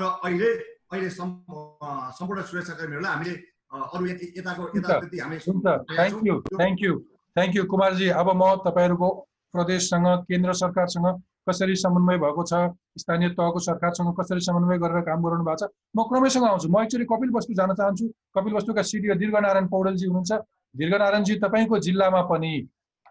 र 0.00 0.02
अहिले 0.26 0.50
अहिले 0.92 1.10
सम्पूर्ण 1.10 2.42
सुरक्षाकर्मीहरूलाई 2.48 3.12
हामीले 3.14 3.34
अरू 3.74 4.04
यति 4.06 4.26
यताको 4.38 4.62
यता 4.76 4.88
हुन्छ, 4.88 5.00
त्यति 5.02 5.18
हामी 5.18 5.36
thank 5.38 6.26
you 6.26 6.34
thank 6.54 6.82
you 6.82 6.92
thank 7.36 7.56
you 7.56 7.62
Kumarji. 7.72 8.08
अब 8.20 8.28
म 8.40 8.42
तपाईँहरूको 8.66 9.08
प्रदेशसँग 9.54 10.06
केन्द्र 10.30 10.52
सरकारसँग 10.62 11.06
कसरी 11.46 11.76
समन्वय 11.76 12.18
भएको 12.18 12.42
छ? 12.44 12.54
स्थानीय 12.98 13.28
तहको 13.38 13.58
सरकारसँग 13.60 14.14
कसरी 14.20 14.40
समन्वय 14.40 14.78
गरेर 14.78 15.00
काम 15.08 15.22
गराउनु 15.24 15.44
भएको 15.44 15.56
छ? 15.60 15.70
म 15.96 16.02
क्रमैसँग 16.08 16.44
आउँछु। 16.44 16.68
म 16.68 16.82
एक्चुअली 16.82 17.06
कपिल 17.06 17.30
वस्तु 17.36 17.54
जान 17.54 17.74
चाहन्छु। 17.74 18.06
कपिल 18.36 18.52
वस्तुका 18.54 18.82
सिडिओ 18.84 19.14
दीर्घनारायण 19.20 19.66
पौडेलजी 19.68 20.06
हुनुहुन्छ। 20.06 20.32
दीर्घनारायणजी 20.74 21.34
तपाईँको 21.40 21.78
जिल्लामा 21.86 22.22
पनि 22.30 22.52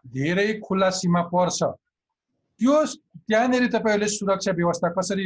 धेरै 0.06 0.50
खुल्ला 0.66 0.90
सीमा 1.00 1.22
पर्छ। 1.34 1.64
त्यो 2.62 2.76
त्यहाँनिर 3.28 3.68
तपाईँहरूले 3.70 4.08
सुरक्षा 4.08 4.52
व्यवस्था 4.52 4.90
कसरी 4.98 5.26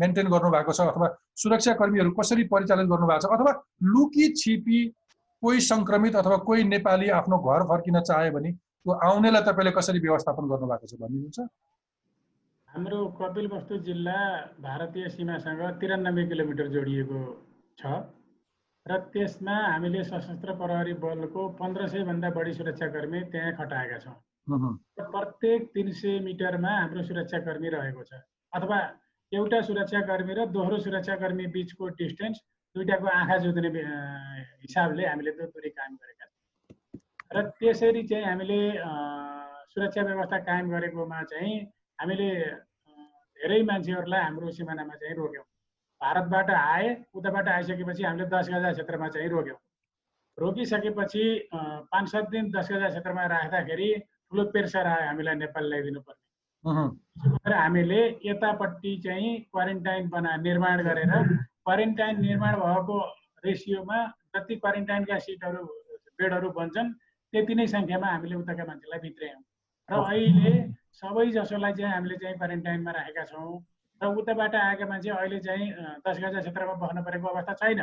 मेन्टेन 0.00 0.26
गर्नु 0.28 0.50
भएको 0.50 0.72
छ 0.72 0.80
अथवा 0.82 1.08
सुरक्षा 1.36 1.72
कर्मीहरू 1.80 2.10
कसरी 2.12 2.44
परिचालित 2.52 2.86
गर्नु 2.88 3.06
भएको 3.06 3.26
छ 3.26 3.32
अथवा 3.36 3.52
लुकी 3.86 4.28
छिपी 4.34 4.78
कोही 5.42 5.60
सङ्क्रमित 5.62 6.16
अथवा 6.16 6.36
कोही 6.48 6.64
नेपाली 6.64 7.08
आफ्नो 7.18 7.38
घर 7.38 7.62
फर्किन 7.68 8.00
चाह्यो 8.00 8.32
भने 8.32 8.52
त्यो 8.52 8.92
आउनेलाई 9.08 9.42
तपाईँले 9.42 9.72
कसरी 9.78 10.00
व्यवस्थापन 10.00 10.48
गर्नु 10.48 10.66
भएको 10.66 10.86
छ 10.86 11.00
भनिदिनुहुन्छ 11.00 11.38
हाम्रो 12.76 12.96
कपिलवस्तु 13.16 13.76
जिल्ला 13.84 14.16
भारतीय 14.60 15.08
सीमासँग 15.08 15.60
तिरानब्बे 15.80 16.24
किलोमिटर 16.28 16.66
जोडिएको 16.68 17.20
छ 17.78 17.92
र 18.86 18.98
त्यसमा 19.12 19.54
हामीले 19.56 20.02
सशस्त्र 20.04 20.52
प्रहरी 20.60 20.92
बलको 21.00 21.42
पन्ध्र 21.56 21.86
सयभन्दा 21.88 22.30
बढी 22.36 22.52
सुरक्षाकर्मी 22.52 23.20
त्यहाँ 23.32 23.52
खटाएका 23.60 23.98
छौँ। 24.04 24.16
प्रत्येक 25.00 25.70
तिन 25.74 25.90
सय 26.00 26.18
मिटरमा 26.26 26.72
हाम्रो 26.76 27.02
सुरक्षाकर्मी 27.08 27.68
रहेको 27.76 28.02
छ। 28.04 28.20
अथवा 28.52 28.78
एउटा 29.32 29.60
सुरक्षाकर्मी 29.68 30.34
र 30.36 30.44
दोहोरो 30.52 30.78
सुरक्षाकर्मी 30.84 31.46
बिचको 31.56 31.88
डिस्टेन्स 31.96 32.36
दुइटाको 32.76 33.06
आँखा 33.08 33.36
जोत्ने 33.46 33.72
हिसाबले 33.72 35.06
हामीले 35.08 35.30
त्यो 35.32 35.46
दूरी 35.48 35.70
कायम 35.80 35.96
गरेका 35.96 36.24
छौँ। 36.28 37.00
र 37.36 37.48
त्यसरी 37.56 38.02
चाहिँ 38.12 38.24
हामीले 38.28 38.60
सुरक्षा 39.72 40.02
व्यवस्था 40.12 40.38
कायम 40.44 40.70
गरेकोमा 40.76 41.22
चाहिँ 41.32 41.56
हामीले 42.00 42.28
धेरै 43.38 43.62
मान्छेहरूलाई 43.70 44.20
हाम्रो 44.20 44.50
सिमानामा 44.58 44.94
चाहिँ 45.00 45.14
रोक्यौँ। 45.16 45.44
भारतबाट 46.00 46.50
आए 46.50 46.88
उताबाट 47.14 47.48
आइसकेपछि 47.48 48.02
हामीले 48.02 48.26
दस 48.32 48.48
गजा 48.52 48.72
क्षेत्रमा 48.72 49.08
चाहिँ 49.14 49.28
रोक्यौँ। 49.28 49.58
रोकिसकेपछि 50.38 51.24
पाँच 51.92 52.08
सात 52.12 52.28
दिन 52.30 52.50
दस 52.52 52.68
गजा 52.72 52.88
क्षेत्रमा 52.88 53.24
राख्दाखेरि 53.34 53.88
ठुलो 54.28 54.44
प्रेसर 54.52 54.86
आयो 54.86 55.06
हामीलाई 55.08 55.34
नेपाल 55.34 55.64
ल्याइदिनु 55.70 56.00
पर्ने 56.06 57.54
हामीले 57.54 58.00
यतापट्टि 58.24 58.92
चाहिँ 59.04 59.32
क्वारेन्टाइन 59.52 60.08
बना 60.08 60.36
निर्माण 60.42 60.82
गरेर 60.84 61.12
क्वारेन्टाइन 61.64 62.20
निर्माण 62.20 62.54
भएको 62.60 62.98
रेसियोमा 63.44 63.98
जति 64.36 64.54
क्वारेन्टाइनका 64.56 65.18
सिटहरू 65.26 65.64
बेडहरू 66.20 66.50
बन्छन् 66.58 66.92
त्यति 67.32 67.54
नै 67.54 67.66
सङ्ख्यामा 67.66 68.08
हामीले 68.12 68.34
उताका 68.36 68.64
मान्छेलाई 68.64 69.00
भित्र्यायौँ। 69.00 69.42
र 69.88 69.92
अहिले 70.02 70.52
सबै 71.02 71.26
जसोलाई 71.36 71.72
चाहिँ 71.78 71.92
हामीले 71.92 72.16
चाहिँ 72.22 72.36
क्वारेन्टाइनमा 72.36 72.90
राखेका 72.96 73.24
छौँ 73.30 73.52
र 74.00 74.06
उताबाट 74.20 74.54
आएका 74.54 74.86
मान्छे 74.86 75.10
अहिले 75.10 75.38
चाहिँ 75.46 75.66
दस 76.06 76.16
गजा 76.24 76.40
क्षेत्रमा 76.40 76.74
बस्न 76.82 77.02
परेको 77.04 77.26
अवस्था 77.28 77.54
छैन। 77.62 77.80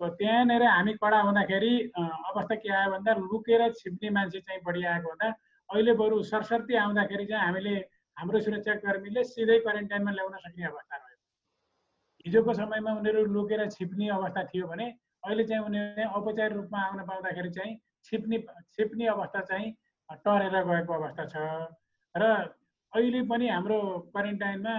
त्यहाँनिर 0.00 0.62
हामी 0.66 0.92
कडा 0.98 1.18
हुँदाखेरि 1.22 1.72
अवस्था 1.94 2.54
के 2.62 2.68
आयो 2.74 2.90
भन्दा 2.90 3.12
लुकेर 3.22 3.62
छिप्ने 3.80 4.10
मान्छे 4.10 4.40
चाहिँ 4.40 4.60
बढी 4.66 4.82
आएको 4.82 5.08
हुँदा 5.08 5.28
अहिले 5.70 5.92
बरु 6.00 6.22
सरसर्ती 6.26 6.74
आउँदाखेरि 6.74 7.26
चाहिँ 7.26 7.44
हामीले 7.44 7.74
हाम्रो 8.16 8.40
सुरक्षाकर्मीले 8.46 9.22
सिधै 9.24 9.58
क्वारेन्टाइनमा 9.62 10.10
ल्याउन 10.10 10.36
सक्ने 10.44 10.64
अवस्था 10.66 10.96
रह्यो। 10.96 11.16
हिजोको 12.26 12.52
समयमा 12.54 12.90
उनीहरू 12.98 13.24
लुकेर 13.30 13.62
छिप्ने 13.70 14.08
अवस्था 14.10 14.42
थियो 14.50 14.66
भने 14.66 14.86
अहिले 15.22 15.44
चाहिँ 15.44 15.64
उनीहरूले 15.64 16.04
औपचारिक 16.18 16.56
रूपमा 16.56 16.80
आउन 16.82 17.00
पाउँदाखेरि 17.06 17.50
चाहिँ 17.56 17.72
छिप्ने 18.04 18.38
छिप्ने 18.74 19.06
अवस्था 19.14 19.40
चाहिँ 19.48 19.68
टरेर 20.26 20.56
गएको 20.66 20.92
अवस्था 20.92 21.24
छ। 21.30 21.36
र 22.14 22.24
अहिले 22.92 23.22
पनि 23.28 23.48
हाम्रो 23.48 23.78
क्वारेन्टाइनमा 24.12 24.74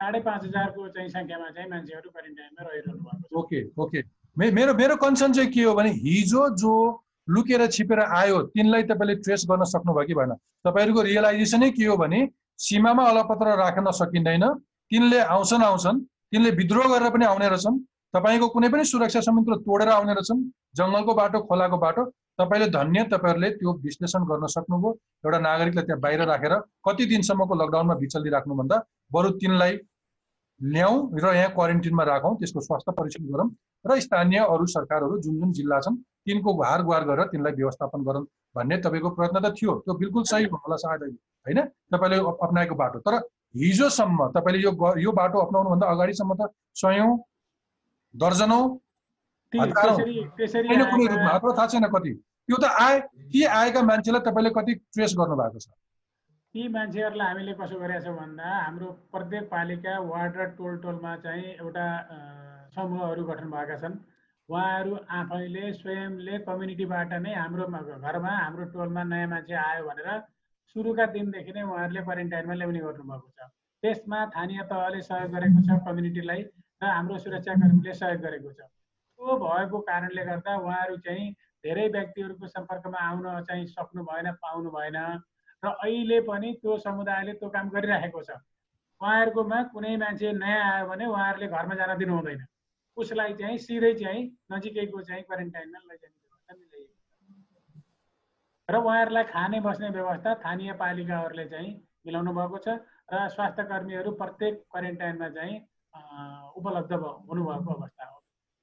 साढे 0.00 0.20
पाँच 0.20 0.42
हजारको 0.44 0.88
चाहिँ 0.88 1.08
सङ्ख्यामा 1.08 1.48
चाहिँ 1.50 1.68
मान्छेहरू 1.70 2.10
क्वारेन्टाइनमा 2.10 2.62
रहिरहनु 2.68 2.98
भएको 2.98 3.26
छ। 3.26 3.34
Okay 3.34 3.60
okay. 3.82 4.02
मेरो 4.36 4.74
मेरो 4.74 4.96
कन्सर्न 4.96 5.32
चाहिँ 5.32 5.50
के 5.50 5.62
हो 5.62 5.74
भने 5.74 5.90
हिजो 6.04 6.48
जो 6.62 6.72
लुकेर 7.28 7.66
छिपेर 7.66 8.00
आयो 8.00 8.42
तिनलाई 8.54 8.82
तपाईँले 8.90 9.14
ट्रेस 9.24 9.46
गर्न 9.50 9.64
सक्नुभयो 9.66 10.06
कि 10.06 10.14
भएन? 10.14 10.32
तपाईँहरूको 10.64 11.02
रियलाइजेसनै 11.02 11.70
के 11.70 11.84
हो 11.84 11.96
भने 11.96 12.20
सीमामा 12.58 13.04
अलपत्र 13.04 13.56
राख्न 13.58 13.90
सकिँदैन 13.92 14.46
तिनले 14.90 15.18
आउँछन् 15.26 15.62
आउँछन् 15.62 16.00
तिनले 16.30 16.50
विद्रोह 16.60 16.86
गरेर 16.88 17.10
पनि 17.10 17.24
आउने 17.24 17.48
रहेछन् 17.48 17.82
तपाईँको 18.14 18.48
कुनै 18.48 18.68
पनि 18.68 18.84
सुरक्षा 18.84 19.20
संयन्त्र 19.20 19.56
तोडेर 19.66 19.88
आउने 19.88 20.14
रहेछन् 20.14 20.46
जङ्गलको 20.76 21.14
बाटो 21.14 21.40
खोलाको 21.48 21.78
बाटो 21.78 22.04
तपाईँले 22.38 22.66
धन्य 22.68 23.02
तपाईँहरूले 23.12 23.50
त्यो 23.50 23.72
विश्लेषण 23.84 24.24
गर्न 24.30 24.46
सक्नुभयो। 24.46 24.90
एउटा 25.24 25.38
नागरिकलाई 25.40 25.84
त्यहाँ 25.84 26.00
बाहिर 26.00 26.20
राखेर 26.28 26.54
कति 26.84 27.04
दिनसम्मको 27.06 27.54
लकडाउनमा 27.54 27.94
बिचल्दी 27.96 28.30
राख्नुभन्दा 28.30 28.76
बरु 29.12 29.30
तिनलाई 29.40 29.78
ल्याउँ 30.60 30.96
र 31.14 31.34
यहाँ 31.34 31.50
क्वारेन्टिनमा 31.54 32.04
राखौँ 32.04 32.34
त्यसको 32.36 32.60
स्वास्थ्य 32.60 32.92
परीक्षण 32.92 33.24
गरौँ 33.32 33.48
र 33.84 34.00
स्थानीय 34.00 34.38
अरू 34.44 34.66
सरकारहरू 34.66 35.18
जुन 35.24 35.34
जुन 35.40 35.52
जिल्ला 35.52 35.80
छन् 35.80 35.96
तिनको 36.26 36.54
गुहार 36.54 36.82
गुहार 36.82 37.04
गरेर 37.04 37.26
तिनलाई 37.32 37.52
व्यवस्थापन 37.52 38.00
गरौँ 38.04 38.24
भन्ने 38.56 38.76
तपाईँको 38.84 39.10
प्रयत्न 39.16 39.40
त 39.40 39.52
थियो। 39.56 39.72
त्यो 39.84 39.94
बिल्कुल 39.94 40.22
सही 40.24 40.44
हो 40.44 40.56
होला 40.56 40.76
सायद 40.76 41.02
होइन? 41.46 41.60
तपाईँले 41.92 42.16
अप- 42.18 42.40
अप्नाएको 42.42 42.74
बाटो। 42.74 42.98
तर 43.00 43.14
हिजोसम्म 43.56 44.28
तपाईँले 44.32 44.60
यो 44.62 44.72
यो 44.98 45.12
बाटो 45.12 45.38
अप्नाउनुभन्दा 45.38 45.86
अगाडिसम्म 45.86 46.34
त 46.40 46.50
सयौँ 46.74 47.12
दर्जनौँ 48.14 48.64
कुनै 49.52 51.06
रूपमा? 51.12 51.30
अथवा 51.30 51.52
थाहा 51.58 51.66
छैन 51.66 51.86
कति। 51.94 52.12
त्यो 52.48 52.56
त 52.56 52.64
आए 52.86 52.96
ती 53.32 53.44
आएका 53.58 53.80
मान्छेलाई 53.82 54.22
तपाईँले 54.26 54.50
कति 54.58 54.72
ट्रेस 54.94 55.12
गर्नु 55.18 55.36
भएको 55.36 55.58
छ? 55.58 55.66
ती 56.54 56.68
मान्छेहरूलाई 56.74 57.28
हामीले 57.28 57.52
कसो 57.60 57.76
गरेका 57.78 58.00
छौँ 58.04 58.16
भन्दा 58.16 58.46
हाम्रो 58.56 58.88
प्रत्येक 59.12 59.44
पालिका 59.50 59.92
वार्ड 60.10 60.36
र 60.40 60.44
टोल 60.58 60.76
टोलमा 60.84 61.12
चाहिँ 61.24 61.48
एउटा 61.62 61.86
समूहहरू 62.76 63.22
गठन 63.30 63.50
भएका 63.50 63.76
छन्। 63.82 63.94
उहाँहरू 64.48 64.92
आफैले 65.10 65.64
स्वयंले 65.74 66.34
कम्युनिटीबाट 66.46 67.12
नै 67.24 67.32
हाम्रो 67.34 67.64
घरमा 67.98 68.32
हाम्रो 68.36 68.64
टोलमा 68.74 69.02
नयाँ 69.10 69.28
मान्छे 69.32 69.54
आयो 69.58 69.82
भनेर 69.88 70.08
सुरुका 70.76 71.04
दिनदेखि 71.14 71.52
नै 71.56 71.62
उहाँहरूले 71.66 72.00
क्वारेन्टाइनमा 72.06 72.54
ल्याउने 72.54 72.80
गर्नुभएको 72.86 73.28
छ। 73.36 73.50
त्यसमा 73.82 74.18
स्थानीय 74.30 74.62
तहले 74.70 75.00
सहयोग 75.02 75.30
गरेको 75.34 75.60
छ 75.66 75.68
कम्युनिटीलाई 75.86 76.40
र 76.82 76.84
हाम्रो 76.86 77.16
सुरक्षाकर्मीले 77.26 77.92
सहयोग 78.00 78.20
गरेको 78.22 78.50
छ। 78.54 78.60
त्यो 79.18 79.36
भएको 79.42 79.78
कारणले 79.88 80.22
गर्दा 80.24 80.52
उहाँहरू 80.56 80.96
चाहिँ 81.06 81.26
धेरै 81.64 81.86
व्यक्तिहरूको 81.96 82.46
सम्पर्कमा 82.48 82.98
आउन 83.08 83.26
चाहिँ 83.48 83.66
सक्नु 83.66 84.02
भएन 84.04 84.28
पाउनु 84.42 84.70
भएन। 84.70 84.98
र 85.64 85.66
अहिले 85.68 86.18
पनि 86.28 86.52
त्यो 86.62 86.76
समुदायले 86.78 87.32
त्यो 87.40 87.48
काम 87.50 87.68
गरिराखेको 87.74 88.22
छ। 88.22 88.30
उहाँहरूकोमा 89.00 89.58
कुनै 89.72 89.96
मान्छे 89.96 90.32
नयाँ 90.32 90.64
आयो 90.72 90.86
भने 90.88 91.06
उहाँहरूले 91.06 91.48
घरमा 91.48 91.74
जान 91.74 91.96
दिनु 91.98 92.14
हुँदैन। 92.16 92.44
उसलाई 92.96 93.32
चाहिँ 93.40 93.58
सिधै 93.58 93.92
चाहिँ 93.94 94.22
नजिकैको 94.52 95.00
चाहिँ 95.08 95.22
क्वारेन्टाइनमा 95.24 95.78
लैजाने 95.88 96.16
व्यवस्था 96.16 96.52
मिलाइएको 96.60 96.94
र 98.68 98.74
उहाँहरूलाई 98.76 99.24
खाने 99.32 99.60
बस्ने 99.60 99.88
व्यवस्था 99.96 100.34
स्थानीय 100.34 100.72
पालिकाहरूले 100.80 101.46
चाहिँ 101.48 101.72
मिलाउनु 102.06 102.32
भएको 102.32 102.58
छ 102.58 102.68
र 103.12 103.28
स्वास्थ्य 103.34 103.64
कर्मीहरू 103.64 104.10
प्रत्येक 104.22 104.54
क्वारेन्टाइनमा 104.70 105.28
चाहिँ 105.36 105.56
उपलब्ध 106.56 106.92
हुनुभएको 106.92 107.70
अवस्था 107.74 108.04
हो। 108.06 108.15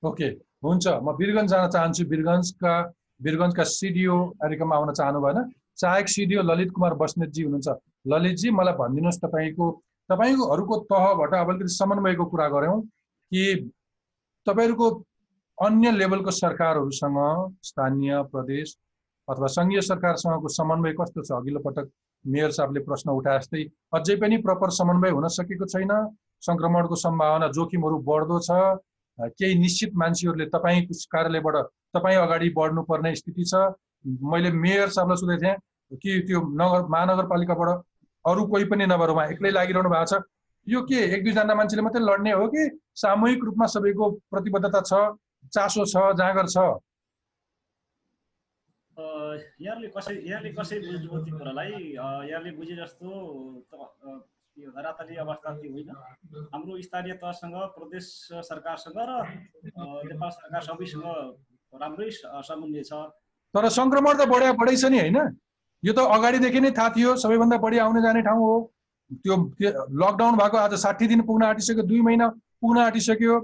ओके 0.04 0.28
हुन्छ. 0.64 0.88
म 0.88 1.16
वीरगञ्ज 1.20 1.49
जान 1.51 1.70
चाहन्छु. 1.76 2.04
वीरगञ्जका 2.12 2.74
वीरगञ्जका 3.22 3.64
सिडिओ 3.72 4.16
कार्यक्रममा 4.41 4.76
आउन 4.76 4.91
चाहनु 4.99 5.20
भएन। 5.22 5.39
सहायक 5.82 6.08
सिडिओ 6.10 6.41
ललित 6.43 6.72
कुमार 6.76 6.93
बस्नेतजी 7.01 7.43
हुनुहुन्छ। 7.43 7.70
ललितजी 8.08 8.49
मलाई 8.51 8.74
भनिदिनुहोस् 8.82 9.22
तपाईँको 9.26 9.66
तपाईँहरूको 10.10 10.76
तहबाट 10.91 11.34
अब 11.34 11.49
अलिकति 11.49 11.74
समन्वयको 11.74 12.26
कुरा 12.32 12.47
गऱ्यौँ 12.56 12.80
कि 13.32 13.43
तपाईँहरूको 14.47 14.88
अन्य 15.58 15.91
लेभलको 15.91 16.32
सरकारहरूसँग 16.34 17.18
स्थानीय 17.64 18.22
प्रदेश 18.34 18.76
अथवा 19.28 19.47
सङ्घीय 19.47 19.82
सरकारसँगको 19.82 20.47
समन्वय 20.60 20.93
कस्तो 20.99 21.22
छ? 21.24 21.32
अघिल्लो 21.32 21.60
पटक 21.64 21.89
मेयर 22.26 22.51
साहबले 22.51 22.80
प्रश्न 22.88 23.12
उठाए 23.12 23.39
जस्तै 23.39 23.64
अझै 23.95 24.16
पनि 24.20 24.38
प्रपर 24.45 24.70
समन्वय 24.80 25.12
हुन 25.16 25.28
सकेको 25.32 25.66
छैन। 25.66 25.91
सङ्क्रमणको 26.43 26.95
सम्भावना 26.99 27.47
जोखिमहरू 27.56 27.97
बढ्दो 28.04 28.39
छ। 28.39 28.51
केही 29.20 29.55
निश्चित 29.59 29.91
मान्छेहरूले 29.95 30.45
तपाईँको 30.49 30.93
कार्यालयबाट 31.11 31.55
तपाईँ 31.95 32.18
अगाडि 32.18 32.49
बढ्नुपर्ने 32.57 33.16
स्थिति 33.16 33.43
छ। 33.45 33.53
मैले 34.05 34.51
मेयर 34.51 34.89
साहबलाई 34.89 35.18
सोधेको 35.18 35.41
थिएँ 35.43 35.57
कि 36.01 36.20
त्यो 36.28 36.39
नगर 36.61 36.88
महानगरपालिकाबाट 36.89 37.70
अरू 38.26 38.45
कोही 38.51 38.66
पनि 38.72 38.86
नभएर 38.86 39.09
उहाँ 39.09 39.28
एक्लै 39.32 39.51
लागिरहनु 39.51 39.89
भएको 39.89 40.05
छ। 40.11 40.22
यो 40.68 40.82
के? 40.82 40.99
एक 41.16 41.24
दुईजना 41.24 41.55
मान्छेले 41.55 41.82
मात्रै 41.84 42.01
लड्ने 42.01 42.32
हो 42.32 42.47
कि 42.47 42.61
सामूहिक 42.95 43.43
रूपमा 43.43 43.66
सबैको 43.68 44.09
प्रतिबद्धता 44.32 44.82
छ 44.82 44.91
चासो 45.53 45.86
छ 45.86 45.95
जाँगर 46.18 46.47
छ? 46.47 46.57
यहाँले 49.59 49.88
कसै 49.95 50.16
यहाँले 50.26 50.49
कसै 50.57 50.80
बुझ्नुभयो 50.80 51.20
त्यो 51.26 51.38
कुरालाई? 51.38 51.72
यहाँले 52.32 52.51
बुझे 52.57 52.76
जस्तो 52.76 53.07
यो 54.58 54.70
धरातली 54.72 55.16
अवस्था 55.18 55.49
त्यो 55.58 55.72
होइन। 55.72 55.89
हाम्रो 56.54 56.82
स्थानीय 56.82 57.14
तहसँग 57.22 57.56
प्रदेश 57.74 58.06
सरकारसँग 58.45 58.97
र 59.01 59.12
नेपाल 60.10 60.30
सरकार 60.30 60.62
सबैसँग 60.62 61.06
राम्रै 61.74 62.10
समन्वय 62.45 62.84
छ। 62.84 62.93
तर 63.54 63.70
सङ्क्रमण 63.70 64.14
त 64.14 64.30
बढ्या 64.30 64.51
बढै 64.54 64.76
छ 64.78 64.86
नि 64.93 64.99
होइन। 64.99 65.18
यो 65.84 65.93
त 65.93 65.99
अगाडिदेखि 66.18 66.60
नै 66.60 66.72
थाहा 66.78 66.89
थियो 66.93 67.16
सबैभन्दा 67.24 67.58
बढी 67.66 67.78
आउने 67.86 68.01
जाने 68.06 68.22
ठाउँ 68.22 68.45
हो। 68.45 68.54
त्यो 69.26 69.36
लकडाउन 70.01 70.38
भएको 70.38 70.58
आज 70.58 70.74
साठी 70.86 71.08
दिन 71.08 71.22
पुग्न 71.26 71.43
आँटिसक्यो 71.49 71.84
दुई 71.89 72.01
महिना 72.01 72.28
पुग्न 72.62 72.78
आँटिसक्यो। 72.86 73.39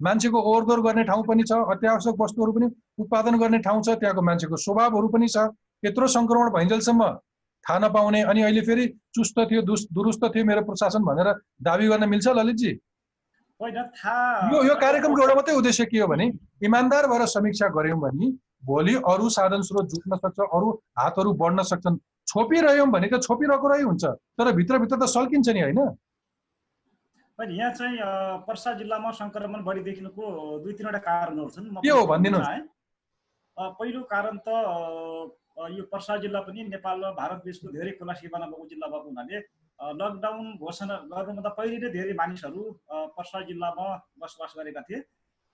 मान्छेको 0.00 0.38
ओहोरदोहोर 0.40 0.80
गर्ने 0.80 1.04
ठाउँ 1.08 1.24
पनि 1.24 1.42
छ 1.48 1.52
अत्यावश्यक 1.72 2.20
वस्तुहरू 2.20 2.52
पनि 2.52 2.66
उत्पादन 3.00 3.34
गर्ने 3.40 3.58
ठाउँ 3.64 3.82
छ 3.82 3.96
त्यहाँको 3.96 4.22
मान्छेको 4.28 4.56
स्वभावहरू 4.66 5.08
पनि 5.08 5.28
छ। 5.28 5.48
यत्रो 5.84 6.06
सङ्क्रमण 6.14 6.52
भइन्जेलसम्म 6.52 7.02
थाहा 7.64 7.78
नपाउने 7.78 8.20
अनि 8.22 8.42
अहिले 8.42 8.60
फेरि 8.60 8.86
चुस्त 9.14 9.38
थियो 9.50 9.62
दुरुस्त 9.62 10.24
थियो 10.34 10.44
मेरो 10.44 10.62
प्रशासन 10.62 11.02
भनेर 11.04 11.28
दावी 11.62 11.88
गर्न 11.88 12.08
मिल्छ 12.08 12.28
ललितजी? 12.28 12.72
यो 13.60 14.62
यो 14.64 14.74
कार्यक्रमको 14.80 15.20
एउटा 15.22 15.34
मात्रै 15.34 15.54
उद्देश्य 15.54 15.84
के 15.86 15.98
हो 16.00 16.06
भने 16.08 16.26
इमान्दार 16.64 17.06
भएर 17.06 17.26
समीक्षा 17.28 17.68
गऱ्यौँ 17.68 17.98
भने 18.00 18.30
भोलि 18.64 18.94
अरू 19.12 19.28
साधन 19.30 19.62
स्रोत 19.62 19.86
जुट्न 19.88 20.16
सक्छ 20.16 20.38
अरू 20.40 20.70
हातहरू 20.98 21.32
बढ्न 21.42 21.62
सक्छन्। 21.62 21.98
छोपिरह्यौँ 22.28 22.86
भने 22.90 23.08
त 23.08 23.20
छोपिरहेको 23.22 23.68
रही 23.68 23.82
हुन्छ 23.82 24.04
तर 24.38 24.52
भित्रभित्र 24.56 24.96
त 24.96 25.04
सल्किन्छ 25.16 25.48
नि 25.48 25.60
होइन? 25.60 25.80
यहाँ 27.40 27.72
चाहिँ 27.72 27.96
पर्सा 28.46 28.72
जिल्लामा 28.78 29.10
सङ्क्रमण 29.18 29.60
बढी 29.64 29.80
देखिनुको 29.82 30.24
दुई 30.64 30.72
तिनवटा 30.76 30.98
कारणहरू 30.98 31.48
छन् 31.48 31.68
के 31.76 31.88
हो। 31.88 32.40
अ, 33.56 33.68
पहिलो 33.80 34.00
कारण 34.12 34.36
त 34.44 34.48
यो 35.56 35.84
पर्सा 35.92 36.16
जिल्ला 36.16 36.40
पनि 36.40 36.62
नेपाल 36.68 37.04
र 37.04 37.10
भारत 37.14 37.42
बिचको 37.44 37.72
धेरै 37.72 37.92
खुला 37.98 38.14
सिमाना 38.20 38.46
भएको 38.46 38.66
जिल्ला 38.68 38.86
भएको 38.92 39.08
हुनाले 39.08 39.40
लकडाउन 40.00 40.46
घोषणा 40.58 40.96
गर्नुभन्दा 41.10 41.50
पहिले 41.58 41.78
नै 41.78 41.90
धेरै 41.96 42.14
मानिसहरू 42.20 42.62
पर्सा 43.16 43.40
जिल्लामा 43.50 43.86
बसोबास 44.20 44.54
गरेका 44.58 44.82
थिए 44.88 45.00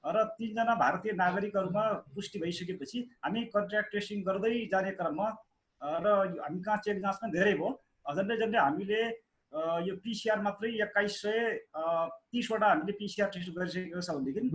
र 0.05 0.25
तिनजना 0.39 0.75
भारतीय 0.83 1.13
नागरिकहरूमा 1.19 1.85
पुष्टि 2.15 2.39
भइसकेपछि 2.39 2.99
हामी 3.25 3.45
कन्ट्याक्ट 3.55 3.91
ट्रेसिङ 3.91 4.23
गर्दै 4.29 4.55
जाने 4.73 4.93
क्रममा 4.99 5.29
र 6.05 6.15
हामी 6.43 6.61
कहाँ 6.63 6.79
चेक 6.85 7.01
जाँच 7.01 7.17
पनि 7.23 7.33
धेरै 7.39 7.55
भयो। 7.55 7.71
झन्डै 8.07 8.37
झन्डै 8.37 8.59
हामीले 8.59 9.01
यो 9.57 9.95
पिसिआर 10.05 10.41
मात्रै 10.43 10.71
एक्काइस 10.85 11.13
सय 11.23 11.37
तिसवटा 11.73 12.67
हामीले 12.69 12.93
पिसिआर 12.99 13.29
टेस्ट 13.35 13.51
गरिसकेको 13.59 14.01
छ 14.01 14.11
भनेदेखि 14.17 14.49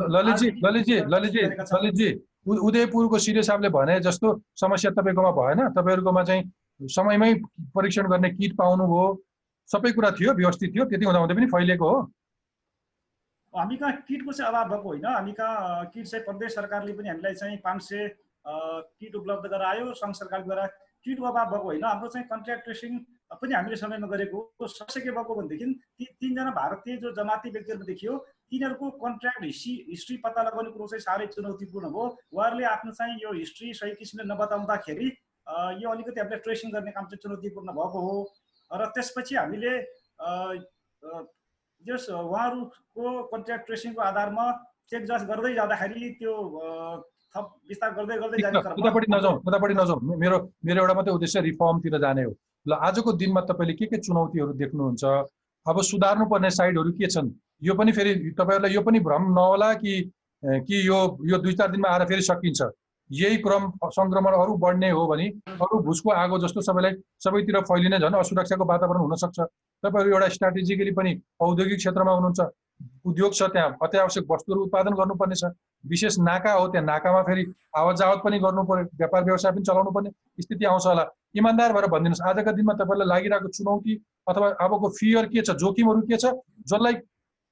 उदयपुरको 2.67 3.17
सिरे 3.19 3.43
साहबले 3.43 3.69
भने 3.69 3.99
जस्तो 4.01 4.41
समस्या 4.61 4.91
तपाईँकोमा 4.91 5.31
भएन। 5.39 5.69
तपाईँहरूकोमा 5.73 6.23
चाहिँ 6.23 6.43
समयमै 6.89 7.33
परीक्षण 7.75 8.07
गर्ने 8.09 8.29
किट 8.37 8.55
पाउनुभयो। 8.57 9.23
सबै 9.69 9.91
कुरा 9.93 10.11
थियो 10.17 10.33
व्यवस्थित 10.33 10.73
थियो 10.73 10.85
त्यति 10.85 11.05
हुँदाहुँदै 11.05 11.35
पनि 11.35 11.45
फैलिएको 11.53 11.89
हो। 11.89 12.01
हामी 13.53 13.75
कहाँ 13.77 13.91
किटको 14.07 14.31
चाहिँ 14.31 14.49
अभाव 14.49 14.69
भएको 14.69 14.89
होइन। 14.89 15.05
हामी 15.05 15.31
कहाँ 15.37 15.85
किट 15.93 16.05
चाहिँ 16.07 16.25
प्रदेश 16.25 16.55
सरकारले 16.55 16.93
पनि 16.93 17.09
हामीलाई 17.09 17.33
चाहिँ 17.41 17.57
पाँच 17.63 17.81
सय 17.83 18.07
किट 18.45 19.15
उपलब्ध 19.15 19.45
गरायो 19.53 19.93
सङ्घ 20.01 20.15
सरकारद्वारा 20.15 20.65
किटको 21.05 21.25
अभाव 21.25 21.45
भएको 21.51 21.63
होइन। 21.63 21.83
हाम्रो 21.85 22.07
चाहिँ 22.09 22.27
कन्ट्याक्ट 22.27 22.63
ट्रेसिङ 22.63 22.99
पनि 23.31 23.53
हामीले 23.53 23.75
समयमा 23.75 24.07
गरेको 24.07 24.37
हो। 24.61 24.67
समस्या 24.67 25.03
के 25.03 25.11
भएको 25.11 25.35
भनेदेखि 25.35 25.65
ती 25.97 26.05
तिनजना 26.19 26.51
भारतीय 26.51 26.97
जो 26.99 27.11
जमाती 27.15 27.49
व्यक्तिहरू 27.49 27.83
देखियो 27.85 28.17
तिनीहरूको 28.51 28.89
कन्ट्र्याक्ट 28.99 29.43
हिस्ट्री 29.43 29.73
हिस्ट्री 29.89 30.17
पत्ता 30.25 30.41
लगाउने 30.43 30.71
कुरो 30.71 30.87
चाहिँ 30.87 31.01
साह्रै 31.01 31.27
चुनौतीपूर्ण 31.31 31.87
हो। 31.95 32.03
उहाँहरूले 32.33 32.65
आफ्नो 32.75 32.91
चाहिँ 32.91 33.15
यो 33.23 33.31
हिस्ट्री 33.33 33.73
सही 33.73 33.95
किसिमले 33.95 34.27
नबताउँदाखेरि 34.33 35.07
यो 35.79 35.87
अलिकति 35.91 36.19
हामीले 36.19 36.39
ट्रेसिङ 36.43 36.71
गर्ने 36.71 36.91
काम 36.91 37.05
चाहिँ 37.07 37.21
चुनौतीपूर्ण 37.23 37.71
भएको 37.71 37.99
हो। 38.07 38.15
र 38.71 38.85
त्यसपछि 38.91 39.35
हामीले 39.35 39.73
जस 41.81 42.09
उहाँहरूको 42.11 43.05
कन्ट्याक्ट 43.31 43.65
ट्रेसिङको 43.65 44.01
आधारमा 44.01 44.45
चेक 44.91 45.05
जाँच 45.07 45.23
गर्दै 45.31 45.53
जाँदाखेरि 45.55 46.09
त्यो 46.19 46.33
थप 47.33 47.45
विस्तार 47.69 47.91
गर्दै 47.95 48.15
गर्दै 48.21 48.37
जाने 48.43 48.59
उतापट्टि 48.59 49.11
नजाउँ 49.11 49.35
उतापट्टि 49.47 49.75
नजाउँ। 49.75 49.99
मेरो 50.19 50.37
मेरो 50.67 50.81
एउटा 50.83 50.93
मात्रै 50.93 51.13
उद्देश्य 51.15 51.41
रिफर्मतिर 51.41 51.97
जाने 51.97 52.23
हो। 52.23 52.33
ल 52.65 52.73
आजको 52.73 53.11
दिनमा 53.13 53.41
तपाईँले 53.41 53.73
के 53.73 53.85
के 53.85 53.97
चुनौतीहरू 53.97 54.53
देख्नुहुन्छ? 54.53 55.03
अब 55.65 55.81
सुधार्नु 55.81 56.25
पर्ने 56.25 56.49
साइडहरू 56.49 56.91
के 56.93 57.07
छन्? 57.07 57.29
यो 57.63 57.73
पनि 57.73 57.91
फेरि 57.91 58.13
तपाईँहरूलाई 58.37 58.73
यो 58.73 58.81
पनि 58.81 58.99
भ्रम 58.99 59.23
नहोला 59.33 59.73
कि 59.81 59.93
कि 60.43 60.87
यो 60.87 60.99
यो 61.31 61.37
दुई 61.37 61.53
चार 61.53 61.71
दिनमा 61.71 61.89
आएर 61.89 62.05
फेरि 62.05 62.21
सकिन्छ? 62.21 62.61
यही 63.09 63.37
क्रम 63.43 63.69
सङ्क्रमण 63.85 64.33
अरू 64.33 64.53
बढ्ने 64.57 64.89
हो 64.89 65.05
भने 65.07 65.27
अरू 65.61 65.79
भुसको 65.83 66.09
आगो 66.11 66.37
जस्तो 66.39 66.61
सबैलाई 66.61 66.93
सबैतिर 67.23 67.59
फैलिने 67.69 67.99
झन् 67.99 68.15
असुरक्षाको 68.15 68.65
वातावरण 68.65 68.99
हुनसक्छ। 69.01 69.39
तपाईँहरू 69.83 70.13
एउटा 70.13 70.27
स्ट्राटेजिकली 70.35 70.91
पनि 70.97 71.11
औद्योगिक 71.41 71.77
क्षेत्रमा 71.77 72.11
हुनुहुन्छ। 72.11 72.39
उद्योग 73.05 73.33
छ 73.33 73.41
त्यहाँ 73.53 73.77
अत्यावश्यक 73.83 74.25
वस्तुहरू 74.31 74.63
उत्पादन 74.65 74.93
गर्नुपर्ने 75.01 75.35
छ। 75.35 75.43
विशेष 75.83 76.17
नाका 76.19 76.51
हो 76.53 76.67
त्यहाँ 76.67 76.85
नाकामा 76.85 77.21
फेरि 77.23 77.43
आवत 77.77 77.95
जावत 77.97 78.19
पनि 78.23 78.39
गर्नु 78.39 78.63
पर्यो 78.63 78.85
व्यापार 78.97 79.23
व्यवसाय 79.23 79.51
पनि 79.51 79.63
चलाउनु 79.63 79.91
पर्ने 79.91 80.09
स्थिति 80.41 80.65
आउँछ 80.65 80.85
होला। 80.87 81.05
इमान्दार 81.35 81.73
भएर 81.73 81.85
भनिदिनुहोस् 81.87 82.21
आजका 82.29 82.51
दिनमा 82.51 82.73
तपाईँलाई 82.81 83.07
लागिरहेको 83.07 83.47
चुनौती 83.49 83.93
अथवा 84.29 84.47
अबको 84.61 84.89
फियर 84.99 85.25
के 85.33 85.41
छ 85.41 85.57
जोखिमहरू 85.57 86.01
के 86.05 86.17
छ 86.17 86.33
जसलाई 86.67 86.93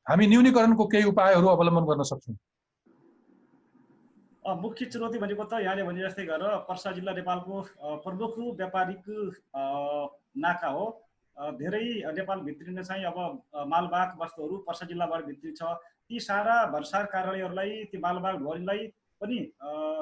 हामी 0.08 0.28
न्यूनीकरणको 0.28 0.86
केही 0.88 1.06
उपायहरू 1.10 1.48
अवलम्बन 1.48 1.86
गर्न 1.90 2.04
सक्छौँ। 2.12 2.36
मुख्य 4.62 4.86
चुनौती 4.86 5.18
भनेको 5.20 5.44
त 5.44 5.62
यहाँले 5.62 5.84
भने 5.84 6.02
जस्तै 6.02 6.26
गरेर 6.26 6.66
पर्सा 6.66 6.92
जिल्ला 6.92 7.12
नेपालको 7.14 7.56
प्रमुख 8.06 8.34
व्यापारिक 8.58 9.04
नाका 10.44 10.70
हो। 10.70 10.86
धेरै 11.60 11.86
नेपाल 12.18 12.40
भित्रिने 12.48 12.84
चाहिँ 12.84 13.04
अब 13.06 13.18
मालवाहक 13.68 14.18
वस्तुहरू 14.22 14.58
पर्सा 14.68 14.86
जिल्लाबाट 14.88 15.26
भित्रिन्छ। 15.26 15.62
ती 16.10 16.20
सारा 16.20 16.56
भरसार 16.74 17.06
कार्यालयहरूलाई 17.14 17.84
ती 17.92 17.98
मालवाहक 18.04 18.38
ढोरीलाई 18.44 18.88
पनि 19.22 19.40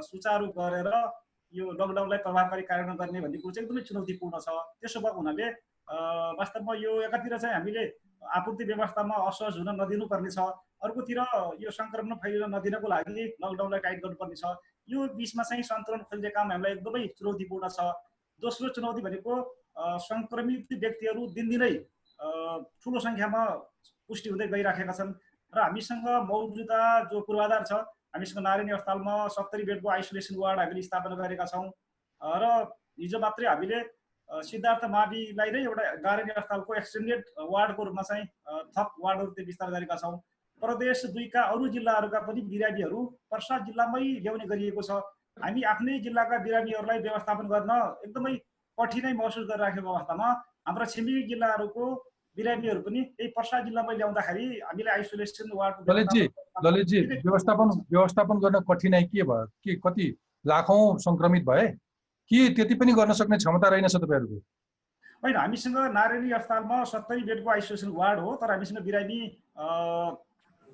सुचारू 0.08 0.48
गरेर 0.58 0.90
यो 1.54 1.66
लकडाउनलाई 1.72 2.20
प्रभावकारी 2.26 2.64
कार्यान्वयन 2.70 2.98
गर्ने 3.02 3.22
भन्ने 3.26 3.38
कुरो 3.44 3.52
चाहिँ 3.56 3.66
एकदमै 3.68 3.82
चुनौतीपूर्ण 3.90 4.40
छ। 4.40 4.48
त्यसो 4.80 5.00
भएको 5.04 5.20
हुनाले 5.20 5.48
वास्तवमा 6.40 6.74
यो 6.84 6.92
एकातिर 7.08 7.38
चाहिँ 7.38 7.56
हामीले 7.56 7.84
आपूर्ति 8.40 8.64
व्यवस्थामा 8.72 9.16
असहज 9.28 9.58
हुन 9.60 9.70
नदिनु 9.82 10.06
पर्ने 10.08 10.32
छ। 10.32 10.40
अर्कोतिर 10.86 11.20
यो 11.64 11.72
सङ्क्रमण 11.76 12.16
फैलिन 12.24 12.56
नदिनको 12.56 12.88
लागि 12.88 13.24
लकडाउनलाई 13.44 13.80
टाइट 13.86 14.00
गर्नुपर्ने 14.04 14.36
छ। 14.42 14.56
यो 14.88 15.08
बिचमा 15.20 15.44
चाहिँ 15.44 15.64
सन्तुलन 15.72 16.02
खोज्ने 16.08 16.30
काम 16.36 16.52
हामीलाई 16.52 16.74
एकदमै 16.80 17.08
चुनौतीपूर्ण 17.20 17.68
छ। 17.68 17.80
दोस्रो 18.42 18.70
चुनौती 18.76 19.02
भनेको 19.08 19.34
सङ्क्रमित 20.08 20.68
व्यक्तिहरू 20.84 21.22
दिनदिनै 21.36 21.74
ठुलो 22.84 23.00
सङ्ख्यामा 23.08 23.42
पुष्टि 24.08 24.30
हुँदै 24.30 24.48
गइराखेका 24.54 24.94
छन्। 25.00 25.12
र 25.54 25.60
हामीसँग 25.60 26.08
मौजुदा 26.30 26.82
जो 27.12 27.22
पूर्वाधार 27.28 27.64
छ 27.66 27.74
हामीसँग 28.16 28.44
नारायणी 28.44 28.72
अस्पतालमा 28.72 29.16
सत्तरी 29.36 29.64
बेडको 29.70 29.90
आइसोलेसन 29.90 30.36
वार्ड 30.38 30.60
हामीले 30.60 30.82
स्थापना 30.82 31.16
गरेका 31.16 31.46
छौँ। 31.46 31.68
र 32.22 32.46
हिजो 33.00 33.20
मात्रै 33.20 33.48
हामीले 33.48 33.80
सिद्धार्थ 34.30 34.84
माविलाई 34.92 35.52
नै 35.52 35.62
एउटा 35.64 35.84
नारायणी 36.04 36.32
अस्पतालको 36.36 36.74
एक्सटेन्डेड 36.76 37.22
वार्डको 37.52 37.84
रूपमा 37.84 38.04
चाहिँ 38.10 38.26
थप 38.76 38.90
वार्डहरू 39.04 39.32
त्यो 39.36 39.46
विस्तार 39.46 39.72
गरेका 39.72 39.96
छौँ। 40.02 40.18
प्रदेश 40.62 41.06
दुईका 41.16 41.42
अरू 41.54 41.68
जिल्लाहरूका 41.76 42.20
पनि 42.28 42.42
बिरामीहरू 42.52 43.00
पर्सा 43.32 43.58
जिल्लामै 43.66 44.04
ल्याउने 44.26 44.46
गरिएको 44.52 44.82
छ। 44.82 45.00
हामी 45.38 45.62
आफ्नै 45.72 46.00
जिल्लाका 46.06 46.38
बिरामीहरूलाई 46.44 47.00
व्यवस्थापन 47.08 47.48
गर्न 47.48 47.72
एकदमै 48.06 48.34
कठिनाइ 48.78 49.14
महसुस 49.14 49.46
गरिराखेको 49.48 49.90
अवस्थामा 49.94 50.28
हाम्रा 50.68 50.86
छिमेकी 50.94 51.22
जिल्लाहरूको 51.30 51.86
बिरामीहरू 52.38 52.82
पनि 52.82 53.00
यही 53.00 53.28
पर्सा 53.32 53.60
जिल्लामै 53.62 53.96
ल्याउँदाखेरि 53.96 54.48
हामीले 54.62 54.90
आइसोलेसन 54.92 55.50
वार्ड 55.54 55.90
ललितजी 55.90 56.28
ललितजी 56.64 57.02
व्यवस्थापन 57.06 57.70
व्यवस्थापन 57.90 58.40
गर्न 58.40 58.60
कठिनाइ 58.66 59.04
के 59.06 59.24
भयो 59.24 59.46
के 59.64 59.76
कति 59.82 60.08
लाखौँ 60.46 60.84
सङ्क्रमित 61.00 61.44
भए 61.46 61.66
कि 62.32 62.48
त्यति 62.52 62.76
पनि 62.76 62.94
गर्न 62.96 63.14
सक्ने 63.16 63.38
क्षमता 63.38 63.70
रहेनछ 63.70 63.96
तपाईँहरूको 63.98 64.40
होइन 65.24 65.36
हामीसँग 65.36 65.78
नारायणी 65.92 66.32
अस्पतालमा 66.34 66.84
सत्तरी 66.86 67.24
बेडको 67.24 67.50
आइसोलेसन 67.52 67.92
वार्ड 67.94 68.20
हो 68.20 68.36
तर 68.38 68.52
हामीसँग 68.52 68.84
बिरामी 68.84 69.20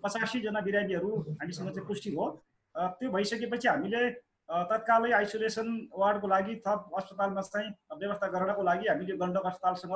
पचासीजना 0.04 0.62
बिरामीहरू 0.62 1.12
हामीसँग 1.34 1.70
चाहिँ 1.70 1.88
पुष्टि 1.88 2.14
हो 2.14 2.30
त्यो 2.76 3.12
भइसकेपछि 3.12 3.68
हामीले 3.68 4.04
तत्कालै 4.50 5.12
आइसोलेसन 5.20 5.68
वार्डको 5.96 6.28
लागि 6.28 6.56
थप 6.68 6.92
अस्पतालमा 6.98 7.42
चाहिँ 7.42 7.70
व्यवस्था 8.02 8.28
गर्नको 8.36 8.64
लागि 8.64 8.88
हामीले 8.88 9.16
गण्डक 9.22 9.46
अस्पतालसँग 9.52 9.96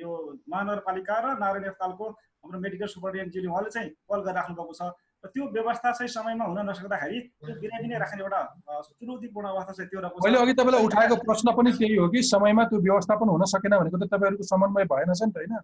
यो 0.00 0.08
महानगरपालिका 0.48 1.16
र 1.18 1.26
नारायणी 1.42 1.68
अस्पतालको 1.68 2.06
हाम्रो 2.08 2.58
मेडिकल 2.60 2.86
सुपरिन्टेन्डेन्टले 2.94 3.50
उहाँले 3.50 3.70
चाहिँ 3.74 3.90
कल 4.08 4.20
गरिराख्नु 4.26 4.54
भएको 4.54 4.74
छ। 4.78 4.82
र 5.18 5.26
त्यो 5.34 5.44
व्यवस्था 5.50 5.90
चाहिँ 5.98 6.08
समयमा 6.08 6.44
हुन 6.46 6.58
नसक्दाखेरि 6.70 7.18
त्यो 7.42 7.54
बिरामी 7.58 7.88
नै 7.90 7.98
राख्ने 7.98 8.22
एउटा 8.22 8.40
चुनौतीपूर्ण 8.86 9.46
अवस्था 9.50 9.72
चाहिँ 9.76 9.88
त्यो 9.90 10.00
रहेको। 10.00 10.22
मैले 10.24 10.38
अघि 10.38 10.54
तपाईँलाई 10.54 10.84
उठाएको 10.86 11.16
प्रश्न 11.26 11.52
पनि 11.58 11.70
त्यही 11.74 11.96
हो 11.98 12.08
कि 12.08 12.22
समयमा 12.22 12.64
त्यो 12.70 12.78
व्यवस्थापन 12.78 13.28
हुन 13.34 13.44
सकेन 13.52 13.74
भनेको 13.82 13.98
त 13.98 14.06
तपाईँहरूको 14.14 14.44
समन्वय 14.46 14.84
भएन 14.92 15.10
छ 15.12 15.22
नि 15.26 15.32
त 15.34 15.36
होइन? 15.42 15.54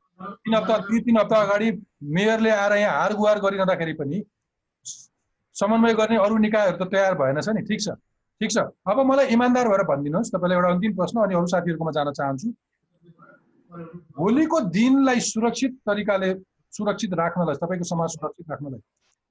तिन 0.42 0.54
हप्ता 0.58 0.78
दुई 0.90 1.00
तिन 1.06 1.16
हप्ता 1.22 1.36
अगाडि 1.46 1.68
मेयरले 2.18 2.50
आएर 2.50 2.72
यहाँ 2.82 2.98
हार 2.98 3.12
गुहार 3.14 3.38
गरिरहँदाखेरि 3.46 3.94
पनि 4.02 4.18
समन्वय 5.56 5.94
गर्ने 5.94 6.16
अरू 6.18 6.36
निकायहरू 6.44 6.76
त 6.82 6.90
तयार 6.90 7.14
भएन 7.14 7.40
छ 7.40 7.54
नि 7.54 7.62
ठिक 7.62 7.80
छ? 7.80 7.94
ठिक 8.44 8.52
छ। 8.52 8.68
अब 8.84 9.00
मलाई 9.00 9.26
इमान्दार 9.32 9.68
भएर 9.68 9.82
भनिदिनुहोस्। 9.88 10.32
तपाईँलाई 10.36 10.56
एउटा 10.58 10.72
अन्तिम 10.74 10.92
प्रश्न 10.94 11.16
अनि 11.24 11.34
अरू 11.34 11.46
साथीहरूकोमा 11.48 11.92
जान 11.96 12.12
चाहन्छु। 12.12 12.48
भोलिको 14.14 14.60
दिनलाई 14.70 15.20
सुरक्षित 15.32 15.72
तरिकाले 15.88 16.28
सुरक्षित 16.72 17.12
राख्नलाई 17.14 17.56
तपाईँको 17.56 17.84
समाज 17.84 18.08
सुरक्षित 18.14 18.50
राख्नलाई 18.50 18.80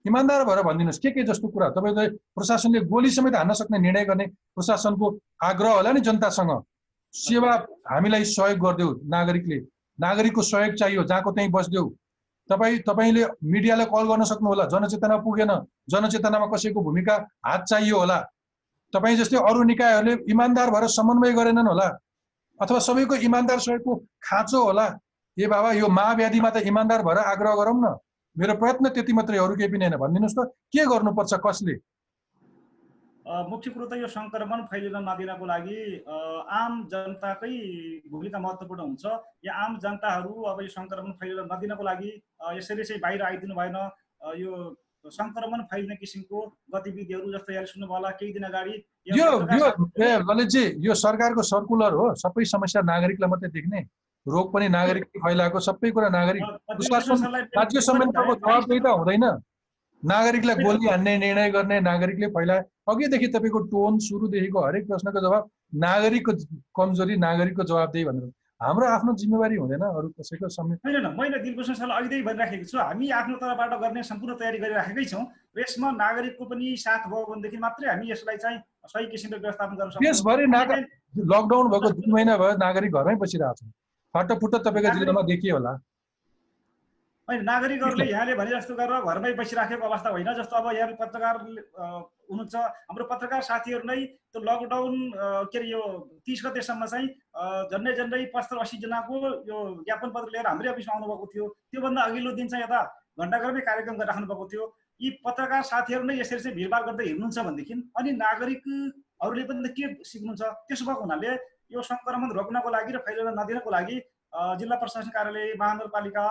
इमान्दार 0.05 0.43
भएर 0.43 0.61
भनिदिनुहोस्। 0.63 0.99
के 0.99 1.11
के 1.11 1.23
जस्तो 1.23 1.47
कुरा? 1.47 1.69
तपाईँले 1.69 2.07
प्रशासनले 2.35 2.79
गोली 2.91 3.09
समेत 3.09 3.35
हान्न 3.35 3.53
सक्ने 3.53 3.79
निर्णय 3.79 4.05
गर्ने 4.05 4.25
प्रशासनको 4.51 5.07
आग्रह 5.41 5.71
होला 5.73 5.91
नि 5.93 5.99
जनतासँग? 6.01 6.51
सेवा 7.13 7.51
हामीलाई 7.87 8.23
सहयोग 8.27 8.59
गरिदेऊ 8.59 8.89
नागरिकले। 9.07 9.59
नागरिकको 9.99 10.41
सहयोग 10.43 10.75
चाहियो 10.75 11.03
जहाँको 11.03 11.31
त्यहीँ 11.31 11.51
बसिदेऊ। 11.51 11.87
तपाईँ 12.49 12.79
तपाईँले 12.83 13.23
मिडियालाई 13.45 13.85
कल 13.85 14.03
गर्न 14.11 14.23
सक्नुहोला 14.27 14.65
जनचेतना 14.67 15.17
पुगेन। 15.23 15.51
जनचेतनामा 15.87 16.47
कसैको 16.51 16.79
भूमिका 16.83 17.15
हात 17.47 17.61
चाहियो 17.63 17.97
होला। 17.97 18.19
तपाईँ 18.93 19.17
जस्तै 19.17 19.37
अरू 19.49 19.63
निकायहरूले 19.71 20.13
इमान्दार 20.33 20.69
भएर 20.75 20.87
समन्वय 20.95 21.33
गरेनन् 21.39 21.67
होला 21.67 21.87
अथवा 22.59 22.79
सबैको 22.87 23.15
इमान्दार 23.27 23.59
सहयोगको 23.65 23.95
खाँचो 24.23 24.59
होला 24.63 24.87
ए 25.37 25.47
बाबा 25.53 25.71
यो 25.73 25.87
महाव्याधिमा 25.99 26.49
त 26.49 26.57
इमान्दार 26.71 27.01
भएर 27.03 27.17
आग्रह 27.17 27.55
गरौँ 27.59 27.77
न। 27.77 27.97
मेरो 28.35 28.53
प्रयत्न 28.61 28.89
त्यति 28.93 29.13
मात्रै 29.13 29.37
अरू 29.37 29.55
केही 29.57 29.71
पनि 29.71 29.85
होइन। 29.85 29.97
भनिदिनुहोस् 30.01 30.37
त 30.37 30.41
के 30.73 30.85
गर्नुपर्छ 30.91 31.33
कसले? 31.45 31.75
मुख्य 33.49 33.71
कुरो 33.73 33.85
त 33.87 33.93
यो 33.97 34.07
सङ्क्रमण 34.13 34.61
फैलिन 34.69 34.97
नदिनको 35.09 35.45
लागि 35.45 35.79
आम 36.61 36.73
जनताकै 36.93 37.53
भूमिका 38.11 38.39
महत्त्वपूर्ण 38.45 38.81
हुन्छ। 38.83 39.03
या 39.45 39.53
आम 39.65 39.77
जनताहरू 39.83 40.33
अब 40.51 40.61
यो 40.61 40.71
सङ्क्रमण 40.77 41.11
फैलिन 41.21 41.45
नदिनको 41.51 41.83
लागि 41.89 42.11
यसरी 42.57 42.83
चाहिँ 42.83 43.01
बाहिर 43.01 43.21
आइदिनु 43.29 43.55
भएन। 43.55 43.77
यो 44.37 44.51
सङ्क्रमण 45.11 45.61
फैलिने 45.71 45.95
किसिमको 45.95 46.41
गतिविधिहरू 46.75 47.31
जस्तो 47.33 47.53
यहाँ 47.53 47.65
सुन्नुभयो 47.65 47.95
होला 47.95 48.09
केही 48.19 48.33
दिन 48.33 48.43
अगाडि 48.43 48.73
यो 49.17 49.27
यो 49.59 49.67
ललितजी 50.29 50.63
यो 50.87 50.93
सरकारको 51.03 51.43
सर्कुलर 51.43 51.93
हो 52.01 52.05
सबै 52.23 52.45
समस्या 52.51 52.81
नागरिकलाई 52.91 53.29
मात्रै 53.29 53.49
देख्ने 53.57 53.81
रोग 54.25 54.53
पनि 54.53 54.67
नागरिकले 54.75 55.19
फैलाएको 55.23 55.59
सबै 55.69 55.91
कुरा 55.95 56.09
नागरिक 56.09 56.43
राज्य 57.57 57.81
संयन्त्रको 57.87 58.35
जवाबदेही 58.35 58.79
त 58.79 58.87
हुँदैन। 58.99 59.25
नागरिकलाई 60.03 60.63
गोली 60.63 60.87
हान्ने 60.87 61.17
निर्णय 61.17 61.49
गर्ने 61.51 61.79
नागरिकले 61.79 62.27
फैलाए 62.37 62.63
अघिदेखि 62.91 63.27
तपाईँको 63.35 63.59
टोन 63.73 63.99
सुरुदेखिको 64.05 64.59
हरेक 64.65 64.87
प्रश्नको 64.87 65.19
जवाब 65.25 65.49
नागरिकको 65.83 66.31
कमजोरी 66.79 67.15
नागरिकको 67.17 67.63
जवाबदेही 67.71 68.05
भनेर। 68.05 68.31
हाम्रो 68.63 68.85
आफ्नो 68.87 69.13
जिम्मेवारी 69.19 69.55
हुँदैन 69.55 69.83
अरू 69.83 70.07
कसैको 70.19 70.47
समय 70.55 70.75
होइन 70.87 71.07
मैले 71.19 71.37
दिलभूषण 71.45 71.73
सरलाई 71.75 71.99
अघिदेखि 71.99 72.23
भनिराखेको 72.23 72.65
छु 72.71 72.77
हामी 72.79 73.09
आफ्नो 73.19 73.35
तर्फबाट 73.43 73.73
गर्ने 73.83 74.03
सम्पूर्ण 74.09 74.35
तयारी 74.39 74.57
गरिराखेकै 74.63 75.05
छौँ। 75.11 75.23
र 75.55 75.59
यसमा 75.61 75.87
नागरिकको 75.99 76.43
पनि 76.47 76.75
साथ 76.79 77.07
भयो 77.11 77.23
भनेदेखि 77.31 77.57
मात्रै 77.65 77.89
हामी 77.91 78.11
यसलाई 78.11 78.37
चाहिँ 78.43 78.59
सही 78.93 79.05
किसिमले 79.13 79.37
व्यवस्थापन 79.45 79.75
गर्न 79.75 79.89
सक्छौँ। 79.89 80.05
देशभरि 80.07 80.45
नागरिक 80.57 80.85
लकडाउन 81.33 81.65
भएको 81.73 81.89
दुई 81.97 82.11
महिना 82.13 82.37
भयो 82.41 82.53
नागरिक 82.65 82.91
घरमै 82.93 83.15
बसिरहेको 83.23 83.53
छ। 83.59 83.71
फटफुट 84.15 84.55
तपाईँको 84.67 84.95
जिल्लामा 84.99 85.21
देखियो 85.31 85.53
होला। 85.57 85.73
होइन 87.27 87.43
नागरिकहरूले 87.43 88.05
यहाँले 88.05 88.33
भने 88.35 88.51
जस्तो 88.51 88.73
गरेर 88.75 88.99
घरमै 89.11 89.31
बसिराखेको 89.35 89.83
अवस्था 89.87 90.09
होइन 90.15 90.29
जस्तो 90.39 90.55
अब 90.55 90.65
यहाँ 90.75 90.95
पत्रकार 91.01 91.35
हुनुहुन्छ। 92.33 92.55
हाम्रो 92.89 93.05
पत्रकार 93.13 93.41
साथीहरू 93.49 93.85
नै 93.89 93.99
त्यो 94.33 94.41
लकडाउन 94.49 94.93
के 95.53 95.57
अरे 95.57 95.67
यो 95.69 95.81
तिस 96.25 96.45
गतेसम्म 96.45 96.85
चाहिँ 96.93 97.07
झन्डै 97.71 97.93
झन्डै 97.93 98.21
पचहत्तर 98.33 98.57
असीजनाको 98.65 99.15
यो 99.49 99.57
ज्ञापन 99.87 100.09
पत्र 100.15 100.29
लिएर 100.35 100.47
हाम्रै 100.51 100.69
अफिसमा 100.73 100.93
आउनुभएको 100.95 101.25
थियो। 101.33 101.45
त्योभन्दा 101.71 102.01
अघिल्लो 102.09 102.31
दिन 102.39 102.47
चाहिँ 102.53 102.65
यता 102.65 102.81
घन्टाघरमै 103.21 103.61
कार्यक्रम 103.69 103.95
गरिराख्नु 104.01 104.27
भएको 104.31 104.45
थियो। 104.51 104.63
यी 105.01 105.09
पत्रकार 105.25 105.61
साथीहरू 105.69 106.03
नै 106.09 106.15
यसरी 106.19 106.39
चाहिँ 106.39 106.55
भिडभाड 106.57 106.83
गर्दै 106.89 107.05
हिँड्नुहुन्छ 107.05 107.39
भनेदेखि 107.47 107.73
अनि 107.99 108.11
नागरिकहरूले 108.23 109.43
पनि 109.49 109.69
के 109.77 109.85
सिक्नुहुन्छ 110.11 110.41
त्यसो 110.67 110.85
भएको 110.85 111.01
हुनाले 111.05 111.31
यो 111.73 111.81
सङ्क्रमण 111.89 112.29
रोक्नको 112.37 112.69
लागि 112.75 112.91
र 112.93 112.97
फैलिन 113.05 113.33
नदिनको 113.39 113.69
लागि 113.75 113.97
जिल्ला 114.59 114.75
प्रशासन 114.81 115.09
कार्यालय 115.15 115.53
महानगरपालिका 115.61 116.25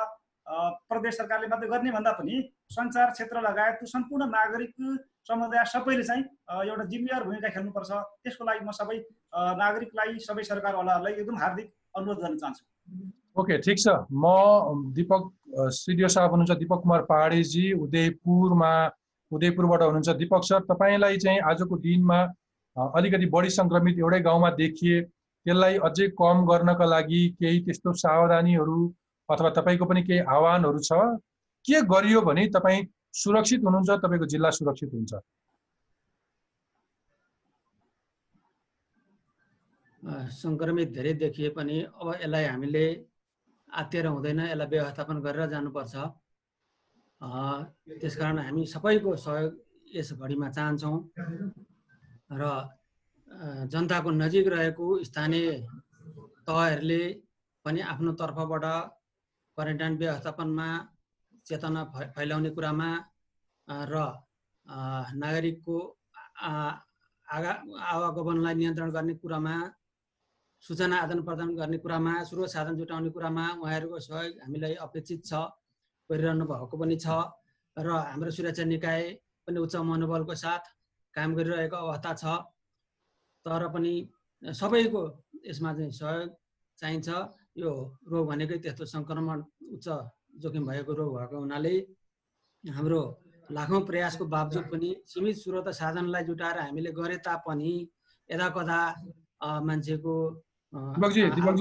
प्रदेश 0.47 1.17
सरकारले 1.17 1.47
मात्रै 1.49 1.69
गर्ने 1.69 1.91
भन्दा 1.93 2.13
पनि 2.19 2.35
सञ्चार 2.75 3.11
क्षेत्र 3.11 3.41
लगायत 3.49 3.85
सम्पूर्ण 3.89 4.27
नागरिक 4.31 4.75
समुदाय 5.29 5.65
सबैले 5.73 6.03
चाहिँ 6.03 6.25
एउटा 6.69 6.85
जिम्मेवार 6.93 7.25
भूमिका 7.25 7.49
खेल्नुपर्छ। 7.57 7.91
त्यसको 8.23 8.45
लागि 8.45 8.65
म 8.65 8.71
सबै 8.75 8.97
नागरिकलाई 9.63 10.19
सबै 10.27 10.43
सरकारवालाहरूलाई 10.51 11.13
एकदम 11.23 11.37
हार्दिक 11.43 11.67
अनुरोध 11.97 12.19
गर्न 12.23 12.37
चाहन्छु। 12.37 12.65
ओके 13.41 13.59
ठिक 13.65 13.79
छ। 13.79 13.89
म 14.13 14.93
दिपक 14.93 15.23
स्टुडियो 15.79 16.09
साहब 16.15 16.31
हुनुहुन्छ 16.31 16.59
दिपक 16.59 16.83
कुमार 16.83 17.03
पहाडेजी 17.11 17.67
उदयपुरमा 17.87 18.73
उदयपुरबाट 19.33 19.83
हुनुहुन्छ 19.83 20.17
दिपक 20.23 20.43
सर। 20.45 20.61
तपाईँलाई 20.71 21.17
चाहिँ 21.25 21.41
आजको 21.51 21.77
दिनमा 21.87 22.21
अलिकति 22.77 23.27
बढी 23.33 23.51
सङ्क्रमित 23.51 23.99
एउटै 23.99 24.21
गाउँमा 24.27 24.51
देखिए 24.59 25.01
त्यसलाई 25.47 25.79
अझै 25.87 26.09
कम 26.19 26.45
गर्नका 26.51 26.87
लागि 26.87 27.23
केही 27.39 27.61
त्यस्तो 27.65 27.93
सावधानीहरू 28.03 28.81
अथवा 29.33 29.51
तपाईँको 29.59 29.85
पनि 29.91 30.03
केही 30.09 30.21
आह्वानहरू 30.35 30.81
छ? 30.89 30.93
के 31.65 31.83
गरियो 31.93 32.21
भने 32.29 32.47
तपाईँ 32.57 32.87
सुरक्षित 33.23 33.61
हुनुहुन्छ 33.65 33.91
तपाईँको 34.05 34.27
जिल्ला 34.33 34.51
सुरक्षित 34.59 34.91
हुन्छ? 34.95 35.13
सङ्क्रमित 40.43 40.89
धेरै 40.93 41.13
देखिए 41.23 41.49
पनि 41.57 41.77
अब 42.01 42.09
यसलाई 42.15 42.45
हामीले 42.45 42.85
आत्तिएर 43.69 44.07
हुँदैन 44.07 44.41
यसलाई 44.41 44.69
व्यवस्थापन 44.69 45.21
गरेर 45.23 45.47
जानुपर्छ। 45.55 45.95
त्यसकारण 48.01 48.39
हामी 48.39 48.63
सबैको 48.67 49.11
सहयोग 49.17 49.53
यस 49.97 50.13
घडीमा 50.19 50.49
चाहन्छौँ 50.51 50.97
र 52.33 52.43
जनताको 53.73 54.11
नजिक 54.11 54.47
रहेको 54.55 54.87
स्थानीय 55.05 55.47
तहहरूले 56.47 57.03
पनि 57.65 57.81
आफ्नो 57.93 58.13
तर्फबाट 58.21 58.65
क्वारेन्टाइन 59.57 59.97
व्यवस्थापनमा 59.99 60.69
चेतना 61.47 61.83
फैलाउने 62.17 62.51
कुरामा 62.57 62.91
र 63.93 63.95
नागरिकको 65.23 65.77
आगा 67.29 67.53
आवागमनलाई 67.93 68.55
नियन्त्रण 68.61 68.91
गर्ने 68.97 69.15
कुरामा 69.23 69.55
सूचना 70.65 70.97
आदान 71.05 71.21
प्रदान 71.27 71.49
गर्ने 71.57 71.79
कुरामा 71.85 72.13
स्रोत 72.29 72.49
साधन 72.55 72.77
जुटाउने 72.81 73.11
कुरामा 73.11 73.45
उहाँहरूको 73.63 73.99
सहयोग 74.07 74.41
हामीलाई 74.45 74.75
अपेक्षित 74.87 75.21
छ 75.27 75.33
गरिरहनु 76.11 76.45
भएको 76.53 76.77
पनि 76.83 76.97
छ 77.05 77.07
र 77.77 77.89
हाम्रो 78.09 78.31
सुरक्षा 78.37 78.65
निकाय 78.65 79.03
पनि 79.47 79.59
उच्च 79.65 79.77
मनोबलको 79.91 80.35
साथ 80.45 80.63
काम 81.15 81.35
गरिरहेको 81.37 81.77
अवस्था 81.77 82.13
छ 82.23 82.25
तर 83.47 83.63
पनि 83.75 83.95
सबैको 84.43 85.03
यसमा 85.47 85.73
चाहिँ 85.77 85.93
सहयोग 86.01 86.31
चाहिन्छ। 86.79 87.09
यो 87.57 87.71
रोग 88.11 88.27
भनेकै 88.29 88.57
त्यस्तो 88.59 88.85
सङ्क्रमण 88.87 89.39
उच्च 89.75 89.89
जोखिम 90.43 90.65
भएको 90.67 90.93
रोग 90.95 91.11
भएको 91.17 91.37
हुनाले 91.39 91.75
हाम्रो 92.65 93.01
लाखौँ 93.51 93.81
प्रयासको 93.87 94.25
बावजुद 94.27 94.65
पनि 94.73 94.91
सीमित 95.07 95.37
स्रोत 95.37 95.69
साधनलाई 95.75 96.25
जुटाएर 96.25 96.59
हामीले 96.61 96.93
गरे 96.93 97.17
तापनि 97.27 97.73
यदा 98.29 98.49
कदा 98.57 98.79
मान्छेको 99.63 100.15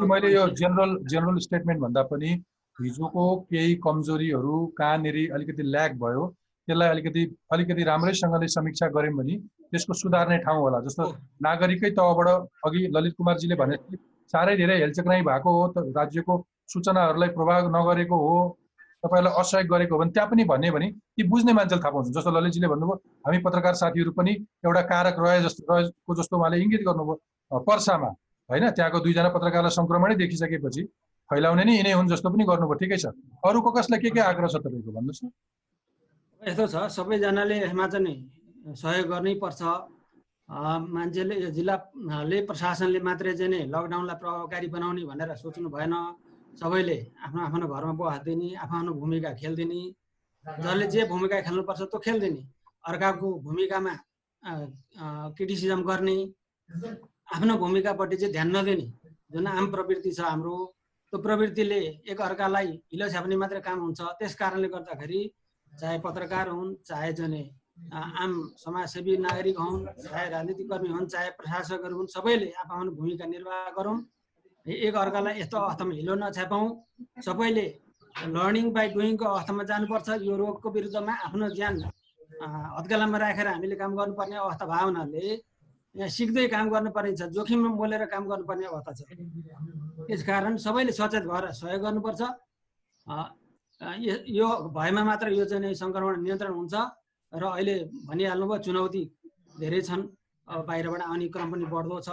मैले 0.08 0.32
यो 0.34 0.44
जेनरल 0.56 0.92
जेनरल 1.06 1.38
स्टेटमेन्ट 1.40 1.82
भन्दा 1.82 2.04
पनि 2.12 2.30
हिजोको 2.78 3.26
केही 3.50 3.74
कमजोरीहरू 3.84 4.56
कहाँनिर 4.78 5.18
अलिकति 5.34 5.64
ल्याक 5.66 5.98
भयो 6.04 6.24
त्यसलाई 6.68 6.90
अलिकति 6.90 7.24
अलिकति 7.54 7.84
राम्रैसँगले 7.84 8.48
समीक्षा 8.50 8.88
गऱ्यौँ 8.96 9.18
भने 9.18 9.36
त्यसको 9.72 9.94
सुधार्ने 9.96 10.38
ठाउँ 10.46 10.62
होला 10.62 10.80
जस्तो। 10.88 11.04
नागरिकै 11.42 11.90
तहबाट 12.00 12.28
अघि 12.66 12.88
ललित 12.96 13.14
कुमारजीले 13.18 13.56
भने 13.56 13.78
साह्रै 14.32 14.56
धेरै 14.58 14.80
हेलचक्राइ 14.82 15.22
भएको 15.30 15.50
हो 15.58 15.62
राज्यको 16.00 16.34
सूचनाहरूलाई 16.74 17.30
प्रभाव 17.38 17.70
नगरेको 17.76 18.18
हो 18.26 18.36
तपाईँलाई 19.04 19.34
असहयोग 19.42 19.68
गरेको 19.74 19.96
हो 19.96 20.00
भने 20.02 20.12
त्यहाँ 20.16 20.30
पनि 20.32 20.44
भन्यो 20.52 20.72
भने 20.74 20.88
ती 21.16 21.24
बुझ्ने 21.28 21.54
मान्छेले 21.58 21.82
थाहा 21.82 21.92
पाउँछ। 21.92 22.08
जस्तो 22.18 22.32
ललितजीले 22.32 22.68
भन्नुभयो 22.74 22.96
हामी 23.26 23.38
पत्रकार 23.46 23.74
साथीहरू 23.82 24.12
पनि 24.20 24.32
एउटा 24.66 24.82
कारक 24.92 25.16
रहे 25.20 25.40
जस्तो 25.46 25.62
रहेको 25.72 26.16
जस्तो 26.20 26.38
उहाँले 26.38 26.58
इङ्गित 26.64 26.82
गर्नुभयो 26.88 27.60
पर्सामा। 27.70 28.10
होइन 28.50 28.70
त्यहाँको 28.78 29.00
दुईजना 29.06 29.30
पत्रकारलाई 29.36 29.74
सङ्क्रमणै 29.80 30.16
देखिसकेपछि 30.22 30.84
फैलाउने 31.30 31.64
नै 31.66 31.74
यिनै 31.78 31.94
हुन् 31.98 32.12
जस्तो 32.14 32.30
पनि 32.30 32.44
गर्नुभयो। 32.52 32.78
ठिकै 32.82 32.98
छ। 33.04 33.06
अरू 33.48 33.58
को 33.66 33.70
कसलाई 33.72 34.00
के 34.04 34.10
के 34.16 34.22
आग्रह 34.22 34.48
छ 34.54 34.56
तपाईँको 34.62 34.92
भन्नुहोस् 34.92 35.24
न। 35.24 35.28
यस्तो 36.42 36.66
छ 36.74 36.76
सबैजनाले 36.98 37.56
यसमा 37.66 37.86
चाहिँ 37.94 38.16
सहयोग 38.78 39.08
गर्नै 39.12 39.34
पर्छ। 39.44 39.62
मान्छेले 40.52 41.36
जिल्लाले 41.58 42.38
प्रशासनले 42.48 43.00
मात्रै 43.08 43.34
चाहिँ 43.40 43.52
नि 43.52 43.60
लकडाउनलाई 43.72 44.18
प्रभावकारी 44.22 44.68
बनाउने 44.68 45.04
भनेर 45.08 45.32
सोच्नु 45.40 45.70
भएन। 45.72 45.96
सबैले 46.60 46.98
आफ्नो 47.24 47.40
आफ्नो 47.48 47.66
घरमा 47.72 47.94
बसिदिने 47.96 48.50
आफ्नो 48.60 48.78
आफ्नो 48.78 48.92
भूमिका 49.00 49.32
खेलिदिने। 49.40 49.82
जसले 50.46 50.86
जे 50.92 51.02
भूमिका 51.08 51.38
खेल्नुपर्छ 51.48 51.82
त्यो 51.88 52.00
खेलिदिने। 52.06 52.42
अर्काको 52.84 53.28
भूमिकामा 53.46 53.94
क्रिटिसिजम 55.36 55.82
गर्ने। 55.88 56.18
आफ्नो 57.36 57.54
भूमिकापट्टि 57.64 58.16
चाहिँ 58.20 58.34
ध्यान 58.36 58.50
नदिने। 58.56 58.88
जुन 59.32 59.48
आम 59.48 59.66
प्रवृत्ति 59.72 60.12
छ 60.12 60.20
हाम्रो 60.20 60.56
त्यो 61.14 61.18
प्रवृत्तिले 61.24 61.80
एक 62.12 62.20
अर्कालाई 62.22 62.68
हिलो 62.92 63.08
छ्याप्ने 63.08 63.36
मात्रै 63.40 63.62
काम 63.64 63.80
हुन्छ। 63.80 64.00
त्यस 64.20 64.36
कारणले 64.36 64.68
गर्दाखेरि 64.68 65.22
चाहे 65.72 65.98
पत्रकार 66.04 66.48
हुन् 66.52 66.76
चाहे 66.84 67.12
जने 67.16 67.44
आम 67.90 68.32
समाजसेवी 68.64 69.18
नागरिक 69.18 69.58
हुन् 69.58 69.86
चाहे 70.04 70.30
राजनीतिक 70.30 70.68
कर्मी 70.70 70.90
हुन् 70.90 71.08
चाहे 71.14 71.30
प्रशासकहरू 71.38 71.96
हुन् 71.98 72.08
सबैले 72.08 72.50
आफ्नो 72.62 72.92
भूमिका 72.94 73.26
निर्वाह 73.26 73.70
गरौँ। 73.78 73.98
एक 74.66 74.96
अर्कालाई 74.96 75.40
यस्तो 75.42 75.58
अवस्थामा 75.58 75.94
हिलो 76.00 76.14
नछ्यापौँ। 76.16 76.66
सबैले 77.26 77.66
लर्निङ 78.36 78.66
बाई 78.76 78.88
डुइङको 78.96 79.26
अवस्थामा 79.26 79.64
जानुपर्छ। 79.70 80.08
यो 80.28 80.34
रोगको 80.38 80.68
विरुद्धमा 80.72 81.14
आफ्नो 81.26 81.46
ज्यान 81.58 81.76
हत्केलामा 82.78 83.18
राखेर 83.18 83.48
हामीले 83.48 83.76
काम 83.76 83.92
गर्नुपर्ने 84.00 84.36
अवस्था 84.46 84.66
यहाँ 85.98 86.08
सिक्दै 86.08 86.48
काम 86.48 86.66
गर्नुपर्ने 86.72 87.12
छ 87.20 87.22
जोखिममा 87.36 87.70
बोलेर 87.76 88.06
काम 88.14 88.24
गर्नुपर्ने 88.32 88.66
अवस्था 88.72 88.92
छ। 88.96 89.00
त्यसकारण 90.08 90.56
सबैले 90.64 90.92
सचेत 90.96 91.24
भएर 91.28 91.46
सहयोग 91.60 91.82
गर्नुपर्छ। 91.84 92.22
यो- 94.40 94.62
भएमा 94.72 95.04
मात्र 95.04 95.28
यो 95.36 95.46
चाहिँ 95.52 95.74
सङ्क्रमण 95.76 96.22
नियन्त्रण 96.24 96.54
हुन्छ। 96.56 96.76
र 97.34 97.44
अहिले 97.44 97.76
भनिहाल्नुभयो 98.08 98.58
चुनौती 98.66 99.04
धेरै 99.60 99.82
छन्। 99.82 100.04
अब 100.48 100.66
बाहिरबाट 100.68 101.02
आउने 101.02 101.28
क्रम 101.34 101.52
पनि 101.52 101.66
बढ्दो 101.72 102.00
छ। 102.02 102.10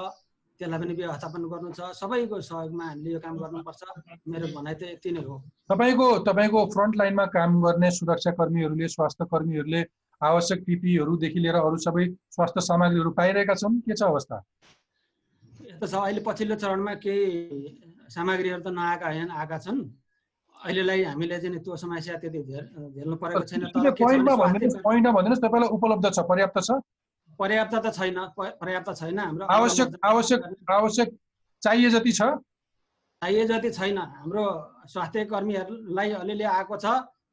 त्यसलाई 0.60 0.78
पनि 0.78 0.94
व्यवस्थापन 0.94 1.42
गर्नु 1.50 1.70
छ। 1.70 1.80
सबैको 1.94 2.40
सहयोगमा 2.42 2.84
हामीले 2.88 3.10
यो 3.12 3.20
काम 3.22 3.34
गर्नुपर्छ। 3.38 3.82
मेरो 4.26 4.46
भनाइ 4.54 4.74
चाहिँ 4.74 4.94
यति 4.94 5.10
नै 5.14 5.22
हो। 5.22 5.34
तपाईँको 5.70 6.06
तपाईँको 6.26 6.60
फ्रन्ट 6.74 6.94
लाइनमा 6.98 7.26
काम 7.34 7.50
गर्ने 7.62 7.90
सुरक्षा 7.98 8.30
कर्मीहरूले 8.38 8.88
स्वास्थ्य 8.88 9.24
कर्मीहरूले 9.32 9.80
आवश्यक 10.20 10.58
पिपीहरूदेखि 10.66 11.38
लिएर 11.38 11.56
अरू 11.62 11.76
सबै 11.78 12.04
स्वास्थ्य 12.34 12.60
सामग्रीहरू 12.68 13.10
पाइरहेका 13.14 13.54
छन्। 13.54 13.80
के 13.86 13.94
छ 13.94 14.02
अवस्था? 14.02 14.36
यस्तो 15.62 15.86
छ। 15.86 15.94
अहिले 15.94 16.20
पछिल्लो 16.26 16.56
चरणमा 16.58 16.94
केही 17.06 17.26
सामग्रीहरू 18.10 18.62
त 18.62 18.68
नआएका 18.74 19.06
होइन 19.06 19.30
आएका 19.30 19.58
छन्। 19.62 19.78
अहिलेलाई 20.64 21.02
हामीले 21.04 21.38
चाहिँ 21.40 21.58
त्यो 21.64 21.76
समस्या 21.76 22.16
त्यति 22.22 22.38
झेल्नु 22.42 23.16
परेको 23.16 23.44
छैन 23.44 23.62
तर 23.74 23.90
पोइन्टमा 23.94 24.34
भनिदिनुहोस् 24.36 25.42
तपाईँलाई 25.44 25.70
उपलब्ध 25.76 26.06
छ 26.10 26.18
पर्याप्त 26.30 26.58
छ? 26.60 26.70
पर्याप्त 27.38 27.74
त 27.84 27.86
छैन 27.94 28.16
पर्याप्त 28.60 28.90
छैन 29.00 29.18
हाम्रो 29.18 29.46
आवश्यक 29.46 29.88
आवश्यक 30.04 30.40
आवश्यक 30.70 31.08
चाहिए 31.62 31.90
जति 31.90 32.12
छ? 32.12 32.22
चाहिए 33.22 33.44
जति 33.46 33.70
छैन 33.70 33.98
हाम्रो 33.98 34.44
स्वास्थ्य 34.88 35.24
कर्मीहरूलाई 35.32 36.10
अलिअलि 36.22 36.44
आएको 36.56 36.76
छ 36.76 36.86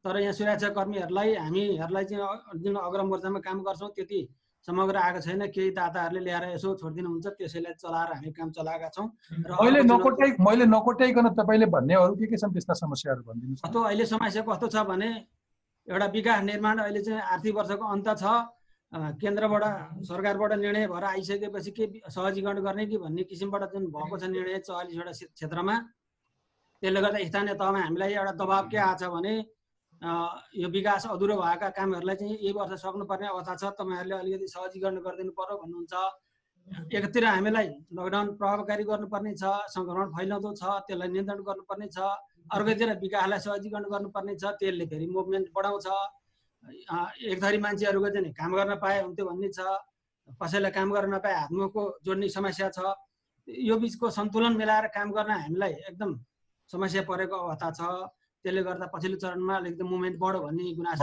तर 0.05 0.17
यहाँ 0.21 0.33
सुरक्षा 0.33 0.69
कर्मीहरूलाई 0.77 1.33
हामीहरूलाई 1.35 2.05
चाहिँ 2.05 2.59
जुन 2.61 2.75
अग्रम 2.77 3.07
मोर्चामा 3.07 3.39
काम 3.41 3.61
गर्छौँ 3.63 3.89
त्यति 3.95 4.19
समग्र 4.67 4.95
आएको 4.97 5.19
छैन 5.21 5.41
केही 5.55 5.69
दाताहरूले 5.77 6.19
ल्याएर 6.25 6.43
यसो 6.57 6.69
छोडिदिनुहुन्छ 6.81 7.27
त्यसैलाई 7.37 7.73
चलाएर 7.83 8.09
हामी 8.17 8.31
काम 8.33 8.49
चलाएका 8.57 8.89
छौँ। 8.95 9.07
र 9.45 9.51
चुनौती- 9.61 9.85
नकोटाइ 9.91 10.29
मैले 10.41 10.65
नकोटाइकन 10.65 11.27
तपाईँले 11.39 11.65
भन्ने 11.75 11.93
अरू 12.01 12.15
के 12.17 12.25
के 12.33 12.37
छन् 12.41 12.53
त्यस्ता 12.53 12.73
समस्याहरू 12.81 13.21
भनिदिनुहोस् 13.29 13.61
कस्तो 13.65 13.79
अहिले 13.85 14.05
समस्या 14.13 14.41
कस्तो 14.49 14.67
छ 14.73 14.77
भने 14.89 15.09
एउटा 15.87 16.05
विकास 16.17 16.43
निर्माण 16.49 16.77
अहिले 16.81 17.01
चाहिँ 17.05 17.21
आर्थिक 17.33 17.53
वर्षको 17.55 17.85
अन्त 17.93 18.09
छ। 18.17 18.25
केन्द्रबाट 19.21 19.63
सरकारबाट 20.07 20.51
निर्णय 20.63 20.87
भएर 20.87 21.03
आइसकेपछि 21.03 21.71
के 21.77 21.85
सहजीकरण 22.09 22.59
गर्ने 22.65 22.85
कि 22.89 22.97
भन्ने 22.97 23.23
किसिमबाट 23.29 23.63
जुन 23.73 23.85
भएको 23.93 24.17
छ 24.17 24.23
निर्णय 24.33 24.57
चालिसवटा 24.65 25.11
क्षे- 25.11 25.29
क्षेत्रमा 25.35 25.75
त्यसले 26.81 27.01
गर्दा 27.01 27.19
स्थानीय 27.29 27.53
तहमा 27.59 27.79
हामीलाई 27.85 28.13
एउटा 28.13 28.31
दबाब 28.41 28.65
के 28.71 28.77
आएको 28.77 28.97
छ 29.03 29.09
भने 29.13 29.33
यो 30.05 30.67
विकास 30.69 31.05
अधुरो 31.07 31.35
भएका 31.37 31.69
कामहरूलाई 31.77 32.15
चाहिँ 32.15 32.35
यही 32.35 32.51
वर्ष 32.53 32.81
सक्नुपर्ने 32.81 33.27
अवस्था 33.27 33.55
छ। 33.55 33.63
तपाईँहरूले 33.79 34.15
अलिकति 34.15 34.47
सहजीकरण 34.47 34.97
गरिदिनु 35.05 35.31
पर्यो 35.39 35.55
भन्नुहुन्छ। 35.61 35.93
एकातिर 36.93 37.25
हामीलाई 37.25 37.67
लकडाउन 37.97 38.27
प्रभावकारी 38.37 38.83
गर्नुपर्ने 38.83 39.33
छ 39.41 39.43
सङ्क्रमण 39.73 40.07
फैलाउँदो 40.15 40.51
छ 40.61 40.63
त्यसलाई 40.85 41.09
नियन्त्रण 41.13 41.41
गर्नुपर्ने 41.49 41.87
छ 41.95 41.97
अर्कोतिर 42.53 42.89
विकासलाई 43.01 43.39
सहजीकरण 43.45 43.85
गर्नुपर्ने 43.93 44.35
छ 44.41 44.53
त्यसले 44.61 44.85
फेरि 44.91 45.07
मुभमेन्ट 45.15 45.47
बढाउँछ। 45.55 45.87
एक 47.31 47.37
थरी 47.43 47.57
मान्छेहरूको 47.65 48.09
चाहिँ 48.09 48.33
काम 48.33 48.51
गर्न 48.57 48.75
पाए 48.83 49.01
हुन्थ्यो 49.01 49.25
भन्ने 49.25 49.49
छ। 49.57 49.59
कसैलाई 50.41 50.71
काम 50.73 50.89
गर्न 50.93 51.13
नपाए 51.13 51.33
हातमुखको 51.33 51.81
जोड्ने 52.05 52.29
समस्या 52.29 52.69
छ। 52.73 52.93
यो 53.47 53.75
बिचको 53.77 54.09
सन्तुलन 54.09 54.57
मिलाएर 54.57 54.87
काम 54.89 55.11
गर्न 55.13 55.31
हामीलाई 55.31 55.73
एकदम 55.89 56.17
समस्या 56.69 57.01
परेको 57.09 57.35
अवस्था 57.45 57.69
छ। 57.77 57.81
त्यसले 58.45 58.61
गर्दा 58.67 58.85
पछिल्लो 58.93 59.17
चरणमा 59.23 59.55
अलिकति 59.57 59.83
मुभमेन्ट 59.91 60.17
बढ्यो 60.23 60.41
भन्ने 60.45 60.73
गुनासो 60.77 61.01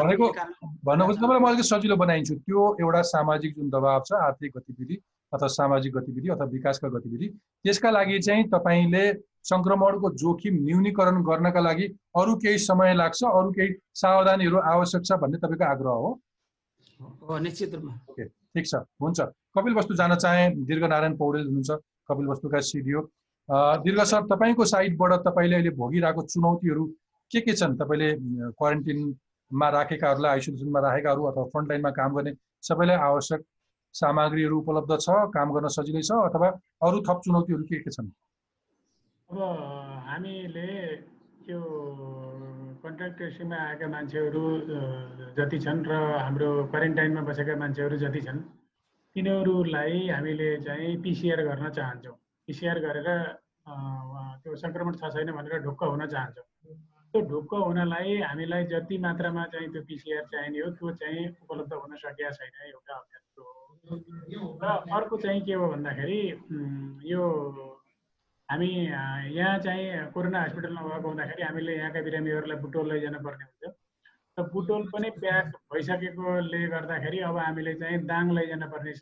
भन्नु 0.88 1.06
खोज्नु 1.06 1.26
तपाईँलाई 1.26 1.40
म 1.40 1.46
अलिकति 1.48 1.68
सजिलो 1.68 1.96
बनाइन्छु 2.02 2.34
त्यो 2.46 2.60
एउटा 2.82 3.02
सामाजिक 3.10 3.50
जुन 3.56 3.68
दबाब 3.74 4.02
छ 4.08 4.22
आर्थिक 4.28 4.56
गतिविधि 4.56 4.96
अथवा 5.32 5.48
सामाजिक 5.58 5.92
गतिविधि 5.96 6.28
अथवा 6.34 6.46
विकासका 6.54 6.88
गतिविधि 6.96 7.28
त्यसका 7.64 7.90
लागि 7.90 8.18
चाहिँ 8.26 8.44
तपाईँले 8.54 9.04
सङ्क्रमणको 9.50 10.10
जोखिम 10.22 10.54
न्यूनीकरण 10.64 11.22
गर्नका 11.28 11.60
लागि 11.60 11.86
अरू 12.20 12.34
केही 12.42 12.58
समय 12.64 12.94
लाग्छ 12.94 13.22
अरू 13.24 13.50
केही 13.56 13.74
सावधानीहरू 14.02 14.58
आवश्यक 14.72 15.02
छ 15.08 15.18
भन्ने 15.22 15.38
तपाईँको 15.44 15.64
आग्रह 15.72 15.96
हो? 16.02 16.10
निश्चित 17.46 17.74
रूपमा। 17.74 17.92
ठिक 18.54 18.66
छ 18.66 18.74
हुन्छ। 19.02 19.20
कपिल 19.56 19.74
वस्तु 19.74 19.94
जान 20.00 20.14
चाहे 20.24 20.48
दीर्घनारायण 20.70 21.16
पौडेल 21.18 21.46
हुनुहुन्छ 21.46 21.70
कपिल 22.08 22.26
वस्तुका 22.26 22.60
सिडिओ। 22.70 23.00
दीर्घ 23.84 24.00
सर 24.12 24.20
तपाईँको 24.30 24.64
साइडबाट 24.72 25.12
तपाईँले 25.26 25.56
अहिले 25.56 25.70
भोगिरहेको 25.80 26.22
चुनौतीहरू 26.32 26.84
के 27.32 27.40
के 27.40 27.52
छन् 27.60 27.76
तपाईँले 27.80 28.08
क्वारेन्टिनमा 28.60 29.68
राखेकाहरूलाई 29.76 30.32
आइसोलेसनमा 30.32 30.80
राखेकाहरू 30.86 31.22
अथवा 31.30 31.44
फ्रन्टलाइनमा 31.52 31.90
काम 31.98 32.10
गर्ने 32.16 32.32
सबैलाई 32.68 32.96
आवश्यक 33.08 33.40
सामग्रीहरू 33.94 34.58
उपलब्ध 34.60 34.92
छ 35.04 35.16
काम 35.36 35.52
गर्न 35.54 35.68
सजिलै 35.76 36.02
छ 36.08 36.18
अथवा 36.28 36.48
अरू 36.88 37.00
थप 37.08 37.18
चुनौतीहरू 37.24 37.64
के 37.70 37.78
के 37.84 37.90
छन्? 37.96 38.08
अब 39.30 39.38
हामीले 40.08 40.68
यो 41.48 41.60
ट्रेसिङमा 42.84 43.56
आएका 43.56 43.86
मान्छेहरू 43.88 44.42
जति 45.36 45.58
छन् 45.64 45.82
र 45.88 45.92
हाम्रो 46.20 46.48
क्वारेन्टाइनमा 46.70 47.22
बसेका 47.28 47.56
मान्छेहरू 47.64 47.96
जति 48.04 48.20
छन् 48.28 48.40
तिनीहरूलाई 49.16 50.08
हामीले 50.08 50.48
चाहिँ 50.68 50.96
पिसिआर 51.02 51.40
गर्न 51.48 51.70
चाहन्छौँ। 51.78 52.16
पिसिआर 52.48 52.78
गरेर 52.86 53.08
त्यो 54.42 54.56
सङ्क्रमण 54.64 54.94
छ 55.00 55.12
छैन 55.16 55.32
भनेर 55.38 55.62
ढुक्क 55.66 55.82
हुन 55.92 56.06
चाहन्छौँ। 56.14 56.46
त्यो 57.12 57.20
ढुक्क 57.28 57.52
हुनलाई 57.68 58.16
हामीलाई 58.24 58.64
जति 58.72 58.96
मात्रामा 59.04 59.44
चाहिँ 59.52 59.68
त्यो 59.72 59.82
पिसिआर 59.88 60.24
चाहिने 60.32 60.58
हो 60.64 60.70
त्यो 60.80 60.90
चाहिँ 61.00 61.26
उपलब्ध 61.44 61.72
हुन 61.72 61.92
सकेका 62.00 62.30
छैन 62.32 62.54
एउटा 62.72 62.94
अभ्यासको। 62.96 63.42
हो 63.84 64.46
र 64.62 64.66
अर्को 64.96 65.16
चाहिँ 65.20 65.40
के 65.44 65.52
हो 65.52 65.68
भन्दाखेरि 65.72 66.20
यो 67.12 67.22
हामी 68.48 68.70
यहाँ 69.36 69.58
चाहिँ 69.60 69.84
कोरोना 70.14 70.40
हस्पिटलमा 70.42 70.80
भएको 70.88 71.08
हुँदाखेरि 71.08 71.42
हामीले 71.42 71.72
यहाँका 71.76 72.00
बिरामीहरूलाई 72.00 72.58
बुटोल 72.64 72.92
लैजान 72.92 73.16
पर्ने 73.20 73.44
हुन्छ। 73.44 73.64
र 74.38 74.42
बुटोल 74.48 74.82
पनि 74.88 75.10
प्याक 75.20 75.46
भइसकेकोले 75.72 76.60
गर्दाखेरि 76.72 77.18
अब 77.28 77.36
हामीले 77.36 77.74
चाहिँ 77.76 77.98
दाङ 78.08 78.24
लैजान 78.32 78.62
पर्ने 78.72 78.92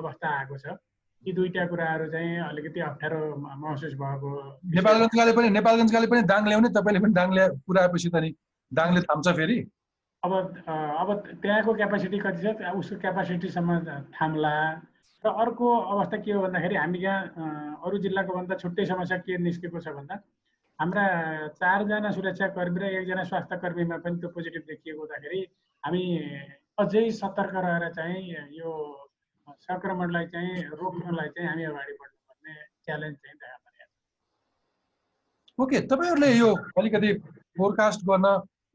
अवस्था 0.00 0.28
आएको 0.38 0.56
छ। 0.64 0.80
यी 1.26 1.32
दुईटा 1.32 1.66
कुराहरू 1.66 2.06
चाहिँ 2.12 2.38
अलिकति 2.48 2.80
अप्ठ्यारो 2.80 3.20
महसुस 3.36 3.94
भएको 4.02 4.30
नेपालगञ्जकाले 4.74 5.32
पनि 5.38 5.48
नेपालगञ्जकाले 5.58 6.06
पनि 6.06 6.22
दाङ 6.30 6.46
ल्याउने 6.48 6.68
तपाईँले 6.76 7.00
पनि 7.04 7.12
दाङ 7.12 7.28
ल्या 7.34 7.46
पुऱ्याएपछि 7.66 8.08
त 8.08 8.16
नि 8.22 8.30
दाङले 8.72 9.00
थाम्छ 9.08 9.28
फेरि। 9.38 9.58
अब 10.22 10.32
अब 10.32 11.08
त्यहाँको 11.42 11.74
क्यापासिटी 11.74 12.18
कति 12.18 12.40
छ? 12.42 12.46
उसको 12.78 12.96
क्यापासिटीसम्म 13.02 13.78
थाम्ला। 14.14 14.54
र 15.24 15.28
अर्को 15.42 15.66
अवस्था 15.66 16.16
के 16.22 16.32
हो 16.32 16.40
भन्दाखेरि 16.42 16.76
हामी 16.76 16.98
यहाँ 16.98 17.82
अरू 17.82 17.98
जिल्लाको 17.98 18.32
भन्दा 18.38 18.54
छुट्टै 18.62 18.84
समस्या 18.86 19.18
के 19.26 19.38
निस्केको 19.42 19.80
छ 19.82 19.88
भन्दा 19.98 20.14
हाम्रा 20.78 21.04
चारजना 21.58 22.10
सुरक्षाकर्मी 22.14 22.78
र 22.80 22.84
एकजना 23.02 23.24
स्वास्थ्य 23.26 23.56
कर्मीमा 23.58 23.96
पनि 24.06 24.16
त्यो 24.22 24.28
पोजिटिभ 24.30 24.62
देखिएको 24.70 25.00
हुँदाखेरि 25.02 25.40
हामी 25.82 26.02
अझै 26.78 27.10
सतर्क 27.18 27.54
रहेर 27.66 27.84
चाहिँ 27.98 28.22
यो 28.54 28.70
सङ्क्रमणलाई 29.48 30.26
चाहिँ 30.34 30.62
रोक्नलाई 30.82 31.28
चाहिँ 31.28 31.48
हामी 31.48 31.64
अगाडि 31.70 31.92
बढ्नुपर्ने 32.00 32.54
च्यालेन्ज 32.84 33.16
चाहिँ 33.16 33.36
देखा 33.38 33.56
परेको 33.64 33.86
ओके 35.62 35.78
तपाईँहरूले 35.90 36.30
यो 36.34 36.50
अलिकति 36.78 37.12
फोरकास्ट 37.58 38.00
गर्न 38.10 38.26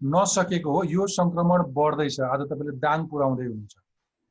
नसकेको 0.01 0.69
हो 0.71 0.83
यो 0.83 1.03
सङ्क्रमण 1.07 1.59
बढ्दैछ। 1.75 2.19
आज 2.19 2.41
तपाईँले 2.49 2.73
दाङ 2.79 3.05
पुर्याउँदै 3.11 3.45
हुनुहुन्छ। 3.45 3.75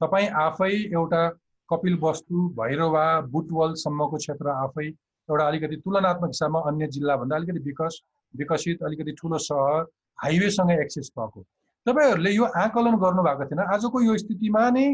तपाईँ 0.00 0.28
आफै 0.42 0.72
एउटा 0.98 1.22
कपिल 1.68 1.94
वस्तु 2.02 2.36
भैरवा 2.58 3.04
बुटवलसम्मको 3.32 4.16
क्षेत्र 4.16 4.46
आफै 4.64 4.86
एउटा 4.86 5.44
अलिकति 5.46 5.76
तुलनात्मक 5.84 6.30
हिसाबमा 6.34 6.60
अन्य 6.70 6.86
जिल्लाभन्दा 6.96 7.36
अलिकति 7.36 7.60
विकस 7.68 7.94
विकसित 8.34 8.82
अलिकति 8.82 9.12
ठुलो 9.20 9.38
सहर 9.38 9.80
हाइवेसँग 10.18 10.70
एक्सेस 10.80 11.10
भएको। 11.18 11.40
तपाईँहरूले 11.86 12.30
यो 12.30 12.44
आकलन 12.64 12.96
गर्नुभएको 13.04 13.44
थिएन। 13.46 13.60
आजको 13.74 14.00
यो 14.00 14.16
स्थितिमा 14.18 14.68
नै 14.70 14.84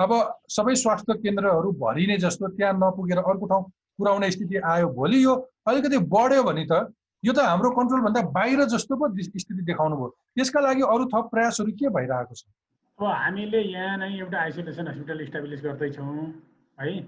अब 0.00 0.10
सबै 0.48 0.74
स्वास्थ्य 0.74 1.14
केन्द्रहरू 1.14 1.72
भरिने 1.72 2.16
जस्तो 2.18 2.48
त्यहाँ 2.48 2.74
नपुगेर 2.74 3.18
अर्को 3.18 3.46
ठाउँ 3.46 3.62
पुर्याउने 3.98 4.30
स्थिति 4.30 4.56
आयो 4.56 4.88
भोलि 4.88 5.24
यो 5.24 5.34
अलिकति 5.68 5.98
बढ्यो 5.98 6.42
भने 6.42 6.66
त 6.72 6.92
यो 7.24 7.32
त 7.32 7.38
हाम्रो 7.38 7.70
कन्ट्रोलभन्दा 7.70 8.22
बाहिर 8.36 8.64
जस्तो 8.64 8.96
पो 8.96 9.08
स्थिति 9.22 9.62
देखाउनु 9.62 9.96
भयो। 9.96 10.08
त्यसका 10.34 10.60
लागि 10.60 10.82
अरू 10.82 11.04
थप 11.04 11.28
प्रयासहरू 11.32 11.72
के 11.72 11.88
भइरहेको 11.88 12.34
छ? 12.34 12.44
अब 12.98 13.06
हामीले 13.06 13.60
यहाँ 13.60 13.96
नै 13.98 14.18
एउटा 14.18 14.38
आइसोलेसन 14.38 14.88
हस्पिटल 14.88 15.20
इस्टाब्लिस 15.20 15.60
गर्दैछौँ 15.64 16.26
है। 16.80 17.00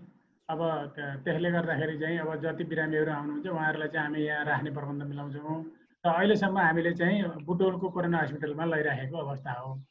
अब 0.48 0.58
त्या- 0.96 1.18
त्यसले 1.24 1.50
गर्दाखेरि 1.50 1.98
चाहिँ 1.98 2.18
अब 2.18 2.30
जति 2.40 2.64
बिरामीहरू 2.64 3.12
आउनुहुन्छ 3.12 3.46
उहाँहरूलाई 3.46 3.88
चाहिँ 3.88 4.06
हामी 4.06 4.20
यहाँ 4.22 4.44
राख्ने 4.44 4.70
प्रबन्ध 4.70 5.02
मिलाउँछौँ। 5.02 5.58
र 6.06 6.08
अहिलेसम्म 6.08 6.58
हामीले 6.58 6.92
चाहिँ 6.94 7.22
बुटोलको 7.44 7.88
कोरोना 7.90 8.18
हस्पिटलमा 8.18 8.64
लैराखेको 8.64 9.16
अवस्था 9.18 9.52
हो। 9.60 9.82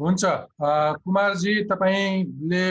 हुन्छ। 0.00 0.24
कुमारजी 1.04 1.54
तपाईँले 1.70 2.64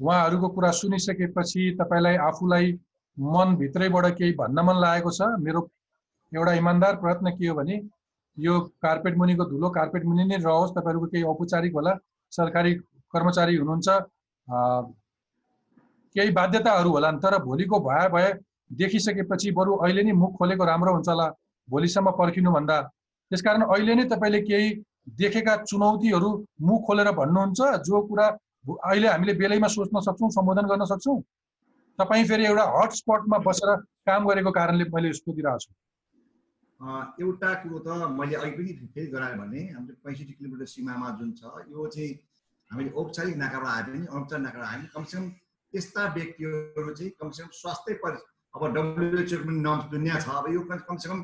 उहाँहरूको 0.00 0.48
कुरा 0.48 0.70
सुनिसकेपछि 0.80 1.62
तपाईँलाई 1.80 2.16
आफूलाई 2.28 2.72
मनभित्रैबाट 3.18 4.06
केही 4.18 4.32
भन्न 4.40 4.60
मन 4.66 4.76
लागेको 4.80 5.10
छ? 5.10 5.20
मेरो 5.44 5.60
एउटा 6.32 6.52
इमान्दार 6.54 6.96
प्रयत्न 6.96 7.30
के 7.38 7.46
हो 7.48 7.54
भने 7.54 7.76
यो 8.36 8.60
कार्पेट 8.82 9.16
मुनिको 9.16 9.44
धुलो 9.50 9.68
कार्पेट 9.76 10.04
मुनि 10.04 10.24
नै 10.24 10.36
रहोस् 10.38 10.74
तपाईँहरूको 10.76 11.06
केही 11.12 11.24
औपचारिक 11.32 11.72
होला 11.74 11.92
सरकारी 12.32 12.72
कर्मचारी 13.14 13.56
हुनुहुन्छ 13.56 13.88
केही 16.16 16.30
बाध्यताहरू 16.38 16.90
होला 16.90 17.10
तर 17.24 17.38
भोलिको 17.44 17.80
भए 17.88 18.08
भए 18.14 18.28
देखिसकेपछि 18.78 19.50
बरु 19.58 19.72
अहिले 19.86 20.02
नै 20.02 20.12
मुख 20.22 20.32
खोलेको 20.38 20.64
राम्रो 20.64 20.92
हुन्छ 20.94 21.08
होला 21.08 21.26
भोलिसम्म 21.68 22.10
पर्खिनुभन्दा। 22.20 22.76
त्यसकारण 23.30 23.62
अहिले 23.64 23.94
नै 23.94 24.04
तपाईँले 24.12 24.40
केही 24.42 24.68
देखेका 25.20 25.56
चुनौतीहरू 25.70 26.30
मुख 26.68 26.80
खोलेर 26.86 27.10
भन्नुहुन्छ 27.18 27.60
जो 27.88 28.00
कुरा 28.08 28.26
अहिले 28.68 29.08
हामीले 29.08 29.32
बेलैमा 29.40 29.68
सोच्न 29.74 30.00
सक्छौँ 30.06 30.30
सम्बोधन 30.36 30.66
गर्न 30.72 30.84
सक्छौँ 30.92 31.18
तपाईँ 31.98 32.24
फेरि 32.28 32.44
एउटा 32.46 32.64
हटस्पटमा 32.78 33.38
बसेर 33.46 33.74
काम 34.08 34.28
गरेको 34.28 34.50
कारणले 34.58 34.84
मैले 34.94 35.12
सोधिरहेको 35.18 35.58
छु। 35.64 35.70
अँ, 36.80 37.02
एउटा 37.20 37.50
कुरो 37.62 37.78
त 37.86 37.88
मैले 38.18 38.34
अघि 38.36 38.50
पनि 38.58 38.72
फेरि 38.94 39.06
गराएँ 39.14 39.36
भने 39.38 39.60
हाम्रो 39.74 39.94
पैँसठी 40.04 40.32
किलोमिटर 40.38 40.66
सीमामा 40.74 41.08
जुन 41.18 41.32
छ 41.38 41.42
यो 41.72 41.86
चाहिँ 41.94 42.12
हामीले 42.70 42.90
औपचारिक 43.02 43.36
नाकाबाट 43.36 43.72
आए 43.74 43.82
पनि 43.88 44.06
अनौपचारिक 44.06 44.44
नाकाबाट 44.46 44.66
आए 44.68 44.78
पनि 44.78 44.88
कमसेकम 44.94 45.24
त्यस्ता 45.72 46.02
व्यक्तिहरू 46.18 46.92
चाहिँ 46.98 47.10
कमसेकम 47.22 47.50
स्वास्थ्य 47.60 47.94
परि 48.04 48.18
अब 48.54 48.62
डब्लुएचओको 48.76 49.44
पनि 49.48 49.60
नर्म्स 49.66 49.84
दुनियाँ 49.96 50.20
छ 50.20 50.28
अब 50.38 50.46
यो 50.54 50.60
कम- 50.70 50.84
कमसेकम 50.88 51.18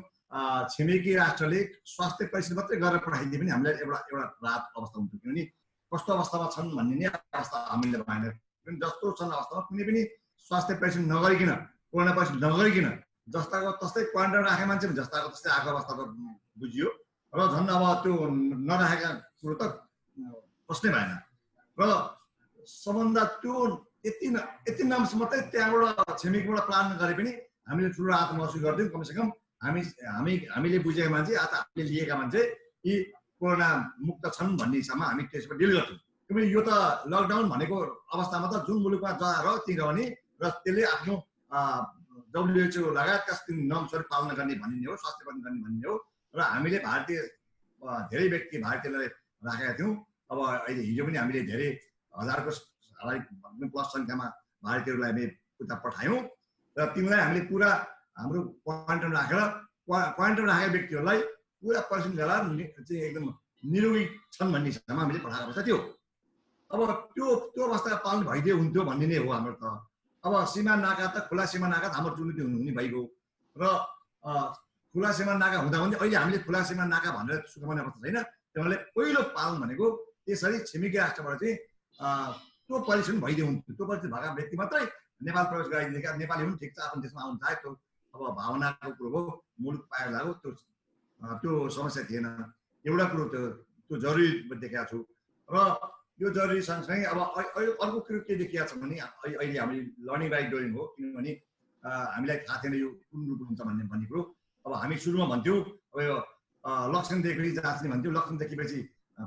छिमेकी 0.71 1.11
राष्ट्रले 1.15 1.59
स्वास्थ्य 1.93 2.25
परीक्षण 2.33 2.55
मात्रै 2.55 2.77
गरेर 2.83 2.99
पठाइदिए 3.05 3.39
पनि 3.39 3.49
हामीलाई 3.55 3.73
एउटा 3.83 3.99
एउटा 4.11 4.25
राहत 4.45 4.63
अवस्था 4.77 4.97
हुन्थ्यो। 4.99 5.19
किनभने 5.23 5.43
कस्तो 5.91 6.09
अवस्थामा 6.13 6.47
छन् 6.55 6.75
भन्ने 6.77 6.95
नै 6.99 7.07
अवस्था 7.07 7.57
हामीले 7.71 7.97
भएन 8.03 8.23
किनभने 8.63 8.79
जस्तो 8.83 9.05
छन् 9.19 9.31
अवस्थामा 9.37 9.61
कुनै 9.69 9.83
पनि 9.89 10.01
स्वास्थ्य 10.47 10.73
परीक्षण 10.81 11.03
नगरिकन 11.13 11.51
कोरोना 11.91 12.11
परीक्षण 12.17 12.37
नगरिकन 12.45 12.87
जस्ताको 13.33 13.71
तस्तै 13.81 14.01
क्वारेन्टाइन 14.11 14.43
राखे 14.49 14.65
मान्छे 14.69 14.87
जस्ताको 14.99 15.27
तस्तै 15.33 15.49
आएको 15.55 15.69
अवस्था 15.75 15.93
त 15.97 16.01
बुझियो। 16.59 16.87
र 17.33 17.39
झन् 17.53 17.71
अब 17.75 17.83
त्यो 18.03 18.13
नराखेका 18.69 19.09
कुरो 19.39 19.55
त 19.59 19.63
प्रश्नै 20.67 20.89
भएन। 20.95 21.11
र 21.79 21.89
सबभन्दा 22.75 23.23
त्यो 23.41 23.55
यति 24.05 24.27
यति 24.67 24.83
नामसम्म 24.91 25.19
मात्रै 25.21 25.41
त्यहाँबाट 25.53 26.19
छिमेकीबाट 26.19 26.59
प्लान 26.67 26.85
गरे 27.01 27.13
पनि 27.19 27.31
हामीले 27.67 27.89
ठुलो 27.95 28.11
हात 28.13 28.29
महसुस 28.37 28.61
गरिदिउँ 28.65 28.91
कमसेकम। 28.93 29.27
हामी 29.65 29.81
हामी 30.15 30.33
हामीले 30.53 30.77
बुझेका 30.85 31.09
मान्छे 31.09 31.33
अथवा 31.43 31.57
हामीले 31.59 31.89
लिएका 31.89 32.15
मान्छे 32.21 32.41
यी 32.85 32.93
कोरोना 33.39 33.69
मुक्त 34.07 34.23
छन् 34.35 34.57
भन्ने 34.61 34.77
हिसाबमा 34.77 35.05
हामी 35.09 35.23
त्यसमा 35.31 35.55
डिल 35.61 35.71
गर्छौँ। 35.77 35.97
किनभने 36.29 36.47
यो 36.55 36.61
त 36.67 36.69
लकडाउन 37.11 37.45
भनेको 37.53 37.77
अवस्थामा 38.13 38.47
त 38.51 38.53
जुन 38.67 38.77
मुलुकमा 38.85 39.11
जहाँ 39.21 39.43
र 39.45 39.47
त्यहीँ 39.65 39.79
रहने 39.81 40.05
र 40.41 40.43
त्यसले 40.63 40.83
आफ्नो 40.95 41.15
डब्लुएचओ 42.33 42.83
लगायतका 42.97 43.33
नर्म्सहरू 43.71 44.03
पालना 44.11 44.33
गर्ने 44.37 44.55
भनिने 44.63 44.85
हो 44.89 44.95
स्वास्थ्य 45.01 45.23
पालन 45.25 45.39
गर्ने 45.45 45.59
भनिने 45.65 45.87
हो 45.89 45.95
र 46.33 46.39
हामीले 46.53 46.79
भारतीय 46.87 47.19
धेरै 48.11 48.27
व्यक्ति 48.33 48.55
भारतीयलाई 48.65 49.07
राखेका 49.47 49.73
थियौँ। 49.79 49.93
अब 50.31 50.37
अहिले 50.41 50.81
हिजो 50.89 51.03
पनि 51.05 51.17
हामीले 51.17 51.41
धेरै 51.51 51.69
हजारको 52.13 52.51
प्लस 53.73 53.87
सङ्ख्यामा 53.95 54.25
भारतीयहरूलाई 54.65 55.11
हामी 55.11 55.25
उता 55.61 55.75
पठायौँ 55.85 56.19
र 56.75 56.85
तिमीलाई 56.95 57.21
हामीले 57.25 57.41
पुरा 57.51 57.69
हाम्रो 58.17 58.41
क्वारेन्टाइन 58.65 59.13
राखेर 59.13 59.41
क्वारेन्टाइन 59.87 60.47
राखेका 60.49 60.71
व्यक्तिहरूलाई 60.75 61.19
पुरा 61.61 61.79
परीक्षण 61.89 62.13
गरेर 62.19 62.83
चाहिँ 62.87 63.01
एकदम 63.07 63.25
निरोगी 63.73 64.03
छन् 64.33 64.51
भन्ने 64.53 64.69
हिसाबमा 64.69 65.01
हामीले 65.01 65.19
पठाएको 65.25 65.45
अवस्था 65.45 65.63
थियो। 65.67 65.77
अब 66.71 66.79
त्यो 67.15 67.25
त्यो 67.53 67.63
अवस्था 67.67 67.95
पालन 68.05 68.21
भइदियो 68.29 68.55
हुन्थ्यो 68.57 68.83
भन्ने 68.89 69.05
नै 69.07 69.17
हो 69.25 69.29
हाम्रो 69.31 69.53
त। 69.61 69.63
अब 70.23 70.33
सीमा 70.53 70.73
नाका 70.85 71.05
त 71.13 71.15
खुला 71.29 71.45
सीमा 71.51 71.67
नाका 71.67 71.87
त 71.89 71.93
हाम्रो 71.97 72.15
चुनौती 72.17 72.41
हुने 72.41 72.71
भइगयो। 72.79 73.01
र 73.55 73.63
खुला 74.95 75.11
सीमा 75.17 75.33
नाका 75.43 75.57
हुँदा 75.65 75.77
हुँदै 75.77 75.97
अहिले 75.99 76.15
हामीले 76.15 76.37
खुला 76.47 76.61
सीमा 76.69 76.85
नाका 76.93 77.09
भनेर 77.17 77.39
सुकाउने 77.51 77.81
अवस्था 77.83 77.99
छैन। 78.05 78.17
त्यसले 78.53 78.75
पहिलो 78.95 79.21
पालन 79.35 79.55
भनेको 79.61 79.85
त्यसरी 80.25 80.57
छिमेकी 80.69 80.97
राष्ट्रबाट 80.97 81.35
चाहिँ 81.41 81.55
त्यो 82.65 82.75
परीक्षण 82.89 83.15
भइदियो 83.25 83.45
हुन्थ्यो। 83.45 83.71
त्यो 83.75 83.85
परीक्षण 83.85 84.09
भएका 84.13 84.33
व्यक्ति 84.39 84.55
मात्रै 84.57 84.83
नेपाल 85.25 85.43
प्रवेश 85.49 85.67
गराइदिएका 85.73 86.09
नेपाली 86.21 86.43
पनि 86.45 86.57
ठिक 86.61 86.71
छ 86.75 86.79
आफ्नो 86.85 87.01
देशमा 87.01 87.21
आउनु 87.25 87.37
चाहे 87.43 87.55
त्यो 87.61 87.71
अब 88.15 88.35
भावनाको 88.39 88.89
कुरो 88.97 89.09
हो 89.11 89.21
मुलुक 89.61 89.83
पाएर 89.91 90.07
लाग्यो 90.15 90.33
त्यो 90.41 90.51
त्यो 91.41 91.51
समस्या 91.75 92.03
थिएन। 92.09 92.25
एउटा 92.85 93.05
कुरो 93.11 93.25
त्यो 93.33 93.41
त्यो 93.87 93.95
जरुरी 94.03 94.27
देखाएको 94.63 94.87
छु। 94.89 94.97
र 95.49 95.55
यो 96.21 96.29
जरुरी 96.31 96.61
सँगसँगै 96.63 97.03
अब 97.11 97.19
अर्को 97.19 97.99
कुरो 98.07 98.19
के 98.27 98.33
देखिएको 98.39 98.67
छ 98.71 98.79
भने 98.79 98.95
अहिले 99.03 99.59
हामीले 99.59 99.81
लर्निङ 100.07 100.29
बाई 100.31 100.43
डुइङ 100.51 100.71
हो 100.75 100.83
किनभने 100.95 101.31
हामीलाई 101.83 102.37
थाहा 102.47 102.57
थिएन 102.63 102.73
यो 102.79 102.89
कुन 103.11 103.19
रूप 103.29 103.39
हुन्छ 103.47 103.61
भन्ने 103.67 103.83
भन्ने 103.91 104.05
कुरो। 104.09 104.21
अब 104.65 104.71
हामी 104.73 104.95
सुरुमा 105.03 105.25
भन्थ्यौँ 105.33 105.59
अब 105.91 105.99
यो 106.07 106.15
लक्षण 106.95 107.21
देखेपछि 107.21 107.51
जाँच्ने 107.59 107.87
भन्थ्यौँ 107.93 108.13
लक्षण 108.15 108.35
देखेपछि 108.37 108.79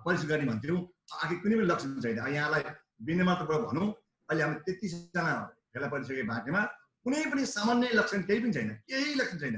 परीक्षण 0.05 0.27
गर्ने 0.29 0.47
भन्थ्यौँ। 0.53 0.79
आखिर 1.23 1.37
कुनै 1.43 1.55
पनि 1.57 1.67
लक्षण 1.73 2.01
छैन। 2.03 2.19
यहाँलाई 2.35 2.63
विनम्रताबाट 3.07 3.61
भनौँ। 3.69 3.89
अहिले 4.29 4.43
हामी 4.43 4.57
तेत्तिसजना 4.67 5.33
फेला 5.73 5.87
परिसके 5.93 6.23
बाँकीमा 6.33 6.63
कुनै 7.09 7.25
पनि 7.33 7.45
सामान्य 7.49 7.89
लक्षण 7.97 8.23
केही 8.29 8.41
पनि 8.45 8.53
छैन 8.53 8.71
केही 8.85 9.15
लक्षण 9.17 9.39
छैन। 9.41 9.57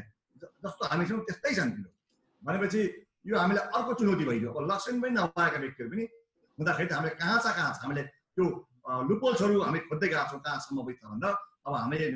जस्तो 0.63 0.83
हामीसँग 0.91 1.21
त्यस्तै 1.29 1.55
छन् 1.59 1.71
तिनीहरू 1.75 1.91
भनेपछि 2.43 2.81
यो 3.27 3.35
हामीलाई 3.43 3.65
अर्को 3.77 3.93
चुनौती 4.01 4.25
भइदियो। 4.31 4.51
अब 4.55 4.65
लक्षण 4.71 5.01
पनि 5.03 5.13
नभएका 5.19 5.59
व्यक्तिहरू 5.65 5.91
पनि 5.91 6.05
हुँदाखेरि 6.59 6.89
त 6.89 6.93
हामीले 6.95 7.15
कहाँ 7.21 7.39
छ 7.43 7.47
कहाँ 7.59 7.73
छ? 7.75 7.79
हामीले 7.83 8.03
त्यो 8.35 8.45
लुपोल्सहरू 9.11 9.55
हामी 9.67 9.79
खोज्दै 9.91 10.09
गएको 10.15 10.31
छौँ 10.31 10.41
कहाँसम्म 10.47 10.79
पुग्छ 10.87 11.03
भनेर 11.11 11.35
अब 11.67 11.73
हामीले 11.75 12.07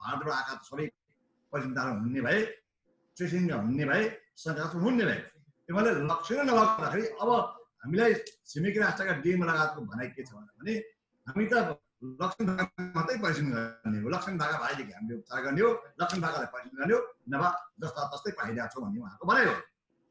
भारतबाट 0.00 0.34
आएका 0.38 0.54
सबै 0.70 0.86
परिचितहरू 1.52 1.90
हुने 2.04 2.20
भए 2.26 2.38
ट्रेसिङ 3.16 3.42
हुने 3.50 3.84
भए 3.90 4.02
सङ्घर्ष 4.42 4.72
हुने 4.84 5.04
भए 5.08 5.18
त्यो 5.66 5.72
मैले 5.76 5.90
लक्षण 6.10 6.38
नलगाउँदाखेरि 6.46 7.04
अब 7.22 7.30
हामीलाई 7.82 8.14
छिमेकी 8.50 8.78
राष्ट्रका 8.86 9.12
डिएम 9.24 9.42
लगायतको 9.50 9.80
भनाइ 9.90 10.08
के 10.14 10.22
छ 10.22 10.30
भने 10.62 10.74
हामी 11.26 11.44
त 11.52 11.54
लक्षण 12.02 12.46
मात्रै 12.96 13.16
परीक्षण 13.24 13.46
गर्ने 13.52 13.98
हो। 14.02 14.08
लक्षण 14.14 14.36
भागा 14.38 14.56
भएदेखि 14.62 14.92
हामीले 14.92 15.14
उपचार 15.16 15.40
गर्ने 15.44 15.60
हो। 15.64 15.70
लक्षण 16.00 16.20
भागालाई 16.20 16.48
परीक्षण 16.54 16.76
गर्ने 16.80 16.94
हो। 16.94 17.00
नभए 17.32 17.50
जस्ता 17.80 18.00
तस्तै 18.12 18.30
पाइरहेको 18.36 18.68
छौँ 18.72 18.82
भन्ने 18.84 19.00
उहाँको 19.00 19.24
भनाइ 19.26 19.44
हो। 19.46 19.54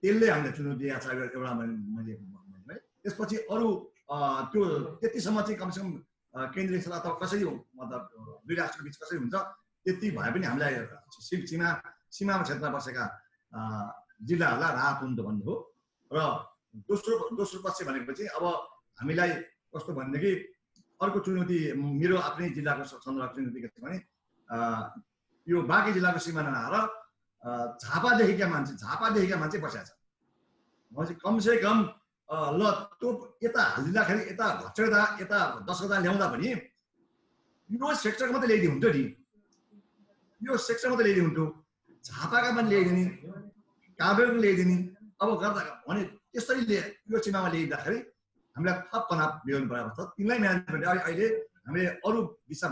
त्यसले 0.01 0.27
हामीले 0.29 0.51
चुनौती 0.57 0.77
दिएको 0.81 0.99
छ 1.03 1.07
एउटा 1.35 1.53
मैले 1.53 2.13
है। 2.69 2.75
त्यसपछि 3.05 3.37
अरू 3.53 3.67
त्यो 4.51 4.61
त्यतिसम्म 5.01 5.37
चाहिँ 5.45 5.57
कमसेकम 5.61 5.89
केन्द्रीय 6.55 6.81
सल्लाह 6.81 6.99
त 7.05 7.07
कसरी 7.21 7.43
मतलब 7.45 8.01
दुई 8.45 8.55
राष्ट्रको 8.55 8.83
बिच 8.85 8.95
कसरी 9.01 9.17
हुन्छ? 9.21 9.35
त्यति 9.85 10.07
भए 10.17 10.29
पनि 10.33 10.45
हामीलाई 10.49 10.73
सीमा 11.21 11.69
सीमा 12.09 12.33
क्षेत्रमा 12.41 12.69
बसेका 12.75 13.03
जिल्लाहरूलाई 14.25 14.71
राहत 14.73 14.97
हुन्छ 15.05 15.19
भन्ने 15.21 15.43
हो। 15.45 15.55
र 16.11 16.17
दोस्रो 16.89 17.13
दोस्रो 17.37 17.59
पक्ष 17.61 17.79
भनेपछि 17.87 18.25
अब 18.35 18.43
हामीलाई 18.99 19.31
कस्तो 19.73 19.91
भनेदेखि 19.93 20.31
अर्को 21.01 21.19
चुनौती 21.25 21.57
मेरो 21.75 22.15
आफ्नै 22.27 22.49
जिल्लाको 22.57 22.83
सन्दर्भ 23.05 23.31
चुनौती 23.35 23.59
के 23.61 23.67
छ 23.67 23.77
भने 23.83 23.97
यो 25.47 25.57
बाँकी 25.71 25.91
जिल्लाको 25.97 26.19
सिमाना 26.25 26.61
र 26.73 26.75
झापादेखिका 27.83 28.47
मान्छे 28.49 28.73
झापादेखिका 28.81 29.37
मान्छे 29.37 29.57
बसेका 29.65 29.83
छ। 29.85 29.91
कमसे 31.23 31.53
कम 31.65 31.77
ल 32.59 32.61
त्यो 32.99 33.09
यता 33.43 33.61
हालिदिँदाखेरि 33.73 34.21
यता 34.31 34.45
घचेर्दा 34.65 35.01
यता 35.21 35.37
दसवटा 35.67 35.97
ल्याउँदा 36.05 36.27
पनि 36.33 36.47
यो 37.69 37.87
सेक्टर 38.01 38.27
मात्रै 38.33 38.47
ल्याइदिनु 38.49 38.71
हुन्थ्यो 38.73 38.91
नि। 38.95 39.03
यो 40.41 40.57
सेक्टर 40.57 40.89
मात्रै 40.89 41.05
ल्याइदिनु 41.05 41.27
हुन्थ्यो। 41.27 41.45
झापाका 42.05 42.49
पनि 42.57 42.69
ल्याइदिने 42.69 43.03
काभ्रेको 43.99 44.37
ल्याइदिने। 44.45 44.75
अब 45.21 45.29
गर्दा 45.41 45.61
भने 45.87 46.01
त्यसरी 46.33 46.61
यो 47.11 47.17
सीमामा 47.25 47.49
ल्याइदिँदाखेरि 47.53 47.97
हामीलाई 48.55 48.75
थप 48.91 49.03
तनाव 49.09 49.31
मिलाउनु 49.45 49.67
परेको 49.71 49.91
छ 49.95 49.99
तिनलाई 50.17 50.39
म्यानेजमेन्ट 50.45 50.83
अहिले 51.07 51.27
हामीले 51.65 51.87
अरू 52.07 52.19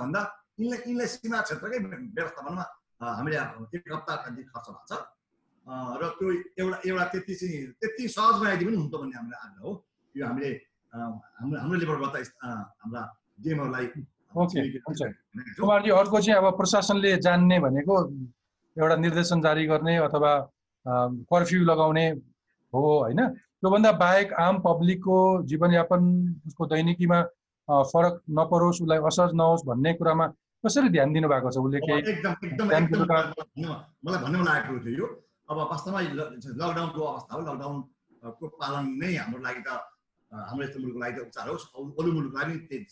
भन्दा 0.03 0.21
यिनलाई 0.59 0.79
यिनलाई 0.87 1.07
सीमा 1.13 1.37
क्षेत्रकै 1.47 1.77
व्यवस्थापनमा 2.17 2.65
हामीले 3.17 3.37
एक 3.75 3.83
हप्ता 3.93 4.13
खर्च 4.23 4.35
भएको 4.37 4.59
छ। 4.89 4.91
र 5.99 6.03
त्यो 6.19 6.27
एउटा 6.59 6.77
एउटा 6.87 7.03
त्यति 7.11 7.33
चाहिँ 7.39 7.59
त्यति 7.79 8.03
सहज 8.15 8.35
बनाइदियो 8.41 8.67
पनि 8.69 8.77
हुन्छ 8.79 8.93
भन्ने 9.01 9.15
हाम्रो 9.17 9.37
आग्रह 9.43 9.63
हो। 9.63 9.71
यो 10.15 10.23
हामीले 10.27 10.49
हाम्रो 10.93 11.57
हाम्रो 11.63 11.77
लेभलबाट 11.83 12.15
हाम्रा 12.83 13.01
गेमहरूलाई 13.43 13.85
कुमारजी 15.57 15.89
अर्को 15.99 16.17
चाहिँ 16.21 16.37
अब 16.37 16.47
प्रशासनले 16.59 17.11
जान्ने 17.25 17.57
भनेको 17.65 17.95
एउटा 18.77 18.95
निर्देशन 19.05 19.41
जारी 19.41 19.65
गर्ने 19.71 19.95
अथवा 20.07 20.31
कर्फ्यू 21.31 21.59
लगाउने 21.71 22.05
हो 22.73 22.81
होइन? 23.03 23.19
त्योभन्दा 23.63 23.91
बाहेक 23.95 24.33
आम 24.43 24.57
पब्लिकको 24.59 25.17
जीवनयापन 25.47 26.01
उसको 26.47 26.65
दैनिकीमा 26.67 27.19
फरक 27.91 28.15
नपरोस् 28.37 28.81
उसलाई 28.83 28.99
असर 29.07 29.31
नहोस् 29.39 29.63
भन्ने 29.67 29.93
कुरामा 29.99 30.25
कसरी 30.63 30.89
ध्यान 30.91 31.13
दिनु 31.15 31.27
भएको 31.31 31.47
छ? 31.47 31.57
उसले 31.63 31.79
केही 31.79 32.01
मलाई 34.03 34.19
भन्नु 34.23 34.43
लागेको 34.43 34.79
थियो 34.83 34.95
यो। 34.99 35.07
अब 35.47 35.57
वास्तवमा 35.71 35.99
लकडाउनको 36.59 37.01
अवस्था 37.11 37.31
हो। 37.35 37.41
लकडाउनको 37.47 38.45
पालन 38.59 38.83
नै 38.99 39.15
हाम्रो 39.15 39.39
लागि 39.47 39.61
त 39.63 39.79
हाम्रो 40.49 40.63
यस्तो 40.67 40.79
मुलुकको 40.83 40.99
लागि 40.99 41.15
त 41.15 41.19
उपचार 41.23 41.47
होस्। 41.47 41.65
अरू 41.71 42.11
मुलुकलाई 42.19 42.43
पनि 42.43 42.55
त्यही 42.67 42.83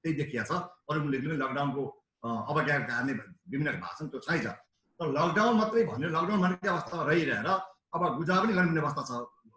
त्यही 0.00 0.14
देखिया 0.16 0.42
छ। 0.48 0.52
अरू 0.88 0.98
मुलुकले 1.04 1.28
पनि 1.28 1.36
लकडाउनको 1.44 1.82
अवज्ञाको 2.24 2.84
कारणले 2.88 3.12
विभिन्न 3.52 3.68
छन् 3.84 4.08
त्यो 4.08 4.20
छै 4.24 4.38
छ 4.40 4.56
तर 4.96 5.06
लकडाउन 5.12 5.54
मात्रै 5.60 5.84
भन्यो 5.92 6.08
लकडाउन 6.08 6.40
भन्ने 6.40 6.68
अवस्थामा 6.72 7.02
रहिरहेर 7.12 7.48
अब 7.92 8.00
गुजारा 8.16 8.40
पनि 8.48 8.52
गर्ने 8.56 8.80
अवस्था 8.80 9.04
छ। 9.12 9.12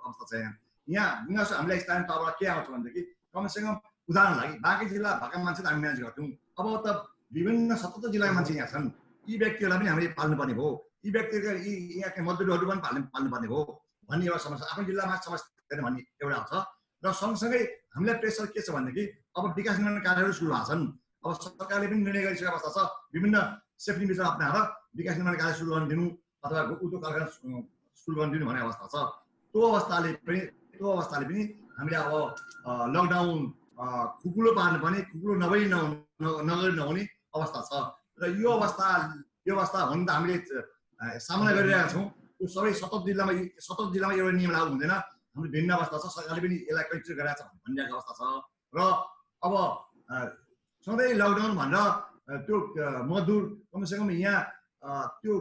अवस्था 0.08 0.26
छ 0.32 0.34
यहाँ 0.88 1.26
गुनासो 1.28 1.56
हामीलाई 1.56 1.80
स्थानीय 1.84 2.04
तहबाट 2.10 2.36
के 2.40 2.46
आउँछ 2.48 2.68
भनेदेखि 2.72 3.02
कमसेकम 3.36 3.76
उदाहरण 4.10 4.36
लागि 4.40 4.54
बाँकी 4.66 4.86
जिल्ला 4.92 5.12
भएका 5.22 5.38
मान्छे 5.44 5.62
त 5.64 5.68
हामी 5.68 5.82
म्यानेज 5.84 6.02
गर्थ्यौँ। 6.04 6.28
अब 6.60 6.68
त 6.86 6.88
विभिन्न 7.36 7.76
सतहत्तर 7.76 8.10
जिल्लाका 8.16 8.34
मान्छे 8.34 8.54
यहाँ 8.56 8.70
छन्। 8.72 8.86
यी 9.28 9.38
व्यक्तिहरूलाई 9.38 9.80
पनि 9.80 9.90
हामीले 9.92 10.08
पाल्नुपर्ने 10.20 10.54
भयो 10.56 10.70
यी 11.06 11.12
व्यक्तिका 11.12 11.52
यी 11.68 11.74
यहाँका 12.00 12.22
मजदुरहरू 12.24 12.66
पनि 12.72 12.82
पाल्ने 12.86 13.02
पाल्नुपर्ने 13.14 13.48
हो 13.52 13.60
भन्ने 14.10 14.26
एउटा 14.26 14.40
समस्या 14.48 14.68
आफ्नो 14.72 14.84
जिल्लामा 14.90 15.16
समस्या 15.28 15.50
छैन 15.68 15.84
भन्ने 15.84 16.02
एउटा 16.24 16.40
छ 16.48 16.54
र 17.04 17.12
सँगसँगै 17.14 17.62
हामीलाई 17.96 18.18
प्रेसर 18.24 18.46
के 18.56 18.62
छ 18.64 18.72
भनेदेखि 18.72 19.04
अब 19.38 19.44
विकास 19.60 19.76
निर्माण 19.78 20.02
कार्यहरू 20.08 20.34
सुरु 20.40 20.52
भएको 20.56 20.66
छन्। 20.72 20.84
अब 21.26 21.30
सरकारले 21.44 21.88
पनि 21.92 22.00
निर्णय 22.08 22.22
गरिसकेको 22.26 22.52
अवस्था 22.56 22.72
छ। 22.74 22.80
विभिन्न 23.14 23.38
सेफ्टी 23.84 24.06
मेजर 24.08 24.24
अप्नाएर 24.24 24.58
विकास 24.98 25.16
निर्माण 25.20 25.36
कार्य 25.36 25.54
सुरु 25.60 25.70
गर्न 25.76 25.88
दिनु 25.92 26.06
अथवा 26.48 26.62
उद्योग 26.80 27.02
कारखाना 27.04 27.28
सुरु 28.02 28.16
गर्न 28.18 28.32
दिनु 28.32 28.46
भन्ने 28.48 28.62
अवस्था 28.64 28.86
छ। 28.88 28.96
त्यो 29.58 29.66
अवस्थाले 29.74 30.10
पनि 30.22 30.40
त्यो 30.78 30.86
अवस्थाले 30.86 31.26
पनि 31.26 31.42
हामीले 31.82 31.98
अब 31.98 32.14
लकडाउन 32.94 33.40
खुकुलो 34.22 34.50
पार्नु 34.54 34.78
पर्ने 34.86 35.00
खुकुलो 35.10 35.34
नभई 35.42 35.62
नगरी 35.74 36.74
नहुने 36.78 37.04
अवस्था 37.34 37.60
छ। 37.66 37.72
र 38.22 38.38
यो 38.38 38.50
अवस्था 38.54 38.88
यो 39.50 39.54
अवस्था 39.58 39.80
हुन 39.90 40.06
त 40.06 40.10
हामीले 40.14 40.38
सामना 41.26 41.52
गरिरहेका 41.58 41.90
छौँ। 41.90 42.06
त्यो 42.38 42.48
सबै 42.54 42.72
सतहत्तर 42.78 43.06
जिल्लामा 43.10 43.34
सतहत्तर 43.66 43.94
जिल्लामा 43.98 44.14
एउटा 44.14 44.38
नियम 44.38 44.52
लागु 44.54 44.70
हुँदैन। 44.78 44.94
हाम्रो 44.94 45.50
भिन्न 45.58 45.70
अवस्था 45.74 45.98
छ। 45.98 46.06
सरकारले 46.06 46.42
पनि 46.46 46.58
यसलाई 46.70 46.86
कन्सिडर 46.94 47.18
गरिरहेको 47.18 47.42
छ 47.42 47.50
भनिरहेको 47.66 47.94
अवस्था 47.98 48.14
छ। 48.14 48.22
र 48.78 48.80
अब 49.42 49.54
सधैँ 50.86 51.18
लकडाउन 51.18 51.52
भनेर 51.58 51.90
त्यो 52.46 52.58
मजदुर 53.10 53.42
कमसेकम 53.74 54.10
यहाँ 54.22 54.38
त्यो 55.18 55.34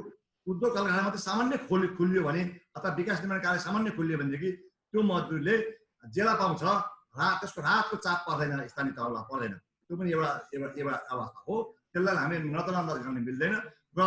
उद्योग 0.46 0.70
कलकारखाना 0.74 1.02
मात्रै 1.06 1.22
सामान्य 1.28 1.56
खोल्यो 1.68 1.88
खुल्यो 1.98 2.22
भने 2.28 2.42
अथवा 2.76 2.90
विकास 2.98 3.18
निर्माण 3.22 3.40
कार्य 3.46 3.58
सामान्य 3.66 3.90
खुल्यो 3.98 4.16
भनेदेखि 4.20 4.50
त्यो 4.90 5.00
मजदुरले 5.10 5.54
जेला 6.14 6.34
पाउँछ 6.40 6.62
रा 7.18 7.26
त्यसको 7.40 7.60
रातको 7.66 7.96
चाप 8.04 8.18
पर्दैन 8.28 8.66
स्थानीय 8.72 8.92
तहलाई 8.98 9.24
पर्दैन। 9.30 9.52
त्यो 9.86 9.94
पनि 9.98 10.10
एउटा 10.14 10.30
एउटा 10.54 10.68
एउटा 10.80 10.96
अवस्था 11.12 11.40
हो। 11.48 11.54
त्यसलाई 11.92 12.16
हामी 12.22 12.36
नजरअन्दाज 12.56 12.98
गर्न 13.04 13.18
मिल्दैन 13.28 13.54
र 13.98 14.00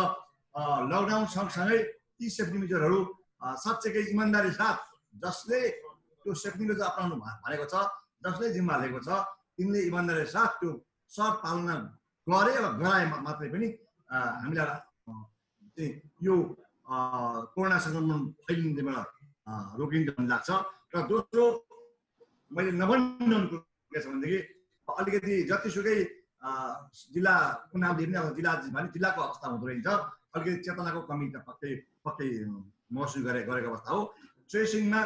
लकडाउन 0.90 1.24
सँगसँगै 1.36 1.78
ती 2.16 2.26
सेफ्टी 2.36 2.58
मेजरहरू 2.62 2.98
साँच्चैकै 3.64 4.02
इमान्दारी 4.14 4.50
साथ 4.60 4.76
जसले 5.24 5.60
त्यो 6.22 6.32
सेफ्टी 6.42 6.64
मेजर 6.70 6.84
अप्नाउनु 6.90 7.16
भनेको 7.44 7.66
छ 7.72 7.74
जसले 8.24 8.46
जिम्मा 8.56 8.74
लिएको 8.82 9.00
छ 9.06 9.08
तिनले 9.56 9.80
इमान्दारी 9.90 10.24
साथ 10.34 10.50
त्यो 10.60 10.70
सर्ट 11.16 11.34
पालना 11.44 11.74
गरे 12.26 12.52
र 12.64 12.66
गराए 12.80 13.04
मात्रै 13.26 13.48
पनि 13.54 13.68
हामीलाई 14.42 14.68
चाहिँ 15.70 15.90
यो 16.22 16.34
कोरोना 17.52 17.78
सङ्क्रमण 17.80 18.20
फैलिँदैबाट 18.44 19.08
रोकिन्छ 19.78 20.08
भन्ने 20.10 20.28
लाग्छ 20.28 20.50
र 20.92 21.02
दोस्रो 21.08 21.44
मैले 22.50 22.70
नभन्नु 22.74 23.36
के 23.92 24.00
छ 24.00 24.06
भनेदेखि 24.06 24.38
अलिकति 24.88 25.34
जतिसुकै 25.46 25.96
जिल्लाको 26.42 27.78
नाम 27.78 27.98
लिने 27.98 28.18
अब 28.18 28.34
जिल्ला 28.36 28.52
भने 28.68 28.88
जिल्लाको 28.90 29.20
अवस्था 29.22 29.46
हुँदो 29.48 29.66
रहेछ 29.66 29.86
अलिकति 29.86 30.62
चेतनाको 30.62 31.00
कमी 31.06 31.26
त 31.30 31.36
पक्कै 31.46 31.70
पक्कै 32.04 32.28
महसुस 32.90 33.22
गरे 33.22 33.42
गरेको 33.44 33.70
अवस्था 33.70 33.90
हो 33.90 34.00
ट्रेसिङमा 34.50 35.00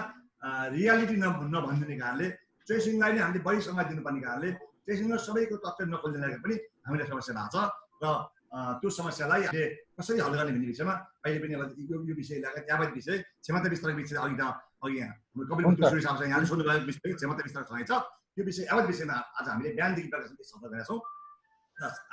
रियालिटी 0.70 1.16
न 1.16 1.24
नभनिदिने 1.50 1.96
कारणले 1.98 2.28
ट्रेसिङलाई 2.68 3.12
नै 3.12 3.20
हामीले 3.20 3.44
बढी 3.44 3.60
समय 3.62 3.84
दिनुपर्ने 3.90 4.20
कारणले 4.20 4.50
ट्रेसिङमा 4.84 5.16
सबैको 5.26 5.56
तथ्य 5.64 5.84
नखोलिदिँदाखेरि 5.86 6.40
पनि 6.44 6.56
हामीलाई 6.86 7.08
समस्या 7.08 7.34
भएको 7.34 7.48
छ 7.52 8.02
र 8.02 8.06
त्यो 8.55 8.90
समस्यालाई 8.92 9.42
हामीले 9.42 9.66
कसरी 9.98 10.18
हल 10.20 10.34
गर्ने 10.34 10.52
भन्ने 10.52 10.66
विषयमा 10.66 10.94
अहिले 11.24 11.38
पनि 11.42 11.55
यो 11.84 11.96
यो 12.05 12.14
विषय 12.14 12.36
यावत 12.68 12.92
विषय 12.94 13.18
क्षमता 13.18 13.68
विस्तार 13.68 13.92
विषय 13.94 14.16
अघि 14.16 14.36
त 14.36 14.42
अघि 14.80 14.98
यहाँ 14.98 15.14
कपिल 15.44 16.00
साहब 16.00 16.22
यहाँले 16.24 16.46
सोध्नुभएको 16.46 16.86
विषय 16.86 17.14
क्षमता 17.14 17.42
विस्तार 17.42 17.64
छ 17.82 18.02
यो 18.38 18.44
विषय 18.44 18.62
यावत 18.64 18.86
विषयमा 18.86 19.16
आज 19.38 19.48
हामीले 19.48 19.74
बिहानदेखि 19.74 20.09
प्रकाशन 20.09 20.36
शब्द 20.44 20.66
गरेका 20.66 20.84
छौँ 20.86 21.00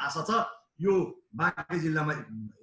आशा 0.01 0.23
छ 0.23 0.39
यो 0.81 0.93
बाँकी 1.35 1.79
जिल्लामा 1.79 2.13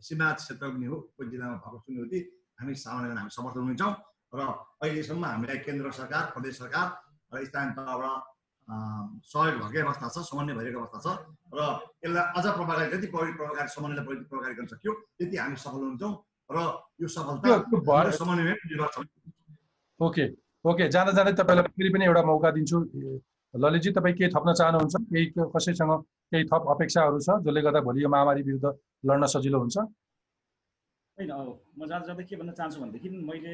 सीमा 0.03 0.33
क्षेत्र 0.35 0.69
पनि 0.69 0.87
हो 0.87 0.97
कोही 1.15 1.31
जिल्लामा 1.31 1.57
भएको 1.57 1.79
चुनौती 1.87 2.19
हामी 2.59 2.75
सामना 2.77 3.09
गर्न 3.09 3.19
हामी 3.19 3.31
समर्थन 3.31 3.61
हुनेछौँ 3.61 3.93
र 4.33 4.41
अहिलेसम्म 4.81 5.25
हामीलाई 5.25 5.59
केन्द्र 5.63 5.91
सरकार 5.95 6.25
प्रदेश 6.35 6.59
सरकार 6.59 6.87
र 7.33 7.45
स्थानीय 7.45 7.73
तहबाट 7.79 8.38
सहयोग 8.69 9.61
भएकै 9.61 9.81
अवस्था 9.81 10.09
छ 10.09 10.17
समन्वय 10.29 10.55
भइरहेको 10.55 10.81
अवस्था 10.81 10.99
छ। 11.05 11.07
र 11.57 11.61
यसलाई 12.05 12.25
अझ 12.37 12.45
प्रभावकारी 12.47 12.91
जति 12.97 13.07
प्रभावकारी 13.15 13.69
समन्वयलाई 13.77 14.05
प्रभावकारी 14.05 14.55
गर्न 14.55 14.67
सक्यो 14.75 14.93
त्यति 15.19 15.37
हामी 15.37 15.57
सफल 15.57 15.83
हुन्छौँ 15.89 16.13
र 16.51 16.59
यो 17.03 17.09
सफलता 17.09 18.11
समन्वय 18.21 18.55
निर्भर 18.69 18.89
छ। 18.93 18.97
ओके 20.01 20.25
ओके 20.65 20.89
जाँदा 20.89 21.13
जाँदै 21.17 21.33
तपाईँलाई 21.41 21.73
फेरि 21.77 21.91
पनि 21.95 22.05
एउटा 22.05 22.23
मौका 22.29 22.51
दिन्छु। 22.57 22.79
ललितजी 23.55 23.91
तपाईँ 23.97 24.15
केही 24.15 24.31
थप्न 24.31 24.53
चाहनुहुन्छ? 24.53 24.95
केही 25.09 25.27
कसैसँग 25.57 25.93
केही 26.29 26.45
थप 26.53 26.63
अपेक्षाहरू 26.75 27.19
छ 27.25 27.41
जसले 27.45 27.61
गर्दा 27.65 27.81
भोलि 27.81 28.03
यो 28.05 28.09
महामारी 28.09 28.43
विरुद्ध 28.45 28.67
लड्न 29.09 29.25
सजिलो 29.33 29.59
हुन्छ? 29.59 29.77
होइन 31.19 31.31
म 31.75 31.87
जाँदा 31.91 32.07
जाँदै 32.07 32.25
के 32.31 32.37
भन्न 32.39 32.53
चाहन्छु 32.55 32.81
भनेदेखि 32.81 33.09
मैले 33.11 33.53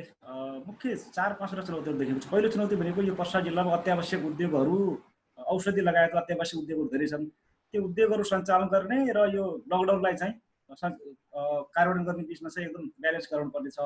मुख्य 0.69 0.97
चार 1.17 1.33
पाँचवटा 1.41 1.63
चुनौतीहरू 1.65 1.99
देखेको 1.99 2.21
छु। 2.21 2.29
पहिलो 2.29 2.49
चुनौती 2.53 2.77
भनेको 2.77 3.01
यो 3.09 3.15
पर्सा 3.17 3.41
जिल्लामा 3.41 3.73
अत्यावश्यक 3.81 4.25
उद्योगहरू 4.31 4.77
औषधि 5.39 5.81
लगायतका 5.81 6.21
अत्यावश्यक 6.21 6.61
उद्योगहरू 6.61 6.89
धेरै 6.93 7.07
छन्। 7.09 7.25
त्यो 7.75 7.81
उद्योगहरू 7.89 8.25
सञ्चालन 8.31 8.69
गर्ने 8.69 8.99
र 9.17 9.19
यो 9.33 9.45
लकडाउनलाई 9.65 10.15
चाहिँ 10.21 10.35
कार्यान्वयन 11.73 12.05
गर्ने 12.05 12.23
बिचमा 12.29 12.49
चाहिँ 12.53 12.69
एकदम 12.69 12.85
ब्यालेन्स 13.01 13.29
गराउनु 13.33 13.71
छ 13.77 13.81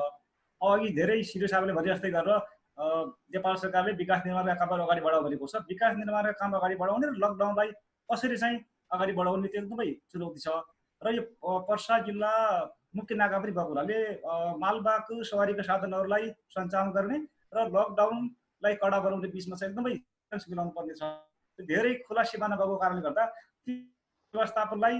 अघि 0.61 0.89
धेरै 0.99 1.17
सिरियस 1.31 1.51
साहबले 1.51 1.73
भने 1.79 1.87
जस्तै 1.95 2.11
गरेर 2.11 2.35
नेपाल 3.31 3.55
सरकारले 3.63 3.91
विकास 4.01 4.19
निर्माणका 4.27 4.55
कामहरू 4.59 4.83
अगाडि 4.83 5.01
बढाउ 5.07 5.23
भनेको 5.23 5.47
छ। 5.47 5.63
विकास 5.71 5.95
निर्माणका 6.03 6.35
काम 6.35 6.51
अगाडि 6.59 6.75
बढाउने 6.83 7.07
र 7.07 7.15
लकडाउनलाई 7.23 7.69
कसरी 8.09 8.37
चाहिँ 8.43 8.59
अगाडि 8.91 9.13
बढाउने 9.19 9.47
त्यो 9.47 9.61
एकदमै 9.63 9.87
चुनौती 10.11 10.39
छ। 10.43 10.47
र 11.01 11.15
यो 11.15 11.23
पर्सा 11.71 11.99
जिल्ला 12.07 12.33
मुख्य 12.95 13.15
नाका 13.15 13.37
पनि 13.39 13.51
भएको 13.51 13.69
हुनाले 13.69 13.97
मालबाको 14.63 15.23
सवारीका 15.23 15.63
साधनहरूलाई 15.63 16.29
सञ्चालन 16.55 16.91
गर्ने 16.97 17.17
र 17.53 17.57
लकडाउनलाई 17.69 18.75
कडा 18.81 18.99
बनाउने 19.05 19.29
बिचमा 19.29 19.55
चाहिँ 19.55 19.71
एकदमै 19.71 19.93
मिलाउनु 20.49 20.71
पर्ने 20.77 20.93
छ। 20.97 21.03
धेरै 21.59 21.93
खुला 22.07 22.23
सिमाना 22.23 22.55
भएको 22.55 22.75
कारणले 22.81 23.01
गर्दा 23.07 23.23
व्यवस्थापनलाई 24.33 24.95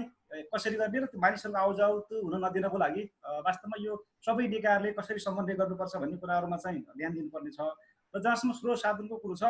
कसरी 0.54 0.76
गर्ने 0.76 0.98
र 1.00 1.06
मानिसहरूको 1.18 1.58
आउजाउ 1.58 1.92
हुन 2.22 2.34
नदिनको 2.44 2.78
लागि 2.78 3.02
वास्तवमा 3.46 3.76
यो 3.82 3.92
सबै 4.26 4.46
निकायहरूले 4.54 4.92
कसरी 4.98 5.18
समन्वय 5.26 5.54
गर्नुपर्छ 5.60 5.94
भन्ने 6.02 6.16
कुराहरूमा 6.22 6.56
चाहिँ 6.62 6.80
ध्यान 6.98 7.12
दिनुपर्ने 7.14 7.50
छ। 7.50 7.60
र 8.14 8.16
जहाँसम्म 8.22 8.52
स्रोत 8.58 8.78
साधनको 8.78 9.16
कुरो 9.22 9.34
छ 9.34 9.44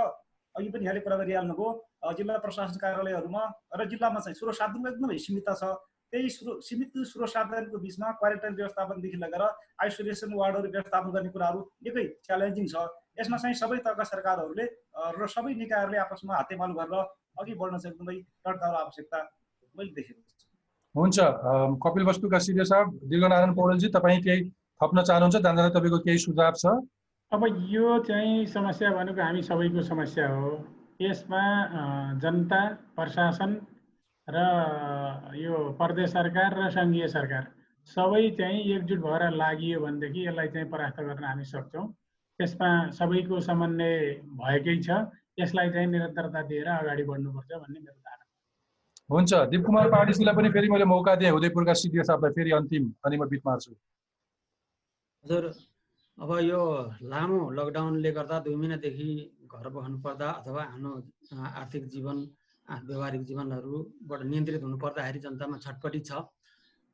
अघि 0.55 0.68
पनि 0.68 0.84
यहाँले 0.84 1.01
कुरा 1.01 1.16
गरिहाल्नुभयो 1.16 2.12
जिल्ला 2.16 2.38
प्रशासन 2.45 2.76
कार्यालयहरूमा 2.80 3.43
र 3.76 3.80
जिल्लामा 3.93 4.20
चाहिँ 4.20 4.36
स्रोत 4.36 4.55
साधनको 4.61 4.88
एकदमै 4.88 5.18
सीमित 5.18 5.49
छ। 5.49 5.64
त्यही 6.13 6.29
स्रोत 6.37 6.63
सीमित 6.67 6.99
स्रोत 7.11 7.29
साधनको 7.29 7.79
बिचमा 7.79 8.11
क्वारेन्टाइन 8.21 8.55
व्यवस्थापनदेखि 8.61 9.19
लगेर 9.25 9.43
आइसोलेसन 9.83 10.33
वार्डहरू 10.41 10.69
व्यवस्थापन 10.75 11.11
गर्ने 11.17 11.31
कुराहरू 11.35 11.61
निकै 11.87 12.07
च्यालेन्जिङ 12.27 12.67
छ। 12.73 12.77
यसमा 13.21 13.37
चाहिँ 13.43 13.57
सबै 13.63 13.79
तहका 13.87 14.05
सरकारहरूले 14.11 14.67
र 15.19 15.27
सबै 15.35 15.55
निकायहरूले 15.63 15.99
आपसमा 16.05 16.35
हातेमालो 16.37 16.75
गरेर 16.81 16.95
अघि 17.41 17.55
बढ्न 17.61 17.77
चाहिँ 17.79 17.95
एकदमै 17.95 18.17
तडका 18.45 18.67
आवश्यकता 18.83 19.19
मैले 19.75 19.93
देखेको 19.99 20.21
छु। 20.21 20.35
हुन्छ 20.95 21.19
कपिल 21.85 22.05
वस्तुका 22.11 22.39
सिधे 22.47 22.65
साहब 22.71 22.87
दीर्घनारायण 23.11 23.53
पौडेलजी 23.55 23.89
तपाईँ 23.95 24.21
केही 24.27 24.43
थप्न 24.81 25.03
चाहनुहुन्छ? 25.09 25.37
जाँदा 25.47 25.69
तपाईँको 25.79 25.99
केही 26.07 26.19
सुझाव 26.19 26.53
छ? 26.59 26.67
अब 27.33 27.43
यो 27.71 27.99
चाहिँ 28.11 28.47
समस्या 28.51 28.91
भनेको 28.99 29.23
हामी 29.23 29.43
सबैको 29.47 29.83
समस्या 29.87 30.27
हो। 30.35 30.51
यसमा 31.01 31.43
जनता 32.23 32.61
प्रशासन 32.97 33.55
र 34.35 34.39
यो 35.37 35.55
प्रदेश 35.81 36.11
सरकार 36.11 36.51
र 36.59 36.70
सङ्घीय 36.76 37.07
सरकार 37.16 37.45
सबै 37.89 38.24
चाहिँ 38.39 38.61
एकजुट 38.74 39.01
भएर 39.07 39.22
लागि 39.43 39.70
भनेदेखि 39.85 40.26
यसलाई 40.26 40.49
चाहिँ 40.55 40.68
परास्त 40.70 41.01
गर्न 41.01 41.24
हामी 41.24 41.45
सक्छौँ। 41.53 41.87
त्यसमा 42.41 42.68
सबैको 42.99 43.41
समन्वय 43.49 43.97
भएकै 44.43 44.76
छ। 44.87 44.89
यसलाई 45.41 45.70
चाहिँ 45.74 45.87
निरन्तरता 45.87 46.41
दिएर 46.51 46.68
अगाडि 46.68 47.03
बढ्नुपर्छ 47.11 47.51
भन्ने 47.53 47.78
मेरो 47.81 47.99
धारणा। 48.07 48.24
हुन्छ। 49.11 49.33
दिप 49.51 49.62
कुमार 49.66 49.89
पाडीजीलाई 49.91 50.35
पनि 50.37 50.49
फेरि 50.55 50.68
मैले 50.68 50.85
मौका 50.85 51.14
दिएँ। 51.20 51.33
उदयपुरका 51.39 51.74
सिडिओ 51.83 52.03
साहबलाई 52.09 52.33
फेरि 52.37 52.51
अन्तिम 52.59 52.85
अनि 53.05 53.16
म 53.16 53.28
बिट 53.33 53.43
मार्छु। 53.47 53.72
हजुर 55.24 55.45
अब 56.18 56.31
यो 56.45 56.62
लामो 57.12 57.39
लकडाउनले 57.59 58.11
गर्दा 58.12 58.39
दुई 58.45 58.57
महिनादेखि 58.61 59.09
घर 59.49 59.66
बस्नु 59.74 59.99
पर्दा 60.05 60.28
अथवा 60.41 60.62
आफ्नो 60.62 60.91
आर्थिक 61.61 61.85
जीवन 61.89 62.16
व्यवहारिक 62.69 63.23
जीवनहरूबाट 63.29 64.21
नियन्त्रित 64.33 64.63
हुनु 64.63 64.77
पर्दाखेरि 64.85 65.19
जनतामा 65.27 65.57
छटपट्टि 65.65 66.01
छ। 66.09 66.11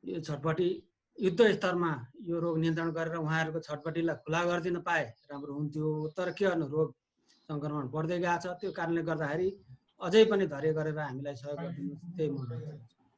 यो 0.03 0.19
छटपट्टि 0.27 0.69
युद्ध 1.17 1.41
स्तरमा 1.57 1.91
यो 2.29 2.39
रोग 2.39 2.57
नियन्त्रण 2.63 2.89
गरेर 2.97 3.15
उहाँहरूको 3.17 3.59
छटपट्टिलाई 3.67 4.15
खुला 4.25 4.41
गरिदिन 4.49 4.77
पाए 4.87 5.03
राम्रो 5.31 5.53
हुन्थ्यो। 5.53 5.87
तर 6.17 6.31
के 6.37 6.45
गर्नु? 6.45 6.65
रोग 6.75 6.89
सङ्क्रमण 7.49 7.85
बढ्दै 7.95 8.19
गएको 8.25 8.37
छ। 8.43 8.45
त्यो 8.61 8.71
कारणले 8.79 9.01
गर्दाखेरि 9.09 9.47
अझै 10.05 10.23
पनि 10.31 10.45
धैर्य 10.53 10.71
गरेर 10.77 10.99
हामीलाई 10.99 11.35
सहयोग 11.41 11.57
गरिदिनु 11.57 11.93
त्यही 12.17 12.29
मन 12.29 12.51